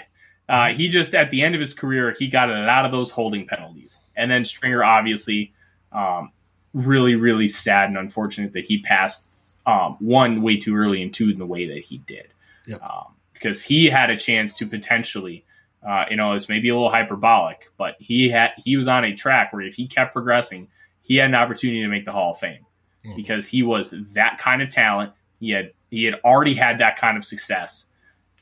Uh, 0.49 0.69
he 0.69 0.89
just 0.89 1.15
at 1.15 1.31
the 1.31 1.43
end 1.43 1.55
of 1.55 1.61
his 1.61 1.75
career, 1.75 2.15
he 2.19 2.29
got 2.29 2.51
a 2.51 2.63
lot 2.63 2.87
of 2.87 2.93
those 2.93 3.11
holding 3.11 3.47
penalties, 3.47 4.01
and 4.17 4.31
then 4.31 4.45
Stringer 4.47 4.83
obviously 4.83 5.53
um, 5.93 6.33
really, 6.73 7.17
really 7.17 7.49
sad 7.49 7.91
and 7.91 7.99
unfortunate 7.99 8.55
that 8.55 8.65
he 8.65 8.81
passed 8.81 9.27
um, 9.67 9.97
one 10.01 10.41
way 10.41 10.57
too 10.57 10.75
early 10.75 11.03
and 11.03 11.13
two 11.13 11.29
in 11.29 11.39
the 11.39 11.45
way 11.45 11.67
that 11.69 11.85
he 11.85 11.99
did, 11.99 12.29
yep. 12.67 12.83
um, 12.83 13.15
because 13.39 13.63
he 13.63 13.87
had 13.87 14.11
a 14.11 14.17
chance 14.17 14.57
to 14.59 14.67
potentially, 14.67 15.45
uh, 15.87 16.05
you 16.11 16.17
know, 16.17 16.33
it's 16.33 16.49
maybe 16.49 16.69
a 16.69 16.75
little 16.75 16.91
hyperbolic, 16.91 17.71
but 17.77 17.97
he 17.99 18.29
had 18.29 18.51
he 18.57 18.77
was 18.77 18.89
on 18.89 19.05
a 19.05 19.15
track 19.15 19.53
where 19.53 19.63
if 19.63 19.75
he 19.75 19.87
kept 19.87 20.13
progressing, 20.13 20.69
he 21.03 21.17
had 21.17 21.29
an 21.29 21.35
opportunity 21.35 21.83
to 21.83 21.89
make 21.89 22.05
the 22.05 22.13
Hall 22.13 22.33
of 22.33 22.39
Fame 22.39 22.67
mm. 23.05 23.17
because 23.17 23.47
he 23.47 23.63
was 23.63 23.95
that 24.15 24.39
kind 24.39 24.63
of 24.63 24.69
talent. 24.69 25.13
He 25.41 25.51
had 25.51 25.73
he 25.91 26.05
had 26.05 26.15
already 26.25 26.55
had 26.55 26.79
that 26.79 26.97
kind 26.97 27.17
of 27.17 27.25
success, 27.25 27.87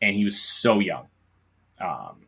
and 0.03 0.17
he 0.17 0.25
was 0.25 0.41
so 0.41 0.81
young. 0.81 1.07
Um, 1.81 2.27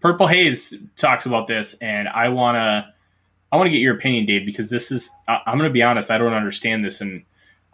Purple 0.00 0.26
Haze 0.26 0.74
talks 0.96 1.24
about 1.24 1.46
this, 1.46 1.74
and 1.80 2.08
I 2.08 2.28
want 2.28 2.56
to 2.56 2.92
I 3.50 3.56
want 3.56 3.68
to 3.68 3.70
get 3.70 3.78
your 3.78 3.94
opinion, 3.94 4.26
Dave, 4.26 4.44
because 4.44 4.68
this 4.68 4.92
is 4.92 5.10
I, 5.26 5.40
am 5.46 5.58
going 5.58 5.70
to 5.70 5.72
be 5.72 5.82
honest, 5.82 6.10
I 6.10 6.18
don't 6.18 6.34
understand 6.34 6.84
this, 6.84 7.00
and 7.00 7.24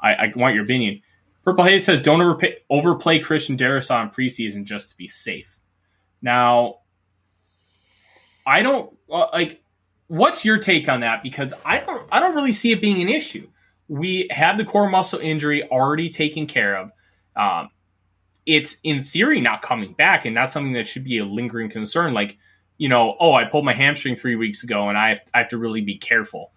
I, 0.01 0.15
I 0.15 0.33
want 0.37 0.55
your 0.55 0.65
opinion. 0.65 1.03
Purple 1.45 1.65
Haze 1.65 1.85
says 1.85 2.01
don't 2.01 2.21
overpay, 2.21 2.57
overplay 2.69 3.19
Christian 3.21 3.57
Darrisaw 3.57 4.03
in 4.03 4.11
preseason 4.11 4.65
just 4.65 4.91
to 4.91 4.97
be 4.97 5.09
safe. 5.09 5.59
Now, 6.23 6.77
I 8.47 8.63
don't 8.63 8.97
uh, 9.11 9.27
like. 9.33 9.63
What's 10.09 10.45
your 10.45 10.59
take 10.59 10.89
on 10.89 11.01
that? 11.01 11.23
Because 11.23 11.55
I 11.65 11.79
don't 11.79 12.07
I 12.11 12.19
don't 12.19 12.35
really 12.35 12.51
see 12.51 12.73
it 12.73 12.81
being 12.81 13.01
an 13.01 13.09
issue. 13.09 13.49
We 13.87 14.29
have 14.31 14.59
the 14.59 14.65
core 14.65 14.91
muscle 14.91 15.21
injury 15.21 15.63
already 15.71 16.11
taken 16.11 16.49
care 16.49 16.77
of. 16.77 16.91
Um, 17.37 17.69
it's 18.45 18.81
in 18.83 19.05
theory 19.05 19.41
not 19.41 19.63
coming 19.63 19.93
back, 19.93 20.25
and 20.25 20.35
not 20.35 20.51
something 20.51 20.73
that 20.73 20.89
should 20.89 21.05
be 21.05 21.19
a 21.19 21.25
lingering 21.25 21.71
concern. 21.71 22.13
Like, 22.13 22.39
you 22.77 22.89
know, 22.89 23.17
oh, 23.21 23.35
I 23.35 23.45
pulled 23.45 23.65
my 23.65 23.73
hamstring 23.73 24.17
three 24.17 24.35
weeks 24.35 24.65
ago, 24.65 24.89
and 24.89 24.99
I 24.99 25.11
have, 25.11 25.21
I 25.33 25.39
have 25.39 25.49
to 25.51 25.59
really 25.59 25.81
be 25.81 25.97
careful. 25.97 26.51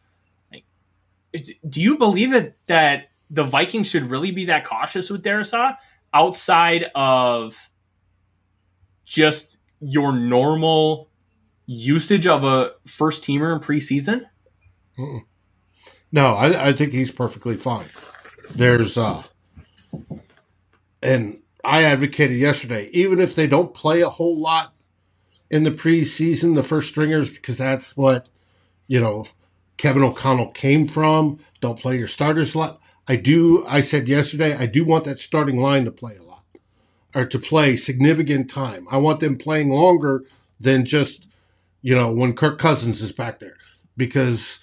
Like, 0.52 0.66
do 1.70 1.80
you 1.80 2.00
believe 2.00 2.32
that 2.32 2.56
that 2.66 3.10
the 3.34 3.44
Vikings 3.44 3.88
should 3.88 4.10
really 4.10 4.32
be 4.32 4.46
that 4.46 4.64
cautious 4.64 5.10
with 5.10 5.24
Darrisaw 5.24 5.76
outside 6.14 6.86
of 6.94 7.58
just 9.06 9.58
your 9.82 10.14
normal 10.14 11.10
usage 11.66 12.28
of 12.28 12.44
a 12.44 12.72
first 12.86 13.24
teamer 13.24 13.54
in 13.56 13.60
preseason? 13.60 14.26
Mm-mm. 14.98 15.22
No, 16.12 16.36
I, 16.36 16.70
I 16.70 16.74
think 16.74 16.94
he's 16.94 17.12
perfectly 17.12 17.58
fine. 17.58 17.88
There's 18.54 18.98
uh, 19.00 19.24
and 21.02 21.42
I 21.64 21.84
advocated 21.84 22.38
yesterday, 22.38 22.90
even 22.94 23.20
if 23.20 23.34
they 23.34 23.48
don't 23.48 23.74
play 23.74 24.02
a 24.02 24.10
whole 24.10 24.40
lot 24.40 24.76
in 25.50 25.64
the 25.64 25.72
preseason, 25.72 26.54
the 26.54 26.62
first 26.62 26.90
stringers, 26.90 27.32
because 27.32 27.58
that's 27.58 27.98
what, 27.98 28.30
you 28.88 29.00
know, 29.00 29.26
Kevin 29.78 30.04
O'Connell 30.04 30.52
came 30.52 30.86
from. 30.86 31.40
Don't 31.62 31.80
play 31.80 31.98
your 31.98 32.08
starters 32.08 32.54
a 32.54 32.60
lot. 32.60 32.82
I 33.08 33.16
do, 33.18 33.66
I 33.68 33.82
said 33.82 34.08
yesterday, 34.08 34.56
I 34.56 34.66
do 34.66 34.86
want 34.86 35.06
that 35.06 35.20
starting 35.20 35.60
line 35.60 35.86
to 35.86 35.91
play 35.91 36.16
a 36.16 36.24
lot 36.24 36.43
or 37.14 37.26
to 37.26 37.39
play 37.39 37.76
significant 37.76 38.49
time. 38.49 38.88
I 38.89 38.97
want 38.97 39.20
them 39.20 39.38
playing 39.38 39.70
longer 39.70 40.24
than 40.60 40.86
just, 40.86 41.28
you 41.82 41.93
know, 41.93 42.12
when 42.12 42.34
Kirk 42.34 42.60
Cousins 42.60 43.01
is 43.01 43.12
back 43.12 43.39
there 43.39 43.58
because 43.97 44.60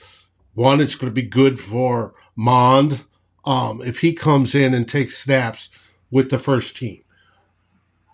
one, 0.54 0.80
it's 0.80 0.94
going 0.94 1.10
to 1.10 1.14
be 1.14 1.28
good 1.28 1.60
for 1.60 2.14
Mond. 2.34 3.04
Um, 3.44 3.82
if 3.82 4.00
he 4.00 4.12
comes 4.14 4.54
in 4.54 4.74
and 4.74 4.88
takes 4.88 5.18
snaps, 5.18 5.70
with 6.10 6.30
the 6.30 6.38
first 6.38 6.76
team. 6.76 7.02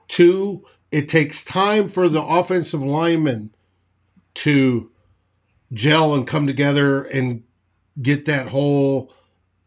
Two, 0.08 0.64
it 0.90 1.08
takes 1.08 1.44
time 1.44 1.88
for 1.88 2.08
the 2.08 2.22
offensive 2.22 2.82
linemen 2.82 3.50
to 4.34 4.90
gel 5.72 6.14
and 6.14 6.26
come 6.26 6.46
together 6.46 7.02
and 7.02 7.42
get 8.00 8.26
that 8.26 8.48
whole 8.48 9.12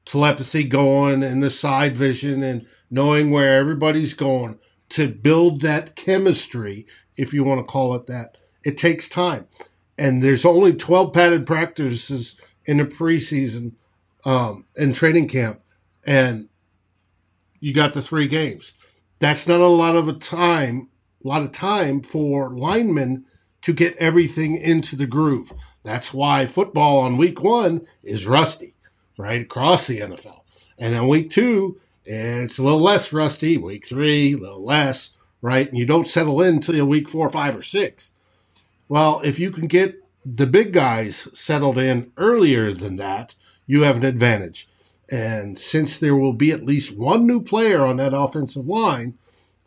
telepathy 0.09 0.63
going 0.63 1.21
and 1.23 1.43
the 1.43 1.49
side 1.49 1.95
vision 1.95 2.41
and 2.41 2.65
knowing 2.89 3.29
where 3.29 3.59
everybody's 3.59 4.13
going 4.13 4.57
to 4.89 5.07
build 5.07 5.61
that 5.61 5.95
chemistry, 5.95 6.87
if 7.15 7.31
you 7.33 7.43
want 7.43 7.59
to 7.59 7.71
call 7.71 7.93
it 7.93 8.07
that. 8.07 8.37
It 8.63 8.77
takes 8.77 9.07
time. 9.07 9.47
And 9.97 10.23
there's 10.23 10.45
only 10.45 10.73
12 10.73 11.13
padded 11.13 11.45
practices 11.45 12.35
in 12.65 12.77
the 12.77 12.85
preseason 12.85 13.75
um, 14.25 14.65
and 14.75 14.95
training 14.95 15.27
camp. 15.27 15.61
And 16.05 16.49
you 17.59 17.73
got 17.73 17.93
the 17.93 18.01
three 18.01 18.27
games. 18.27 18.73
That's 19.19 19.47
not 19.47 19.59
a 19.59 19.67
lot 19.67 19.95
of 19.95 20.07
a 20.07 20.13
time, 20.13 20.89
a 21.23 21.27
lot 21.27 21.43
of 21.43 21.51
time 21.51 22.01
for 22.01 22.49
linemen 22.49 23.25
to 23.61 23.73
get 23.73 23.97
everything 23.97 24.55
into 24.55 24.95
the 24.95 25.05
groove. 25.05 25.51
That's 25.83 26.13
why 26.13 26.47
football 26.47 26.99
on 26.99 27.17
week 27.17 27.43
one 27.43 27.85
is 28.01 28.25
rusty, 28.25 28.75
right 29.19 29.41
across 29.41 29.85
the 29.85 29.99
NFL. 29.99 30.43
And 30.77 30.93
then 30.93 31.09
week 31.09 31.29
two, 31.29 31.77
it's 32.05 32.57
a 32.57 32.63
little 32.63 32.79
less 32.79 33.11
rusty. 33.11 33.57
Week 33.57 33.85
three, 33.85 34.31
a 34.31 34.37
little 34.37 34.63
less, 34.63 35.09
right? 35.41 35.67
And 35.67 35.77
you 35.77 35.85
don't 35.85 36.07
settle 36.07 36.41
in 36.41 36.55
until 36.55 36.85
week 36.85 37.09
four, 37.09 37.29
five, 37.29 37.53
or 37.53 37.61
six. 37.61 38.13
Well, 38.87 39.19
if 39.25 39.37
you 39.37 39.51
can 39.51 39.67
get 39.67 40.01
the 40.25 40.47
big 40.47 40.71
guys 40.71 41.27
settled 41.37 41.77
in 41.77 42.13
earlier 42.15 42.71
than 42.71 42.95
that, 42.95 43.35
you 43.67 43.81
have 43.81 43.97
an 43.97 44.05
advantage. 44.05 44.69
And 45.11 45.59
since 45.59 45.97
there 45.97 46.15
will 46.15 46.33
be 46.33 46.51
at 46.51 46.63
least 46.63 46.97
one 46.97 47.27
new 47.27 47.41
player 47.41 47.85
on 47.85 47.97
that 47.97 48.13
offensive 48.13 48.67
line, 48.67 49.17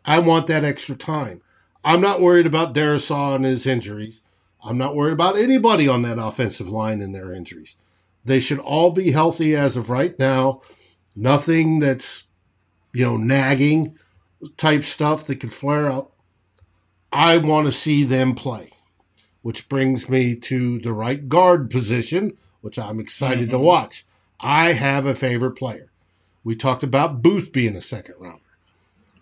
I 0.03 0.17
want 0.17 0.47
that 0.47 0.63
extra 0.63 0.95
time. 0.95 1.41
I'm 1.85 2.01
not 2.01 2.21
worried 2.21 2.47
about 2.47 2.73
Darrisaw 2.73 3.35
and 3.35 3.45
his 3.45 3.67
injuries. 3.67 4.23
I'm 4.63 4.79
not 4.79 4.95
worried 4.95 5.13
about 5.13 5.37
anybody 5.37 5.87
on 5.87 6.01
that 6.01 6.17
offensive 6.17 6.69
line 6.69 7.01
and 7.01 7.13
their 7.13 7.33
injuries. 7.33 7.77
They 8.25 8.39
should 8.39 8.59
all 8.59 8.91
be 8.91 9.11
healthy 9.11 9.55
as 9.55 9.75
of 9.75 9.89
right 9.89 10.17
now. 10.17 10.61
Nothing 11.15 11.79
that's, 11.79 12.23
you 12.93 13.05
know, 13.05 13.17
nagging 13.17 13.97
type 14.57 14.83
stuff 14.83 15.25
that 15.27 15.39
could 15.39 15.53
flare 15.53 15.91
up. 15.91 16.11
I 17.11 17.37
want 17.37 17.67
to 17.67 17.71
see 17.71 18.03
them 18.03 18.33
play, 18.33 18.71
which 19.41 19.69
brings 19.69 20.09
me 20.09 20.35
to 20.35 20.79
the 20.79 20.93
right 20.93 21.27
guard 21.29 21.69
position, 21.69 22.37
which 22.61 22.79
I'm 22.79 22.99
excited 22.99 23.49
mm-hmm. 23.49 23.51
to 23.51 23.59
watch. 23.59 24.05
I 24.39 24.73
have 24.73 25.05
a 25.05 25.15
favorite 25.15 25.55
player. 25.55 25.91
We 26.43 26.55
talked 26.55 26.83
about 26.83 27.21
Booth 27.21 27.51
being 27.51 27.75
a 27.75 27.81
second 27.81 28.15
rounder. 28.19 28.39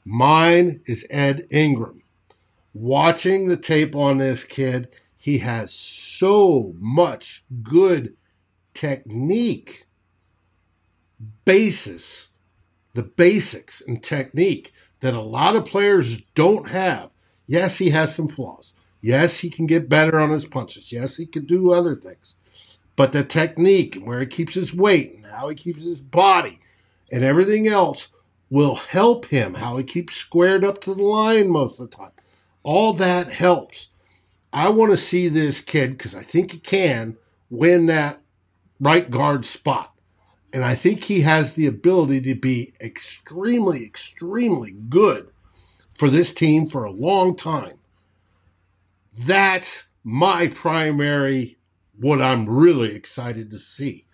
Mine 0.06 0.82
is 0.86 1.06
Ed 1.10 1.46
Ingram. 1.52 2.02
Watching 2.74 3.48
the 3.48 3.58
tape 3.58 3.96
on 3.96 4.18
this 4.18 4.44
kid, 4.44 4.88
he 5.18 5.40
has 5.40 5.72
so 5.74 6.74
much 6.80 7.44
good 7.62 8.16
technique, 8.74 9.86
basis, 11.46 12.30
the 12.94 13.04
basics 13.04 13.82
and 13.82 14.04
technique 14.04 14.74
that 15.00 15.14
a 15.14 15.22
lot 15.22 15.56
of 15.56 15.66
players 15.66 16.22
don't 16.36 16.70
have. 16.70 17.12
Yes, 17.48 17.78
he 17.78 17.90
has 17.90 18.16
some 18.16 18.28
flaws. 18.28 18.74
Yes, 19.02 19.40
he 19.40 19.50
can 19.50 19.66
get 19.66 19.90
better 19.90 20.20
on 20.20 20.30
his 20.30 20.46
punches. 20.46 20.92
Yes, 20.92 21.18
he 21.18 21.26
can 21.26 21.46
do 21.46 21.72
other 21.72 21.96
things. 21.96 22.36
But 22.96 23.12
the 23.14 23.24
technique, 23.24 23.96
where 24.04 24.20
he 24.20 24.26
keeps 24.28 24.54
his 24.54 24.74
weight 24.74 25.16
and 25.16 25.26
how 25.26 25.50
he 25.50 25.56
keeps 25.56 25.84
his 25.84 26.02
body 26.02 26.60
and 27.12 27.24
everything 27.24 27.68
else 27.68 28.10
will 28.50 28.76
help 28.76 29.26
him, 29.26 29.56
how 29.56 29.78
he 29.78 29.84
keeps 29.84 30.16
squared 30.16 30.64
up 30.64 30.82
to 30.82 30.94
the 30.94 31.04
line 31.04 31.50
most 31.50 31.80
of 31.80 31.90
the 31.90 31.98
time. 31.98 32.12
All 32.64 32.94
that 32.94 33.32
helps. 33.32 33.90
I 34.54 34.70
want 34.70 34.92
to 34.92 34.98
see 34.98 35.30
this 35.30 35.62
kid, 35.62 35.92
because 35.92 36.14
I 36.14 36.22
think 36.22 36.52
he 36.52 36.60
can, 36.60 37.18
win 37.50 37.88
that 37.88 38.21
right 38.82 39.10
guard 39.10 39.46
spot. 39.46 39.94
And 40.52 40.66
I 40.66 40.76
think 40.76 41.06
he 41.06 41.22
has 41.22 41.54
the 41.54 41.68
ability 41.68 42.20
to 42.22 42.36
be 42.36 42.74
extremely, 42.82 43.86
extremely 43.86 44.72
good 44.72 45.30
for 45.94 46.10
this 46.10 46.34
team 46.34 46.66
for 46.66 46.84
a 46.84 46.92
long 46.92 47.38
time. 47.38 47.78
That's 49.18 49.86
my 50.04 50.48
primary, 50.48 51.58
what 51.98 52.22
I'm 52.22 52.50
really 52.50 52.94
excited 52.94 53.52
to 53.52 53.60
see. 53.60 54.08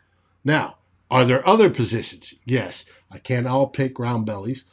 Now, 0.43 0.75
are 1.09 1.25
there 1.25 1.47
other 1.47 1.69
positions? 1.69 2.33
Yes. 2.45 2.85
I 3.09 3.17
can't 3.19 3.47
all 3.47 3.67
pick 3.67 3.97
round 3.97 4.25
bellies, 4.25 4.65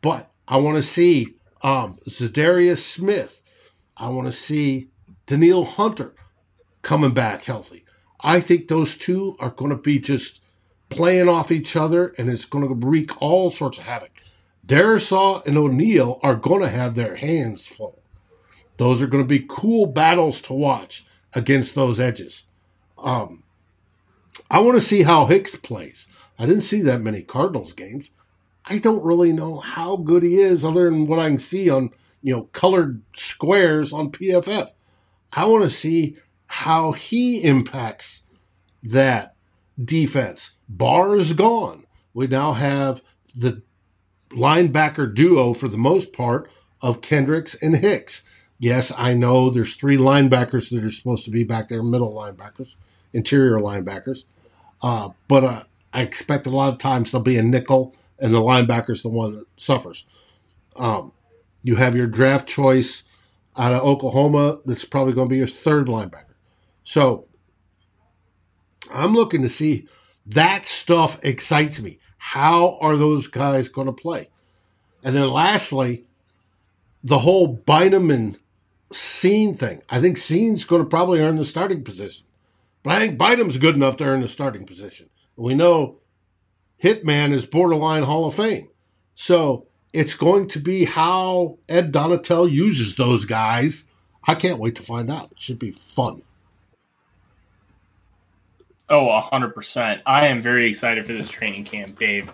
but 0.00 0.30
I 0.48 0.56
want 0.56 0.76
to 0.76 0.82
see 0.82 1.36
um, 1.62 1.98
Za'Darius 2.08 2.78
Smith. 2.78 3.40
I 3.96 4.08
want 4.08 4.26
to 4.26 4.32
see 4.32 4.88
Danielle 5.26 5.64
Hunter 5.64 6.14
coming 6.82 7.14
back 7.14 7.44
healthy. 7.44 7.84
I 8.22 8.40
think 8.40 8.68
those 8.68 8.96
two 8.96 9.36
are 9.40 9.50
going 9.50 9.70
to 9.70 9.76
be 9.76 9.98
just 9.98 10.40
playing 10.88 11.28
off 11.28 11.50
each 11.50 11.74
other, 11.74 12.14
and 12.18 12.28
it's 12.28 12.44
going 12.44 12.66
to 12.66 12.86
wreak 12.86 13.20
all 13.20 13.50
sorts 13.50 13.78
of 13.78 13.84
havoc. 13.84 14.10
Darrisaw 14.66 15.44
and 15.46 15.56
O'Neill 15.56 16.20
are 16.22 16.36
going 16.36 16.62
to 16.62 16.68
have 16.68 16.94
their 16.94 17.16
hands 17.16 17.66
full. 17.66 18.02
Those 18.76 19.02
are 19.02 19.06
going 19.06 19.24
to 19.24 19.28
be 19.28 19.44
cool 19.48 19.86
battles 19.86 20.40
to 20.42 20.52
watch 20.52 21.04
against 21.34 21.74
those 21.74 21.98
edges. 21.98 22.44
Um, 22.98 23.42
I 24.50 24.60
want 24.60 24.76
to 24.76 24.80
see 24.80 25.02
how 25.02 25.26
Hicks 25.26 25.56
plays. 25.56 26.06
I 26.38 26.46
didn't 26.46 26.62
see 26.62 26.82
that 26.82 27.00
many 27.00 27.22
Cardinals 27.22 27.72
games. 27.72 28.10
I 28.64 28.78
don't 28.78 29.02
really 29.02 29.32
know 29.32 29.58
how 29.58 29.96
good 29.96 30.22
he 30.22 30.36
is 30.36 30.64
other 30.64 30.88
than 30.88 31.06
what 31.06 31.18
I 31.18 31.28
can 31.28 31.38
see 31.38 31.68
on, 31.68 31.90
you 32.22 32.32
know, 32.34 32.42
colored 32.52 33.02
squares 33.14 33.92
on 33.92 34.12
PFF. 34.12 34.70
I 35.32 35.46
want 35.46 35.64
to 35.64 35.70
see 35.70 36.16
how 36.52 36.92
he 36.92 37.42
impacts 37.42 38.24
that 38.82 39.34
defense. 39.82 40.50
Barr 40.68 41.16
is 41.16 41.32
gone. 41.32 41.86
We 42.12 42.26
now 42.26 42.52
have 42.52 43.00
the 43.34 43.62
linebacker 44.30 45.12
duo 45.14 45.54
for 45.54 45.68
the 45.68 45.78
most 45.78 46.12
part 46.12 46.50
of 46.82 47.00
Kendricks 47.00 47.54
and 47.62 47.76
Hicks. 47.76 48.22
Yes, 48.58 48.92
I 48.98 49.14
know 49.14 49.48
there's 49.48 49.76
three 49.76 49.96
linebackers 49.96 50.68
that 50.70 50.84
are 50.84 50.90
supposed 50.90 51.24
to 51.24 51.30
be 51.30 51.42
back 51.42 51.70
there, 51.70 51.82
middle 51.82 52.12
linebackers, 52.12 52.76
interior 53.14 53.58
linebackers. 53.58 54.24
Uh, 54.82 55.08
but 55.28 55.44
uh, 55.44 55.62
I 55.94 56.02
expect 56.02 56.46
a 56.46 56.50
lot 56.50 56.70
of 56.70 56.78
times 56.78 57.10
there'll 57.10 57.24
be 57.24 57.38
a 57.38 57.42
nickel 57.42 57.96
and 58.18 58.34
the 58.34 58.42
linebacker's 58.42 59.00
the 59.00 59.08
one 59.08 59.36
that 59.36 59.46
suffers. 59.56 60.04
Um, 60.76 61.12
you 61.62 61.76
have 61.76 61.96
your 61.96 62.06
draft 62.06 62.46
choice 62.46 63.04
out 63.56 63.72
of 63.72 63.82
Oklahoma 63.82 64.58
that's 64.66 64.84
probably 64.84 65.14
going 65.14 65.30
to 65.30 65.32
be 65.32 65.38
your 65.38 65.48
third 65.48 65.86
linebacker. 65.86 66.31
So 66.84 67.26
I'm 68.92 69.14
looking 69.14 69.42
to 69.42 69.48
see 69.48 69.86
that 70.26 70.64
stuff 70.64 71.18
excites 71.24 71.80
me. 71.80 71.98
How 72.18 72.78
are 72.80 72.96
those 72.96 73.26
guys 73.26 73.68
going 73.68 73.86
to 73.86 73.92
play? 73.92 74.28
And 75.02 75.16
then 75.16 75.30
lastly, 75.30 76.06
the 77.02 77.20
whole 77.20 77.48
Bynum 77.48 78.10
and 78.10 78.38
Cine 78.90 79.58
thing. 79.58 79.82
I 79.88 80.00
think 80.00 80.18
Cine's 80.18 80.64
going 80.64 80.82
to 80.82 80.88
probably 80.88 81.20
earn 81.20 81.36
the 81.36 81.44
starting 81.44 81.82
position. 81.82 82.26
But 82.82 82.94
I 82.94 82.98
think 82.98 83.18
Bynum's 83.18 83.58
good 83.58 83.74
enough 83.74 83.96
to 83.96 84.04
earn 84.04 84.20
the 84.20 84.28
starting 84.28 84.66
position. 84.66 85.08
We 85.36 85.54
know 85.54 85.98
Hitman 86.82 87.32
is 87.32 87.46
borderline 87.46 88.02
Hall 88.02 88.26
of 88.26 88.34
Fame. 88.34 88.68
So 89.14 89.66
it's 89.92 90.14
going 90.14 90.48
to 90.48 90.58
be 90.58 90.84
how 90.84 91.58
Ed 91.68 91.92
Donatell 91.92 92.50
uses 92.50 92.96
those 92.96 93.24
guys. 93.24 93.86
I 94.24 94.34
can't 94.34 94.58
wait 94.58 94.74
to 94.76 94.82
find 94.82 95.10
out. 95.10 95.32
It 95.32 95.40
should 95.40 95.58
be 95.58 95.72
fun. 95.72 96.22
Oh, 98.92 99.06
100%. 99.32 100.02
I 100.04 100.26
am 100.26 100.42
very 100.42 100.66
excited 100.66 101.06
for 101.06 101.14
this 101.14 101.30
training 101.30 101.64
camp, 101.64 101.98
Dave. 101.98 102.30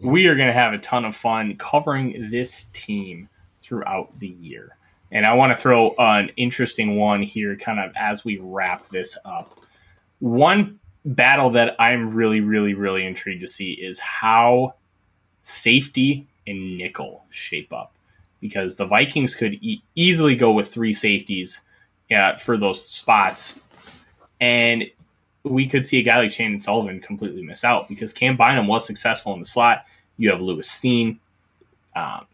We 0.00 0.26
are 0.26 0.34
going 0.34 0.48
to 0.48 0.52
have 0.52 0.72
a 0.72 0.78
ton 0.78 1.04
of 1.04 1.14
fun 1.14 1.56
covering 1.56 2.30
this 2.32 2.64
team 2.72 3.28
throughout 3.62 4.18
the 4.18 4.26
year. 4.26 4.76
And 5.12 5.24
I 5.24 5.34
want 5.34 5.56
to 5.56 5.62
throw 5.62 5.94
an 5.98 6.32
interesting 6.36 6.96
one 6.96 7.22
here, 7.22 7.54
kind 7.54 7.78
of 7.78 7.92
as 7.94 8.24
we 8.24 8.38
wrap 8.38 8.88
this 8.88 9.16
up. 9.24 9.60
One 10.18 10.80
battle 11.04 11.50
that 11.50 11.76
I'm 11.80 12.12
really, 12.12 12.40
really, 12.40 12.74
really 12.74 13.06
intrigued 13.06 13.42
to 13.42 13.46
see 13.46 13.74
is 13.74 14.00
how 14.00 14.74
safety 15.44 16.26
and 16.44 16.76
nickel 16.76 17.24
shape 17.30 17.72
up. 17.72 17.94
Because 18.40 18.74
the 18.74 18.86
Vikings 18.86 19.36
could 19.36 19.54
e- 19.62 19.84
easily 19.94 20.34
go 20.34 20.50
with 20.50 20.72
three 20.72 20.92
safeties 20.92 21.60
yeah, 22.08 22.36
for 22.36 22.56
those 22.56 22.84
spots. 22.84 23.60
And 24.40 24.90
we 25.42 25.66
could 25.66 25.86
see 25.86 25.98
a 25.98 26.02
guy 26.02 26.18
like 26.18 26.30
Chandon 26.30 26.60
Sullivan 26.60 27.00
completely 27.00 27.42
miss 27.42 27.64
out 27.64 27.88
because 27.88 28.12
Cam 28.12 28.36
Bynum 28.36 28.66
was 28.66 28.86
successful 28.86 29.32
in 29.32 29.40
the 29.40 29.46
slot. 29.46 29.84
You 30.16 30.30
have 30.30 30.40
Lewis 30.40 30.68
Cine. 30.68 31.18
Um, 31.96 32.26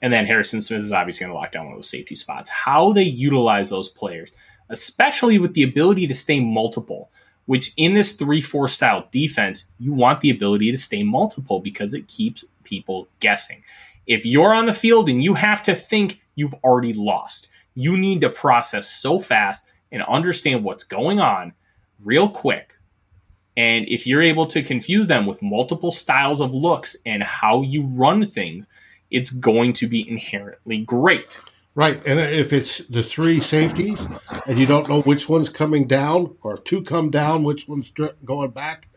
and 0.00 0.12
then 0.12 0.26
Harrison 0.26 0.60
Smith 0.60 0.80
is 0.80 0.92
obviously 0.92 1.24
going 1.24 1.34
to 1.34 1.38
lock 1.38 1.52
down 1.52 1.64
one 1.64 1.74
of 1.74 1.78
those 1.78 1.88
safety 1.88 2.16
spots. 2.16 2.50
How 2.50 2.92
they 2.92 3.02
utilize 3.02 3.70
those 3.70 3.88
players, 3.88 4.30
especially 4.68 5.38
with 5.38 5.54
the 5.54 5.62
ability 5.62 6.06
to 6.06 6.14
stay 6.14 6.40
multiple 6.40 7.10
which 7.46 7.72
in 7.76 7.94
this 7.94 8.14
3 8.14 8.40
4 8.40 8.68
style 8.68 9.08
defense, 9.10 9.66
you 9.78 9.92
want 9.92 10.20
the 10.20 10.30
ability 10.30 10.70
to 10.70 10.78
stay 10.78 11.02
multiple 11.02 11.60
because 11.60 11.94
it 11.94 12.08
keeps 12.08 12.44
people 12.62 13.08
guessing. 13.20 13.62
If 14.06 14.26
you're 14.26 14.54
on 14.54 14.66
the 14.66 14.72
field 14.72 15.08
and 15.08 15.22
you 15.22 15.34
have 15.34 15.62
to 15.64 15.74
think 15.74 16.20
you've 16.34 16.54
already 16.64 16.92
lost, 16.92 17.48
you 17.74 17.96
need 17.96 18.20
to 18.22 18.30
process 18.30 18.90
so 18.90 19.18
fast 19.18 19.66
and 19.90 20.02
understand 20.02 20.64
what's 20.64 20.84
going 20.84 21.20
on 21.20 21.52
real 22.04 22.28
quick. 22.28 22.74
And 23.56 23.86
if 23.88 24.06
you're 24.06 24.22
able 24.22 24.46
to 24.48 24.62
confuse 24.62 25.06
them 25.06 25.26
with 25.26 25.40
multiple 25.40 25.92
styles 25.92 26.40
of 26.40 26.52
looks 26.52 26.96
and 27.06 27.22
how 27.22 27.62
you 27.62 27.86
run 27.86 28.26
things, 28.26 28.66
it's 29.10 29.30
going 29.30 29.72
to 29.74 29.86
be 29.86 30.08
inherently 30.08 30.78
great. 30.78 31.40
Right. 31.76 32.04
And 32.06 32.20
if 32.20 32.52
it's 32.52 32.78
the 32.78 33.02
three 33.02 33.40
safeties 33.40 34.06
and 34.46 34.58
you 34.58 34.66
don't 34.66 34.88
know 34.88 35.02
which 35.02 35.28
one's 35.28 35.48
coming 35.48 35.86
down 35.86 36.36
or 36.42 36.54
if 36.54 36.64
two 36.64 36.82
come 36.82 37.10
down, 37.10 37.42
which 37.42 37.68
one's 37.68 37.90
going 38.24 38.50
back, 38.50 38.88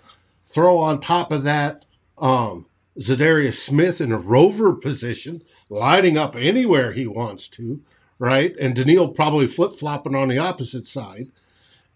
throw 0.45 0.77
on 0.77 0.99
top 0.99 1.31
of 1.31 1.43
that 1.43 1.85
um, 2.17 2.67
Za'Darius 2.99 3.55
Smith 3.55 4.01
in 4.01 4.11
a 4.11 4.17
rover 4.17 4.73
position, 4.73 5.43
lining 5.69 6.17
up 6.17 6.35
anywhere 6.35 6.93
he 6.93 7.05
wants 7.05 7.47
to, 7.49 7.81
right? 8.19 8.55
And 8.59 8.75
Danielle 8.75 9.09
probably 9.09 9.47
flip 9.47 9.73
flopping 9.73 10.15
on 10.15 10.29
the 10.29 10.37
opposite 10.37 10.87
side. 10.87 11.31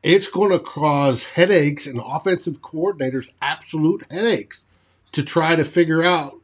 It's 0.03 0.29
going 0.29 0.51
to 0.51 0.59
cause 0.59 1.23
headaches 1.23 1.85
and 1.85 2.01
offensive 2.03 2.61
coordinators 2.61 3.33
absolute 3.41 4.05
headaches 4.09 4.65
to 5.11 5.23
try 5.23 5.55
to 5.55 5.63
figure 5.63 6.01
out, 6.01 6.37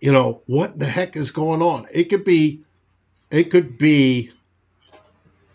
you 0.00 0.12
know, 0.12 0.42
what 0.46 0.78
the 0.78 0.86
heck 0.86 1.16
is 1.16 1.30
going 1.30 1.62
on. 1.62 1.86
It 1.92 2.04
could 2.04 2.24
be 2.24 2.64
it 3.34 3.50
could 3.50 3.78
be, 3.78 4.30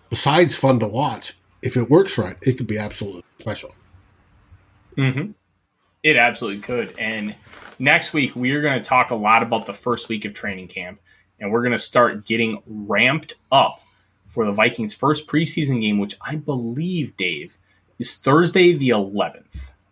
besides 0.10 0.54
fun 0.56 0.80
to 0.80 0.88
watch, 0.88 1.38
if 1.62 1.78
it 1.78 1.90
works 1.90 2.18
right, 2.18 2.36
it 2.42 2.58
could 2.58 2.68
be 2.68 2.78
absolutely 2.78 3.24
special. 3.40 3.74
Mm-hmm. 4.98 5.32
It 6.04 6.18
absolutely 6.18 6.62
could. 6.62 6.94
And 7.00 7.36
next 7.78 8.14
week, 8.14 8.36
we 8.36 8.52
are 8.52 8.62
going 8.62 8.78
to 8.78 8.84
talk 8.84 9.12
a 9.12 9.16
lot 9.16 9.44
about 9.44 9.66
the 9.66 9.74
first 9.74 10.10
week 10.10 10.26
of 10.26 10.34
training 10.34 10.68
camp, 10.68 11.00
and 11.40 11.52
we're 11.54 11.62
going 11.62 11.72
to 11.72 11.80
start 11.80 12.26
getting 12.26 12.62
ramped 12.68 13.36
up 13.50 13.82
for 14.30 14.46
the 14.46 14.52
Vikings' 14.52 14.94
first 14.94 15.28
preseason 15.28 15.82
game, 15.82 15.98
which 16.00 16.18
I 16.22 16.36
believe, 16.36 17.18
Dave, 17.18 17.56
is 17.98 18.16
Thursday 18.16 18.74
the 18.74 18.90
11th. 18.90 19.44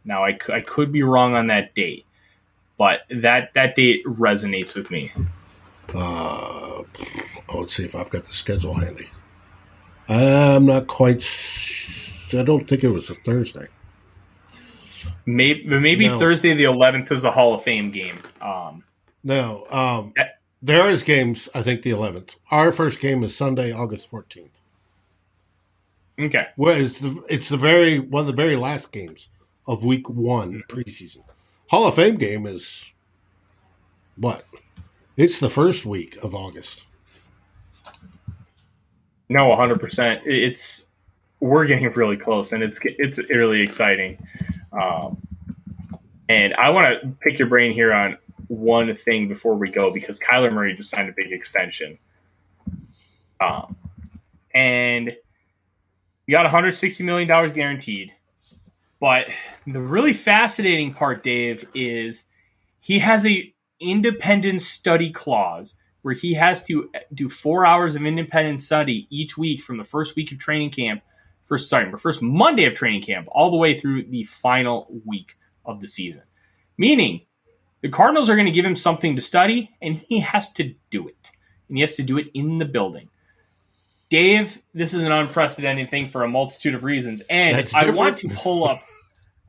Now, 0.06 0.24
I, 0.24 0.38
I 0.52 0.62
could 0.62 0.92
be 0.92 1.04
wrong 1.04 1.34
on 1.34 1.48
that 1.48 1.76
date, 1.76 2.06
but 2.78 3.02
that, 3.10 3.54
that 3.56 3.76
date 3.76 4.06
resonates 4.06 4.76
with 4.76 4.90
me. 4.90 5.12
Uh, 5.94 6.84
let's 7.54 7.74
see 7.74 7.84
if 7.84 7.96
I've 7.96 8.10
got 8.10 8.26
the 8.26 8.34
schedule 8.34 8.74
handy. 8.74 9.08
I'm 10.10 10.66
not 10.66 10.88
quite. 10.88 11.24
I 12.34 12.44
don't 12.44 12.68
think 12.68 12.84
it 12.84 12.90
was 12.90 13.10
a 13.10 13.16
Thursday. 13.16 13.68
Maybe 15.26 15.66
maybe 15.66 16.08
No. 16.08 16.20
Thursday 16.20 16.54
the 16.54 16.64
11th 16.64 17.12
is 17.12 17.24
a 17.26 17.32
Hall 17.32 17.54
of 17.54 17.64
Fame 17.64 17.92
game. 17.92 18.20
Um, 18.42 18.84
No, 19.24 19.66
um, 19.70 20.14
Yeah. 20.16 20.30
There 20.62 20.88
is 20.88 21.04
games. 21.04 21.50
I 21.54 21.62
think 21.62 21.82
the 21.82 21.92
11th. 21.92 22.36
Our 22.52 22.72
first 22.72 23.00
game 23.00 23.24
is 23.24 23.36
Sunday, 23.36 23.72
August 23.72 24.10
14th. 24.12 24.60
okay. 26.20 26.48
Well, 26.58 26.78
it's 26.78 27.00
the 27.00 27.24
it's 27.30 27.50
the 27.50 27.58
very 27.58 28.00
one 28.00 28.22
of 28.22 28.28
the 28.28 28.42
very 28.42 28.56
last 28.56 28.92
games 28.92 29.30
of 29.68 29.84
Week 29.84 30.10
One 30.10 30.64
preseason. 30.68 31.24
Hall 31.70 31.88
of 31.88 31.96
Fame 31.96 32.16
game 32.16 32.46
is 32.46 32.96
what? 34.16 34.46
It's 35.16 35.40
the 35.40 35.50
first 35.50 35.86
week 35.86 36.18
of 36.24 36.34
August. 36.34 36.86
No, 39.30 39.48
100%. 39.56 40.22
It's 40.26 40.88
we're 41.40 41.66
getting 41.66 41.92
really 41.94 42.18
close 42.18 42.54
and 42.54 42.64
it's 42.64 42.80
it's 42.84 43.20
really 43.30 43.62
exciting. 43.62 44.18
Um, 44.72 45.22
and 46.30 46.54
I 46.56 46.70
want 46.70 47.02
to 47.02 47.10
pick 47.22 47.40
your 47.40 47.48
brain 47.48 47.74
here 47.74 47.94
on 47.94 48.18
one 48.48 48.96
thing 48.96 49.28
before 49.28 49.56
we 49.56 49.70
go 49.70 49.92
because 49.92 50.20
Kyler 50.20 50.52
Murray 50.52 50.76
just 50.76 50.90
signed 50.90 51.10
a 51.10 51.14
big 51.14 51.32
extension. 51.32 51.98
Um, 53.40 53.76
and 54.54 55.16
we 56.28 56.32
got 56.32 56.44
160 56.44 57.04
million 57.04 57.28
dollars 57.28 57.52
guaranteed. 57.52 58.12
But 59.00 59.28
the 59.68 59.82
really 59.82 60.14
fascinating 60.14 60.94
part, 60.94 61.24
Dave, 61.24 61.66
is 61.76 62.26
he 62.80 63.00
has 63.00 63.26
a 63.26 63.54
independent 63.80 64.62
study 64.62 65.12
clause 65.12 65.76
where 66.02 66.16
he 66.16 66.34
has 66.34 66.64
to 66.64 66.90
do 67.14 67.30
four 67.30 67.66
hours 67.66 67.96
of 67.96 68.06
independent 68.06 68.62
study 68.62 69.08
each 69.10 69.38
week 69.38 69.62
from 69.62 69.78
the 69.78 69.84
first 69.84 70.16
week 70.16 70.32
of 70.32 70.40
training 70.40 70.72
camp, 70.72 71.04
first 71.46 71.70
sorry, 71.70 71.92
the 71.92 71.98
first 71.98 72.22
Monday 72.22 72.66
of 72.66 72.74
training 72.74 73.04
camp, 73.04 73.28
all 73.32 73.52
the 73.52 73.58
way 73.58 73.80
through 73.80 74.04
the 74.04 74.24
final 74.24 74.88
week 75.06 75.38
of 75.66 75.80
the 75.80 75.88
season. 75.88 76.24
Meaning, 76.78 77.27
the 77.82 77.90
Cardinals 77.90 78.30
are 78.30 78.36
going 78.36 78.46
to 78.46 78.52
give 78.52 78.66
him 78.66 78.76
something 78.76 79.16
to 79.16 79.22
study, 79.22 79.70
and 79.82 79.96
he 79.96 80.20
has 80.20 80.52
to 80.54 80.74
do 80.90 81.08
it, 81.08 81.32
and 81.68 81.78
he 81.78 81.82
has 81.82 81.96
to 81.96 82.04
do 82.04 82.18
it 82.18 82.28
in 82.34 82.58
the 82.58 82.66
building. 82.66 83.10
Dave, 84.10 84.62
this 84.74 84.94
is 84.94 85.04
an 85.04 85.12
unprecedented 85.12 85.90
thing 85.90 86.08
for 86.08 86.24
a 86.24 86.30
multitude 86.30 86.76
of 86.76 86.84
reasons, 86.84 87.22
and 87.30 87.58
That's 87.58 87.76
I 87.76 87.90
want 87.90 88.18
to 88.18 88.30
pull 88.30 88.68
up, 88.68 88.82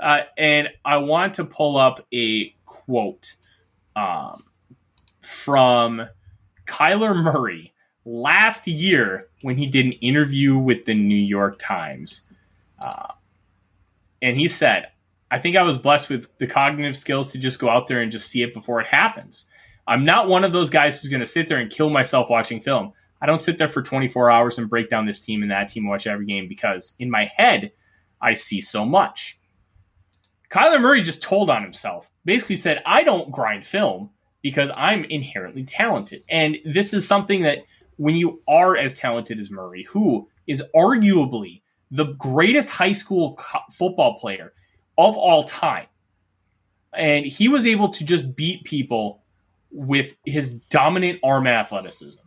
uh, 0.01 0.21
and 0.37 0.69
I 0.85 0.99
want 0.99 1.35
to 1.35 1.45
pull 1.45 1.77
up 1.77 2.07
a 2.13 2.55
quote 2.67 3.37
um, 3.95 4.43
from 5.21 6.09
Kyler 6.67 7.23
Murray 7.23 7.73
last 8.05 8.67
year 8.67 9.29
when 9.43 9.57
he 9.57 9.67
did 9.67 9.87
an 9.87 9.93
interview 9.93 10.57
with 10.57 10.85
the 10.87 10.95
New 10.95 11.15
York 11.15 11.59
Times. 11.59 12.23
Uh, 12.81 13.13
and 14.21 14.37
he 14.37 14.49
said, 14.49 14.89
I 15.31 15.39
think 15.39 15.57
I 15.57 15.63
was 15.63 15.77
blessed 15.77 16.09
with 16.09 16.37
the 16.39 16.47
cognitive 16.47 16.97
skills 16.97 17.33
to 17.33 17.39
just 17.39 17.59
go 17.59 17.69
out 17.69 17.87
there 17.87 18.01
and 18.01 18.11
just 18.11 18.31
see 18.31 18.43
it 18.43 18.55
before 18.55 18.81
it 18.81 18.87
happens. 18.87 19.49
I'm 19.87 20.05
not 20.05 20.29
one 20.29 20.45
of 20.45 20.53
those 20.53 20.71
guys 20.71 21.01
who's 21.01 21.11
going 21.11 21.21
to 21.21 21.27
sit 21.27 21.49
there 21.49 21.59
and 21.59 21.71
kill 21.71 21.91
myself 21.91 22.31
watching 22.31 22.61
film. 22.61 22.93
I 23.21 23.27
don't 23.27 23.41
sit 23.41 23.59
there 23.59 23.69
for 23.69 23.83
24 23.83 24.31
hours 24.31 24.59
and 24.59 24.71
break 24.71 24.89
down 24.89 25.07
this 25.07 25.21
team 25.21 25.43
and 25.43 25.51
that 25.51 25.69
team, 25.69 25.87
watch 25.87 26.07
every 26.07 26.27
game 26.27 26.49
because 26.49 26.95
in 26.99 27.11
my 27.11 27.31
head, 27.37 27.73
I 28.21 28.35
see 28.35 28.61
so 28.61 28.85
much. 28.87 29.39
Kyler 30.51 30.81
Murray 30.81 31.03
just 31.03 31.23
told 31.23 31.51
on 31.51 31.63
himself. 31.63 32.11
Basically 32.25 32.57
said, 32.57 32.83
I 32.87 33.03
don't 33.03 33.31
grind 33.31 33.67
film 33.67 34.11
because 34.43 34.71
I'm 34.75 35.05
inherently 35.05 35.65
talented. 35.65 36.23
And 36.29 36.57
this 36.65 36.95
is 36.95 37.07
something 37.07 37.43
that 37.43 37.59
when 37.97 38.15
you 38.15 38.41
are 38.49 38.77
as 38.77 38.99
talented 38.99 39.39
as 39.39 39.51
Murray, 39.51 39.85
who 39.85 40.29
is 40.47 40.63
arguably 40.75 41.63
the 41.91 42.15
greatest 42.15 42.69
high 42.69 42.93
school 42.93 43.35
co- 43.35 43.61
football 43.73 44.19
player 44.19 44.53
of 44.99 45.17
all 45.17 45.45
time, 45.45 45.87
and 46.93 47.25
he 47.25 47.49
was 47.49 47.67
able 47.67 47.89
to 47.91 48.05
just 48.05 48.37
beat 48.37 48.65
people 48.65 49.23
with 49.71 50.17
his 50.25 50.53
dominant 50.71 51.21
arm 51.23 51.47
and 51.47 51.57
athleticism. 51.57 52.21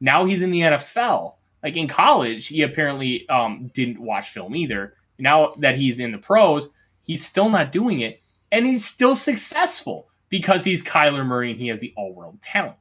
Now 0.00 0.24
he's 0.24 0.42
in 0.42 0.50
the 0.50 0.60
NFL. 0.60 1.34
Like 1.62 1.76
in 1.76 1.88
college, 1.88 2.46
he 2.48 2.62
apparently 2.62 3.28
um, 3.28 3.70
didn't 3.74 4.00
watch 4.00 4.30
film 4.30 4.56
either. 4.56 4.94
Now 5.18 5.52
that 5.58 5.76
he's 5.76 6.00
in 6.00 6.10
the 6.10 6.18
pros, 6.18 6.70
he's 7.06 7.24
still 7.24 7.50
not 7.50 7.70
doing 7.70 8.00
it, 8.00 8.22
and 8.50 8.66
he's 8.66 8.84
still 8.84 9.14
successful 9.14 10.08
because 10.30 10.64
he's 10.64 10.82
Kyler 10.82 11.26
Murray 11.26 11.50
and 11.50 11.60
he 11.60 11.68
has 11.68 11.80
the 11.80 11.92
all-world 11.96 12.40
talent. 12.40 12.76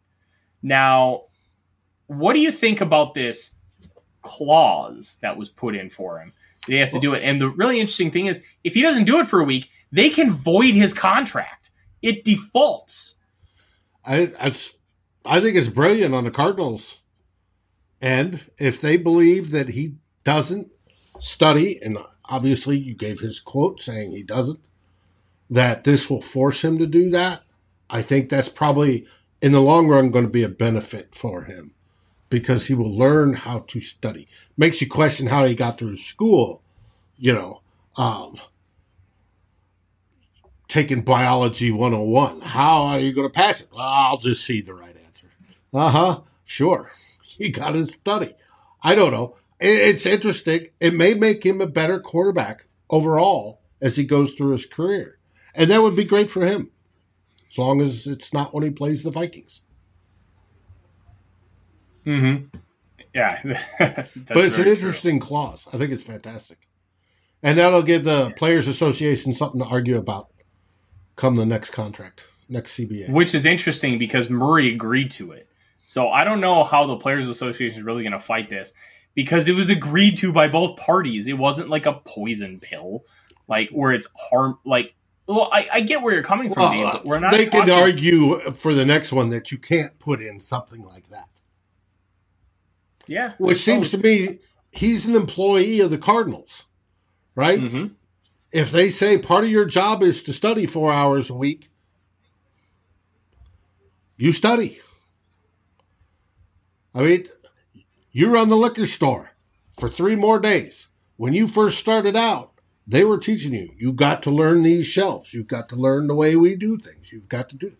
Now, 0.61 1.23
what 2.07 2.33
do 2.33 2.39
you 2.39 2.51
think 2.51 2.79
about 2.81 3.13
this 3.13 3.55
clause 4.21 5.19
that 5.21 5.37
was 5.37 5.49
put 5.49 5.75
in 5.75 5.89
for 5.89 6.19
him? 6.19 6.31
That 6.69 6.75
he 6.75 6.79
has 6.79 6.93
to 6.93 6.99
do 6.99 7.13
it. 7.13 7.23
And 7.23 7.41
the 7.41 7.49
really 7.49 7.79
interesting 7.79 8.11
thing 8.11 8.27
is, 8.27 8.43
if 8.63 8.73
he 8.73 8.81
doesn't 8.81 9.05
do 9.05 9.19
it 9.19 9.27
for 9.27 9.39
a 9.39 9.45
week, 9.45 9.69
they 9.91 10.09
can 10.09 10.31
void 10.31 10.75
his 10.75 10.93
contract. 10.93 11.71
It 12.01 12.23
defaults. 12.23 13.15
I 14.05 14.31
it's, 14.39 14.75
I 15.25 15.41
think 15.41 15.57
it's 15.57 15.69
brilliant 15.69 16.15
on 16.15 16.23
the 16.23 16.31
Cardinals. 16.31 17.01
And 18.01 18.41
if 18.57 18.79
they 18.79 18.97
believe 18.97 19.51
that 19.51 19.69
he 19.69 19.95
doesn't 20.23 20.69
study, 21.19 21.79
and 21.81 21.97
obviously 22.25 22.77
you 22.77 22.95
gave 22.95 23.19
his 23.19 23.39
quote 23.39 23.81
saying 23.81 24.11
he 24.11 24.23
doesn't, 24.23 24.59
that 25.49 25.83
this 25.83 26.09
will 26.09 26.21
force 26.21 26.63
him 26.63 26.77
to 26.77 26.85
do 26.85 27.09
that, 27.09 27.43
I 27.89 28.01
think 28.01 28.29
that's 28.29 28.49
probably 28.49 29.07
in 29.41 29.51
the 29.51 29.61
long 29.61 29.87
run 29.87 30.11
going 30.11 30.25
to 30.25 30.31
be 30.31 30.43
a 30.43 30.49
benefit 30.49 31.15
for 31.15 31.43
him 31.45 31.73
because 32.29 32.67
he 32.67 32.73
will 32.73 32.95
learn 32.95 33.33
how 33.33 33.59
to 33.67 33.81
study. 33.81 34.27
Makes 34.57 34.81
you 34.81 34.87
question 34.87 35.27
how 35.27 35.45
he 35.45 35.55
got 35.55 35.77
through 35.77 35.97
school, 35.97 36.61
you 37.17 37.33
know. 37.33 37.61
Um, 37.97 38.39
taking 40.67 41.01
biology 41.01 41.71
101. 41.71 42.41
How 42.41 42.83
are 42.83 42.99
you 42.99 43.11
going 43.11 43.27
to 43.27 43.33
pass 43.33 43.61
it? 43.61 43.67
Well, 43.73 43.81
I'll 43.81 44.17
just 44.17 44.45
see 44.45 44.61
the 44.61 44.73
right 44.73 44.95
answer. 45.05 45.27
Uh 45.73 45.89
huh. 45.89 46.21
Sure. 46.45 46.91
He 47.21 47.51
got 47.51 47.71
to 47.71 47.85
study. 47.87 48.33
I 48.83 48.95
don't 48.95 49.13
know. 49.13 49.37
It's 49.61 50.05
interesting. 50.05 50.67
It 50.81 50.93
may 50.93 51.13
make 51.13 51.45
him 51.45 51.61
a 51.61 51.67
better 51.67 51.97
quarterback 51.97 52.65
overall 52.89 53.61
as 53.81 53.95
he 53.95 54.03
goes 54.03 54.33
through 54.33 54.51
his 54.51 54.65
career. 54.65 55.19
And 55.55 55.71
that 55.71 55.81
would 55.81 55.95
be 55.95 56.03
great 56.03 56.29
for 56.29 56.45
him, 56.45 56.71
as 57.49 57.57
long 57.57 57.79
as 57.79 58.07
it's 58.07 58.33
not 58.33 58.53
when 58.53 58.63
he 58.63 58.71
plays 58.71 59.03
the 59.03 59.11
Vikings. 59.11 59.61
Mm-hmm. 62.09 62.57
Yeah. 63.13 63.41
But 64.33 64.45
it's 64.45 64.57
an 64.59 64.65
very 64.65 64.75
true. 64.77 64.87
interesting 64.87 65.19
clause. 65.19 65.67
I 65.73 65.77
think 65.77 65.91
it's 65.91 66.03
fantastic. 66.03 66.67
And 67.43 67.57
that'll 67.57 67.83
give 67.83 68.03
the 68.03 68.31
Players 68.31 68.67
Association 68.67 69.33
something 69.33 69.61
to 69.61 69.67
argue 69.67 69.97
about 69.97 70.27
come 71.15 71.35
the 71.35 71.45
next 71.45 71.71
contract, 71.71 72.25
next 72.49 72.77
CBA. 72.77 73.09
Which 73.09 73.35
is 73.35 73.45
interesting 73.45 73.97
because 73.99 74.29
Murray 74.29 74.73
agreed 74.73 75.11
to 75.11 75.31
it. 75.31 75.47
So 75.85 76.09
I 76.09 76.23
don't 76.23 76.41
know 76.41 76.63
how 76.63 76.85
the 76.87 76.97
Players 76.97 77.29
Association 77.29 77.79
is 77.79 77.83
really 77.83 78.03
going 78.03 78.13
to 78.13 78.19
fight 78.19 78.49
this 78.49 78.73
because 79.15 79.47
it 79.47 79.53
was 79.53 79.69
agreed 79.69 80.17
to 80.17 80.31
by 80.33 80.47
both 80.47 80.77
parties. 80.77 81.27
It 81.27 81.37
wasn't 81.37 81.69
like 81.69 81.85
a 81.85 81.93
poison 81.93 82.59
pill, 82.59 83.05
like 83.47 83.69
where 83.71 83.91
it's 83.93 84.07
harm. 84.15 84.59
Like, 84.65 84.93
well, 85.27 85.49
I, 85.53 85.67
I 85.73 85.81
get 85.81 86.01
where 86.01 86.13
you're 86.13 86.23
coming 86.23 86.53
from, 86.53 86.63
Well, 86.63 86.73
Dave. 86.73 86.93
But 86.93 87.05
we're 87.05 87.19
not. 87.19 87.31
they 87.31 87.47
can 87.47 87.69
argue 87.69 88.39
for 88.53 88.73
the 88.73 88.85
next 88.85 89.11
one 89.13 89.29
that 89.29 89.51
you 89.51 89.57
can't 89.57 89.97
put 89.99 90.21
in 90.21 90.39
something 90.39 90.83
like 90.85 91.09
that. 91.09 91.27
Yeah, 93.09 93.33
Which 93.37 93.61
seems 93.63 93.89
to 93.91 93.97
me 93.97 94.39
he's 94.71 95.07
an 95.07 95.15
employee 95.15 95.79
of 95.81 95.89
the 95.89 95.97
Cardinals, 95.97 96.65
right? 97.35 97.59
hmm 97.59 97.87
If 98.51 98.71
they 98.71 98.89
say 98.89 99.17
part 99.17 99.43
of 99.43 99.49
your 99.49 99.65
job 99.65 100.01
is 100.03 100.23
to 100.23 100.33
study 100.33 100.65
four 100.65 100.91
hours 100.93 101.29
a 101.29 101.35
week, 101.35 101.67
you 104.17 104.31
study. 104.31 104.79
I 106.93 107.01
mean, 107.03 107.27
you 108.11 108.29
run 108.29 108.49
the 108.49 108.57
liquor 108.57 108.87
store 108.87 109.31
for 109.79 109.87
three 109.89 110.15
more 110.15 110.39
days. 110.39 110.87
When 111.17 111.33
you 111.33 111.47
first 111.47 111.79
started 111.79 112.15
out, 112.15 112.51
they 112.87 113.03
were 113.03 113.19
teaching 113.19 113.53
you. 113.53 113.69
You 113.77 113.93
got 113.93 114.23
to 114.23 114.31
learn 114.31 114.63
these 114.63 114.87
shelves. 114.87 115.33
You've 115.33 115.47
got 115.47 115.69
to 115.69 115.75
learn 115.75 116.07
the 116.07 116.15
way 116.15 116.35
we 116.35 116.55
do 116.55 116.77
things. 116.77 117.11
You've 117.11 117.29
got 117.29 117.49
to 117.49 117.55
do. 117.55 117.73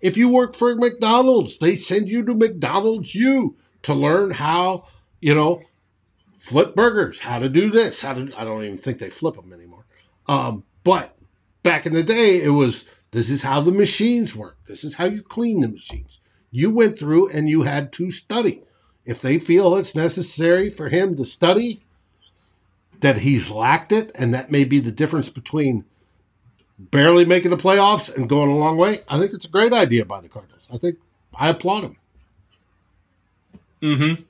If 0.00 0.16
you 0.16 0.28
work 0.28 0.54
for 0.54 0.74
McDonald's, 0.74 1.58
they 1.58 1.74
send 1.76 2.08
you 2.08 2.24
to 2.24 2.34
McDonald's 2.34 3.14
U 3.14 3.56
to 3.86 3.94
learn 3.94 4.32
how, 4.32 4.84
you 5.20 5.32
know, 5.32 5.62
flip 6.36 6.74
burgers, 6.74 7.20
how 7.20 7.38
to 7.38 7.48
do 7.48 7.70
this, 7.70 8.00
how 8.00 8.14
to. 8.14 8.32
I 8.36 8.42
don't 8.42 8.64
even 8.64 8.78
think 8.78 8.98
they 8.98 9.10
flip 9.10 9.36
them 9.36 9.52
anymore. 9.52 9.86
Um, 10.26 10.64
but 10.82 11.16
back 11.62 11.86
in 11.86 11.94
the 11.94 12.02
day, 12.02 12.42
it 12.42 12.50
was 12.50 12.84
this 13.12 13.30
is 13.30 13.44
how 13.44 13.60
the 13.60 13.70
machines 13.70 14.34
work. 14.34 14.58
This 14.66 14.82
is 14.82 14.94
how 14.94 15.04
you 15.04 15.22
clean 15.22 15.60
the 15.60 15.68
machines. 15.68 16.20
You 16.50 16.70
went 16.70 16.98
through 16.98 17.28
and 17.28 17.48
you 17.48 17.62
had 17.62 17.92
to 17.94 18.10
study. 18.10 18.64
If 19.04 19.20
they 19.20 19.38
feel 19.38 19.76
it's 19.76 19.94
necessary 19.94 20.68
for 20.68 20.88
him 20.88 21.16
to 21.16 21.24
study, 21.24 21.84
that 23.00 23.18
he's 23.18 23.50
lacked 23.50 23.92
it, 23.92 24.10
and 24.16 24.34
that 24.34 24.50
may 24.50 24.64
be 24.64 24.80
the 24.80 24.90
difference 24.90 25.28
between 25.28 25.84
barely 26.76 27.24
making 27.24 27.52
the 27.52 27.56
playoffs 27.56 28.12
and 28.12 28.28
going 28.28 28.50
a 28.50 28.56
long 28.56 28.76
way. 28.76 28.98
I 29.08 29.20
think 29.20 29.32
it's 29.32 29.44
a 29.44 29.50
great 29.50 29.72
idea 29.72 30.04
by 30.04 30.20
the 30.20 30.28
Cardinals. 30.28 30.66
I 30.72 30.78
think 30.78 30.98
I 31.32 31.50
applaud 31.50 31.84
him. 31.84 31.96
Mm-hmm. 33.82 34.22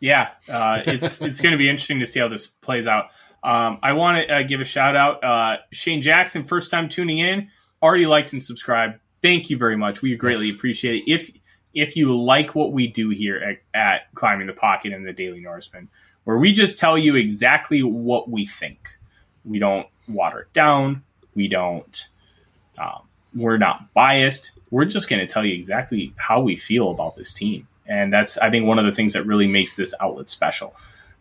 Yeah, 0.00 0.30
uh, 0.48 0.82
it's 0.86 1.20
it's 1.20 1.40
going 1.40 1.52
to 1.52 1.58
be 1.58 1.68
interesting 1.68 2.00
to 2.00 2.06
see 2.06 2.20
how 2.20 2.28
this 2.28 2.46
plays 2.46 2.86
out. 2.86 3.06
Um, 3.42 3.78
I 3.82 3.92
want 3.92 4.26
to 4.26 4.34
uh, 4.34 4.42
give 4.42 4.60
a 4.60 4.64
shout 4.64 4.96
out 4.96 5.24
uh, 5.24 5.56
Shane 5.72 6.02
Jackson, 6.02 6.44
first 6.44 6.70
time 6.70 6.88
tuning 6.88 7.18
in, 7.18 7.48
already 7.82 8.06
liked 8.06 8.32
and 8.32 8.42
subscribed. 8.42 8.98
Thank 9.22 9.50
you 9.50 9.56
very 9.56 9.76
much. 9.76 10.02
We 10.02 10.14
greatly 10.16 10.46
yes. 10.46 10.56
appreciate 10.56 11.04
it. 11.06 11.12
If 11.12 11.30
if 11.72 11.96
you 11.96 12.20
like 12.20 12.54
what 12.54 12.72
we 12.72 12.88
do 12.88 13.10
here 13.10 13.36
at, 13.36 13.78
at 13.78 14.14
climbing 14.14 14.48
the 14.48 14.52
pocket 14.52 14.92
and 14.92 15.06
the 15.06 15.12
Daily 15.12 15.40
Norseman, 15.40 15.88
where 16.24 16.36
we 16.36 16.52
just 16.52 16.78
tell 16.78 16.98
you 16.98 17.14
exactly 17.16 17.82
what 17.82 18.28
we 18.28 18.44
think, 18.44 18.88
we 19.44 19.58
don't 19.58 19.86
water 20.08 20.40
it 20.40 20.52
down. 20.52 21.04
We 21.34 21.48
don't. 21.48 22.08
Um, 22.78 23.02
we're 23.36 23.58
not 23.58 23.92
biased. 23.94 24.52
We're 24.70 24.86
just 24.86 25.08
going 25.08 25.20
to 25.20 25.26
tell 25.26 25.44
you 25.44 25.54
exactly 25.54 26.12
how 26.16 26.40
we 26.40 26.56
feel 26.56 26.90
about 26.90 27.14
this 27.14 27.32
team 27.32 27.68
and 27.90 28.12
that's 28.12 28.38
I 28.38 28.50
think 28.50 28.66
one 28.66 28.78
of 28.78 28.86
the 28.86 28.92
things 28.92 29.12
that 29.14 29.26
really 29.26 29.48
makes 29.48 29.76
this 29.76 29.92
outlet 30.00 30.28
special 30.28 30.74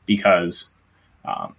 because 0.05 0.69
um, 1.25 1.55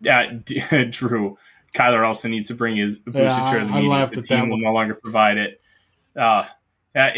that 0.00 0.44
Drew 0.90 1.38
Kyler 1.74 2.06
also 2.06 2.28
needs 2.28 2.48
to 2.48 2.54
bring 2.54 2.76
his 2.76 2.98
booster 2.98 3.20
yeah, 3.20 3.50
chair 3.50 3.60
to 3.60 3.66
the 3.66 3.72
meetings. 3.72 4.10
The 4.10 4.22
team 4.22 4.48
will 4.48 4.58
no 4.58 4.72
longer 4.72 4.94
provide 4.94 5.36
it. 5.36 5.60
Uh, 6.16 6.46
that 6.94 7.16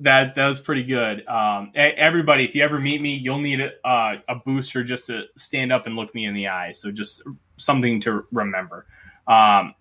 that 0.00 0.34
that 0.34 0.48
was 0.48 0.60
pretty 0.60 0.82
good. 0.82 1.26
Um, 1.28 1.70
everybody, 1.74 2.44
if 2.44 2.54
you 2.56 2.64
ever 2.64 2.80
meet 2.80 3.00
me, 3.00 3.14
you'll 3.14 3.38
need 3.38 3.60
a, 3.60 3.70
uh, 3.86 4.16
a 4.28 4.34
booster 4.34 4.82
just 4.82 5.06
to 5.06 5.26
stand 5.36 5.72
up 5.72 5.86
and 5.86 5.94
look 5.94 6.12
me 6.14 6.24
in 6.24 6.34
the 6.34 6.48
eye. 6.48 6.72
So 6.72 6.90
just 6.90 7.22
something 7.56 8.00
to 8.00 8.26
remember. 8.32 8.86
Um, 9.28 9.74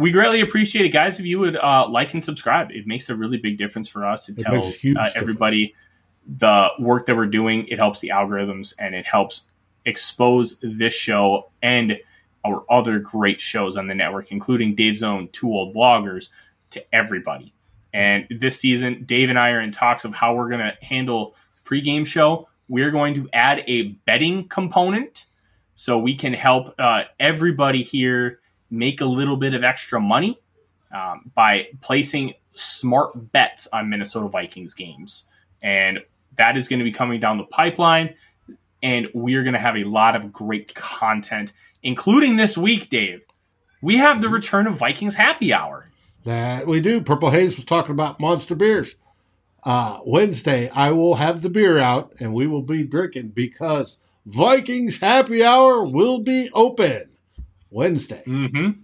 we 0.00 0.12
greatly 0.12 0.40
appreciate 0.40 0.86
it, 0.86 0.88
guys. 0.88 1.20
If 1.20 1.26
you 1.26 1.38
would 1.40 1.56
uh, 1.56 1.86
like 1.88 2.14
and 2.14 2.24
subscribe, 2.24 2.70
it 2.70 2.86
makes 2.86 3.10
a 3.10 3.14
really 3.14 3.36
big 3.36 3.58
difference 3.58 3.86
for 3.86 4.06
us. 4.06 4.30
It, 4.30 4.38
it 4.38 4.44
tells 4.44 4.84
uh, 4.84 5.10
everybody 5.14 5.74
the 6.26 6.68
work 6.78 7.04
that 7.06 7.16
we're 7.16 7.26
doing. 7.26 7.66
It 7.68 7.78
helps 7.78 8.00
the 8.00 8.08
algorithms 8.08 8.72
and 8.78 8.94
it 8.94 9.06
helps 9.06 9.46
expose 9.84 10.58
this 10.62 10.94
show 10.94 11.50
and 11.62 11.98
our 12.46 12.64
other 12.70 12.98
great 12.98 13.42
shows 13.42 13.76
on 13.76 13.88
the 13.88 13.94
network, 13.94 14.32
including 14.32 14.74
Dave's 14.74 15.02
own 15.02 15.28
Two 15.28 15.48
Old 15.48 15.74
Bloggers, 15.74 16.30
to 16.70 16.82
everybody. 16.94 17.52
And 17.92 18.26
this 18.30 18.58
season, 18.58 19.04
Dave 19.04 19.28
and 19.28 19.38
I 19.38 19.50
are 19.50 19.60
in 19.60 19.70
talks 19.70 20.06
of 20.06 20.14
how 20.14 20.34
we're 20.34 20.48
going 20.48 20.60
to 20.60 20.76
handle 20.80 21.36
pregame 21.66 22.06
show. 22.06 22.48
We're 22.68 22.90
going 22.90 23.14
to 23.14 23.28
add 23.34 23.64
a 23.66 23.88
betting 24.06 24.48
component 24.48 25.26
so 25.74 25.98
we 25.98 26.14
can 26.14 26.32
help 26.32 26.74
uh, 26.78 27.02
everybody 27.18 27.82
here 27.82 28.39
make 28.70 29.00
a 29.00 29.04
little 29.04 29.36
bit 29.36 29.54
of 29.54 29.64
extra 29.64 30.00
money 30.00 30.38
um, 30.92 31.30
by 31.34 31.68
placing 31.80 32.34
smart 32.54 33.32
bets 33.32 33.66
on 33.72 33.88
Minnesota 33.88 34.28
Vikings 34.28 34.74
games. 34.74 35.24
And 35.62 36.00
that 36.36 36.56
is 36.56 36.68
going 36.68 36.78
to 36.78 36.84
be 36.84 36.92
coming 36.92 37.20
down 37.20 37.38
the 37.38 37.44
pipeline. 37.44 38.14
And 38.82 39.08
we're 39.12 39.42
going 39.42 39.54
to 39.54 39.60
have 39.60 39.76
a 39.76 39.84
lot 39.84 40.16
of 40.16 40.32
great 40.32 40.74
content, 40.74 41.52
including 41.82 42.36
this 42.36 42.56
week, 42.56 42.88
Dave. 42.88 43.22
We 43.82 43.96
have 43.96 44.20
the 44.20 44.28
return 44.28 44.66
of 44.66 44.76
Vikings 44.76 45.14
Happy 45.14 45.52
Hour. 45.52 45.90
That 46.24 46.66
we 46.66 46.80
do. 46.80 47.00
Purple 47.00 47.30
Haze 47.30 47.56
was 47.56 47.64
talking 47.64 47.92
about 47.92 48.20
monster 48.20 48.54
beers. 48.54 48.96
Uh, 49.62 50.00
Wednesday, 50.06 50.70
I 50.70 50.92
will 50.92 51.16
have 51.16 51.42
the 51.42 51.50
beer 51.50 51.78
out 51.78 52.14
and 52.20 52.32
we 52.32 52.46
will 52.46 52.62
be 52.62 52.82
drinking 52.82 53.28
because 53.28 53.98
Vikings 54.24 55.00
Happy 55.00 55.44
Hour 55.44 55.84
will 55.84 56.18
be 56.18 56.50
open. 56.52 57.09
Wednesday. 57.70 58.22
Mm-hmm. 58.26 58.80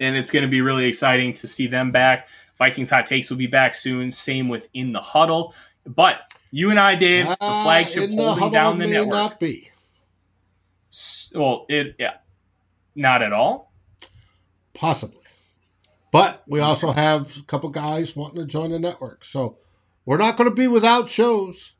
And 0.00 0.16
it's 0.16 0.30
going 0.30 0.44
to 0.44 0.50
be 0.50 0.60
really 0.60 0.86
exciting 0.86 1.32
to 1.34 1.48
see 1.48 1.66
them 1.66 1.90
back. 1.90 2.28
Vikings 2.56 2.90
Hot 2.90 3.06
Takes 3.06 3.30
will 3.30 3.36
be 3.36 3.46
back 3.46 3.74
soon. 3.74 4.12
Same 4.12 4.48
with 4.48 4.68
In 4.74 4.92
the 4.92 5.00
Huddle. 5.00 5.54
But 5.84 6.32
you 6.50 6.70
and 6.70 6.78
I, 6.78 6.94
Dave, 6.96 7.26
uh, 7.26 7.30
the 7.30 7.36
flagship 7.36 8.10
holding 8.10 8.52
down 8.52 8.78
the 8.78 8.86
network. 8.86 9.10
Not 9.10 9.40
be. 9.40 9.70
Well, 11.34 11.66
it 11.68 11.96
yeah, 11.98 12.14
not 12.94 13.22
at 13.22 13.32
all. 13.32 13.72
Possibly, 14.74 15.24
but 16.10 16.42
we 16.46 16.60
also 16.60 16.92
have 16.92 17.36
a 17.36 17.42
couple 17.42 17.68
guys 17.68 18.16
wanting 18.16 18.40
to 18.40 18.46
join 18.46 18.70
the 18.70 18.78
network, 18.78 19.24
so 19.24 19.58
we're 20.04 20.16
not 20.16 20.36
going 20.36 20.48
to 20.48 20.54
be 20.54 20.66
without 20.66 21.08
shows. 21.08 21.74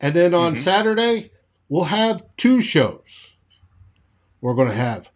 And 0.00 0.14
then 0.14 0.34
on 0.34 0.54
mm-hmm. 0.54 0.62
Saturday, 0.62 1.30
we'll 1.68 1.84
have 1.84 2.22
two 2.36 2.60
shows 2.60 3.31
we're 4.42 4.54
going 4.54 4.68
to 4.68 4.74
have 4.74 5.08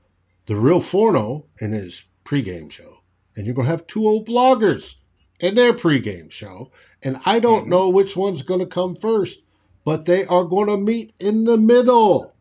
the 0.46 0.56
real 0.56 0.80
Forno 0.80 1.46
in 1.58 1.72
his 1.72 2.04
pregame 2.24 2.70
show, 2.70 3.00
and 3.34 3.44
you're 3.44 3.54
going 3.54 3.66
to 3.66 3.70
have 3.70 3.86
two 3.86 4.06
old 4.06 4.26
bloggers 4.26 4.96
in 5.40 5.56
their 5.56 5.74
pregame 5.74 6.30
show. 6.30 6.70
And 7.02 7.20
I 7.26 7.40
don't 7.40 7.62
mm-hmm. 7.62 7.70
know 7.70 7.88
which 7.90 8.16
one's 8.16 8.42
going 8.42 8.60
to 8.60 8.66
come 8.66 8.94
first, 8.94 9.42
but 9.84 10.06
they 10.06 10.24
are 10.26 10.44
going 10.44 10.68
to 10.68 10.78
meet 10.78 11.12
in 11.18 11.44
the 11.44 11.58
middle. 11.58 12.34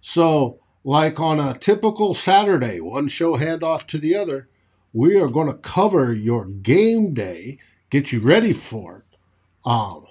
So, 0.00 0.60
like 0.84 1.18
on 1.18 1.40
a 1.40 1.58
typical 1.58 2.14
Saturday, 2.14 2.80
one 2.80 3.08
show 3.08 3.38
handoff 3.38 3.86
to 3.88 3.98
the 3.98 4.14
other, 4.14 4.48
we 4.92 5.18
are 5.18 5.28
going 5.28 5.48
to 5.48 5.54
cover 5.54 6.12
your 6.12 6.44
game 6.44 7.14
day, 7.14 7.58
get 7.88 8.12
you 8.12 8.20
ready 8.20 8.52
for 8.52 8.98
it. 8.98 9.16
Um, 9.68 10.04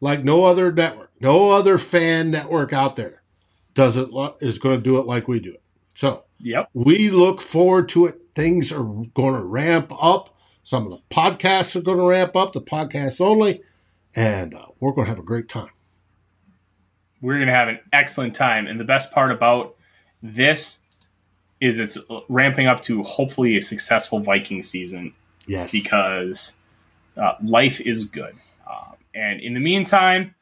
like 0.00 0.24
no 0.24 0.46
other 0.46 0.72
network, 0.72 1.10
no 1.20 1.50
other 1.50 1.76
fan 1.76 2.30
network 2.30 2.72
out 2.72 2.96
there 2.96 3.21
does 3.74 3.96
it 3.96 4.08
is 4.40 4.58
going 4.58 4.76
to 4.76 4.82
do 4.82 4.98
it 4.98 5.06
like 5.06 5.28
we 5.28 5.40
do 5.40 5.52
it. 5.54 5.62
So, 5.94 6.24
yep. 6.38 6.68
We 6.74 7.10
look 7.10 7.40
forward 7.40 7.88
to 7.90 8.06
it. 8.06 8.20
Things 8.34 8.72
are 8.72 8.82
going 8.82 9.34
to 9.34 9.44
ramp 9.44 9.92
up. 10.00 10.36
Some 10.62 10.86
of 10.86 10.92
the 10.92 11.14
podcasts 11.14 11.76
are 11.76 11.82
going 11.82 11.98
to 11.98 12.04
ramp 12.04 12.36
up, 12.36 12.52
the 12.52 12.60
podcasts 12.60 13.20
only, 13.20 13.62
and 14.14 14.54
uh, 14.54 14.66
we're 14.80 14.92
going 14.92 15.06
to 15.06 15.10
have 15.10 15.18
a 15.18 15.24
great 15.24 15.48
time. 15.48 15.70
We're 17.20 17.36
going 17.36 17.48
to 17.48 17.54
have 17.54 17.68
an 17.68 17.80
excellent 17.92 18.34
time. 18.34 18.66
And 18.66 18.78
the 18.78 18.84
best 18.84 19.12
part 19.12 19.30
about 19.30 19.76
this 20.22 20.78
is 21.60 21.78
it's 21.78 21.98
ramping 22.28 22.66
up 22.66 22.80
to 22.82 23.02
hopefully 23.02 23.56
a 23.56 23.62
successful 23.62 24.18
Viking 24.20 24.62
season. 24.62 25.14
Yes. 25.46 25.72
Because 25.72 26.54
uh, 27.16 27.34
life 27.42 27.80
is 27.80 28.04
good. 28.04 28.34
Um, 28.68 28.94
and 29.14 29.40
in 29.40 29.54
the 29.54 29.60
meantime, 29.60 30.34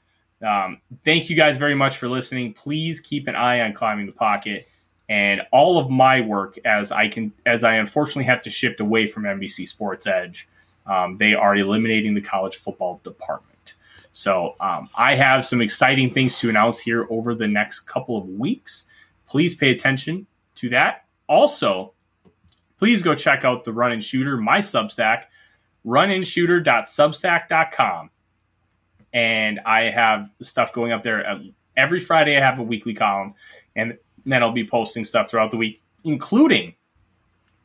um, 0.46 0.80
thank 1.04 1.28
you 1.28 1.36
guys 1.36 1.56
very 1.56 1.74
much 1.74 1.98
for 1.98 2.08
listening. 2.08 2.54
Please 2.54 3.00
keep 3.00 3.28
an 3.28 3.36
eye 3.36 3.60
on 3.60 3.72
climbing 3.72 4.06
the 4.06 4.12
pocket 4.12 4.68
and 5.08 5.42
all 5.52 5.78
of 5.78 5.90
my 5.90 6.20
work 6.20 6.58
as 6.64 6.92
I 6.92 7.08
can 7.08 7.32
as 7.44 7.64
I 7.64 7.74
unfortunately 7.74 8.24
have 8.24 8.42
to 8.42 8.50
shift 8.50 8.80
away 8.80 9.06
from 9.06 9.24
NBC 9.24 9.68
Sports 9.68 10.06
Edge. 10.06 10.48
Um, 10.86 11.18
they 11.18 11.34
are 11.34 11.56
eliminating 11.56 12.14
the 12.14 12.20
college 12.20 12.56
football 12.56 13.00
department. 13.04 13.74
So 14.12 14.54
um, 14.60 14.88
I 14.96 15.16
have 15.16 15.44
some 15.44 15.60
exciting 15.60 16.12
things 16.12 16.38
to 16.38 16.48
announce 16.48 16.78
here 16.78 17.06
over 17.10 17.34
the 17.34 17.46
next 17.46 17.80
couple 17.80 18.16
of 18.16 18.26
weeks. 18.28 18.84
Please 19.26 19.54
pay 19.54 19.70
attention 19.70 20.26
to 20.56 20.68
that. 20.70 21.04
Also, 21.28 21.92
please 22.78 23.02
go 23.02 23.14
check 23.14 23.44
out 23.44 23.64
the 23.64 23.72
Run 23.72 23.92
and 23.92 24.02
Shooter, 24.02 24.36
my 24.36 24.58
Substack, 24.58 25.24
runandshooter.substack.com 25.86 28.10
and 29.12 29.60
I 29.60 29.82
have 29.90 30.30
stuff 30.40 30.72
going 30.72 30.92
up 30.92 31.02
there 31.02 31.40
every 31.76 32.00
Friday. 32.00 32.36
I 32.36 32.40
have 32.40 32.58
a 32.58 32.62
weekly 32.62 32.94
column, 32.94 33.34
and 33.74 33.98
then 34.24 34.42
I'll 34.42 34.52
be 34.52 34.66
posting 34.66 35.04
stuff 35.04 35.30
throughout 35.30 35.50
the 35.50 35.56
week, 35.56 35.82
including 36.04 36.74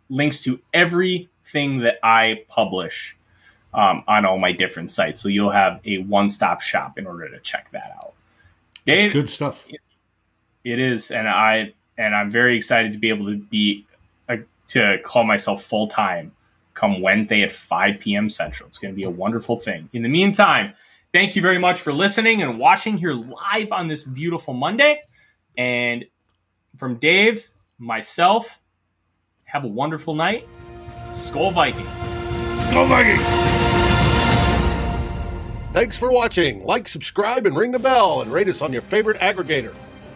links 0.09 0.41
to 0.43 0.59
everything 0.73 1.79
that 1.79 1.99
I 2.03 2.45
publish 2.47 3.15
um, 3.73 4.03
on 4.07 4.25
all 4.25 4.37
my 4.37 4.51
different 4.51 4.91
sites. 4.91 5.19
So 5.21 5.29
you'll 5.29 5.51
have 5.51 5.81
a 5.85 5.99
one-stop 5.99 6.61
shop 6.61 6.97
in 6.97 7.05
order 7.05 7.29
to 7.29 7.39
check 7.39 7.69
that 7.71 7.95
out. 7.97 8.13
Dave, 8.85 9.13
good 9.13 9.29
stuff. 9.29 9.65
It 10.63 10.79
is, 10.79 11.11
and 11.11 11.27
I 11.27 11.73
and 11.97 12.15
I'm 12.15 12.29
very 12.29 12.57
excited 12.57 12.91
to 12.93 12.97
be 12.97 13.09
able 13.09 13.27
to 13.27 13.37
be 13.37 13.85
uh, 14.29 14.37
to 14.69 14.99
call 15.03 15.23
myself 15.23 15.63
full 15.63 15.87
time 15.87 16.31
come 16.73 17.01
Wednesday 17.01 17.41
at 17.41 17.51
5 17.51 17.99
p.m. 17.99 18.29
Central. 18.29 18.67
It's 18.67 18.77
going 18.77 18.93
to 18.93 18.95
be 18.95 19.05
a 19.05 19.09
wonderful 19.09 19.57
thing. 19.57 19.89
In 19.93 20.03
the 20.03 20.09
meantime 20.09 20.73
Thank 21.15 21.37
you 21.37 21.41
very 21.41 21.59
much 21.59 21.79
for 21.79 21.93
listening 21.93 22.41
and 22.41 22.59
watching 22.59 22.97
here 22.97 23.13
live 23.13 23.71
on 23.71 23.87
this 23.87 24.03
beautiful 24.03 24.53
Monday. 24.53 24.99
And 25.57 26.03
from 26.75 26.97
Dave, 26.97 27.49
myself, 27.79 28.59
have 29.45 29.63
a 29.63 29.67
wonderful 29.69 30.13
night. 30.13 30.45
Skol 31.11 31.53
Vikings. 31.53 31.87
Skol 32.65 32.89
Vikings. 32.89 33.21
Thanks 35.73 35.97
for 35.97 36.11
watching. 36.11 36.65
Like, 36.65 36.85
subscribe, 36.89 37.45
and 37.45 37.55
ring 37.55 37.71
the 37.71 37.79
bell, 37.79 38.21
and 38.21 38.29
rate 38.29 38.49
us 38.49 38.61
on 38.61 38.73
your 38.73 38.81
favorite 38.81 39.21
aggregator. 39.21 39.73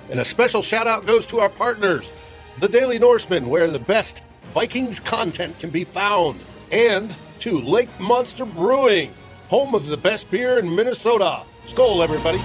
And 0.09 0.19
a 0.19 0.25
special 0.25 0.61
shout 0.61 0.85
out 0.85 1.05
goes 1.05 1.25
to 1.27 1.39
our 1.39 1.47
partners, 1.47 2.11
the 2.59 2.67
Daily 2.67 2.99
Norseman, 2.99 3.47
where 3.47 3.71
the 3.71 3.79
best 3.79 4.21
Vikings 4.53 4.99
content 4.99 5.57
can 5.59 5.69
be 5.69 5.85
found, 5.85 6.41
and 6.73 7.15
to 7.39 7.57
Lake 7.61 7.87
Monster 8.01 8.43
Brewing 8.43 9.13
home 9.49 9.73
of 9.73 9.87
the 9.87 9.97
best 9.97 10.29
beer 10.29 10.59
in 10.59 10.75
Minnesota. 10.75 11.43
Skol, 11.65 12.03
everybody. 12.03 12.39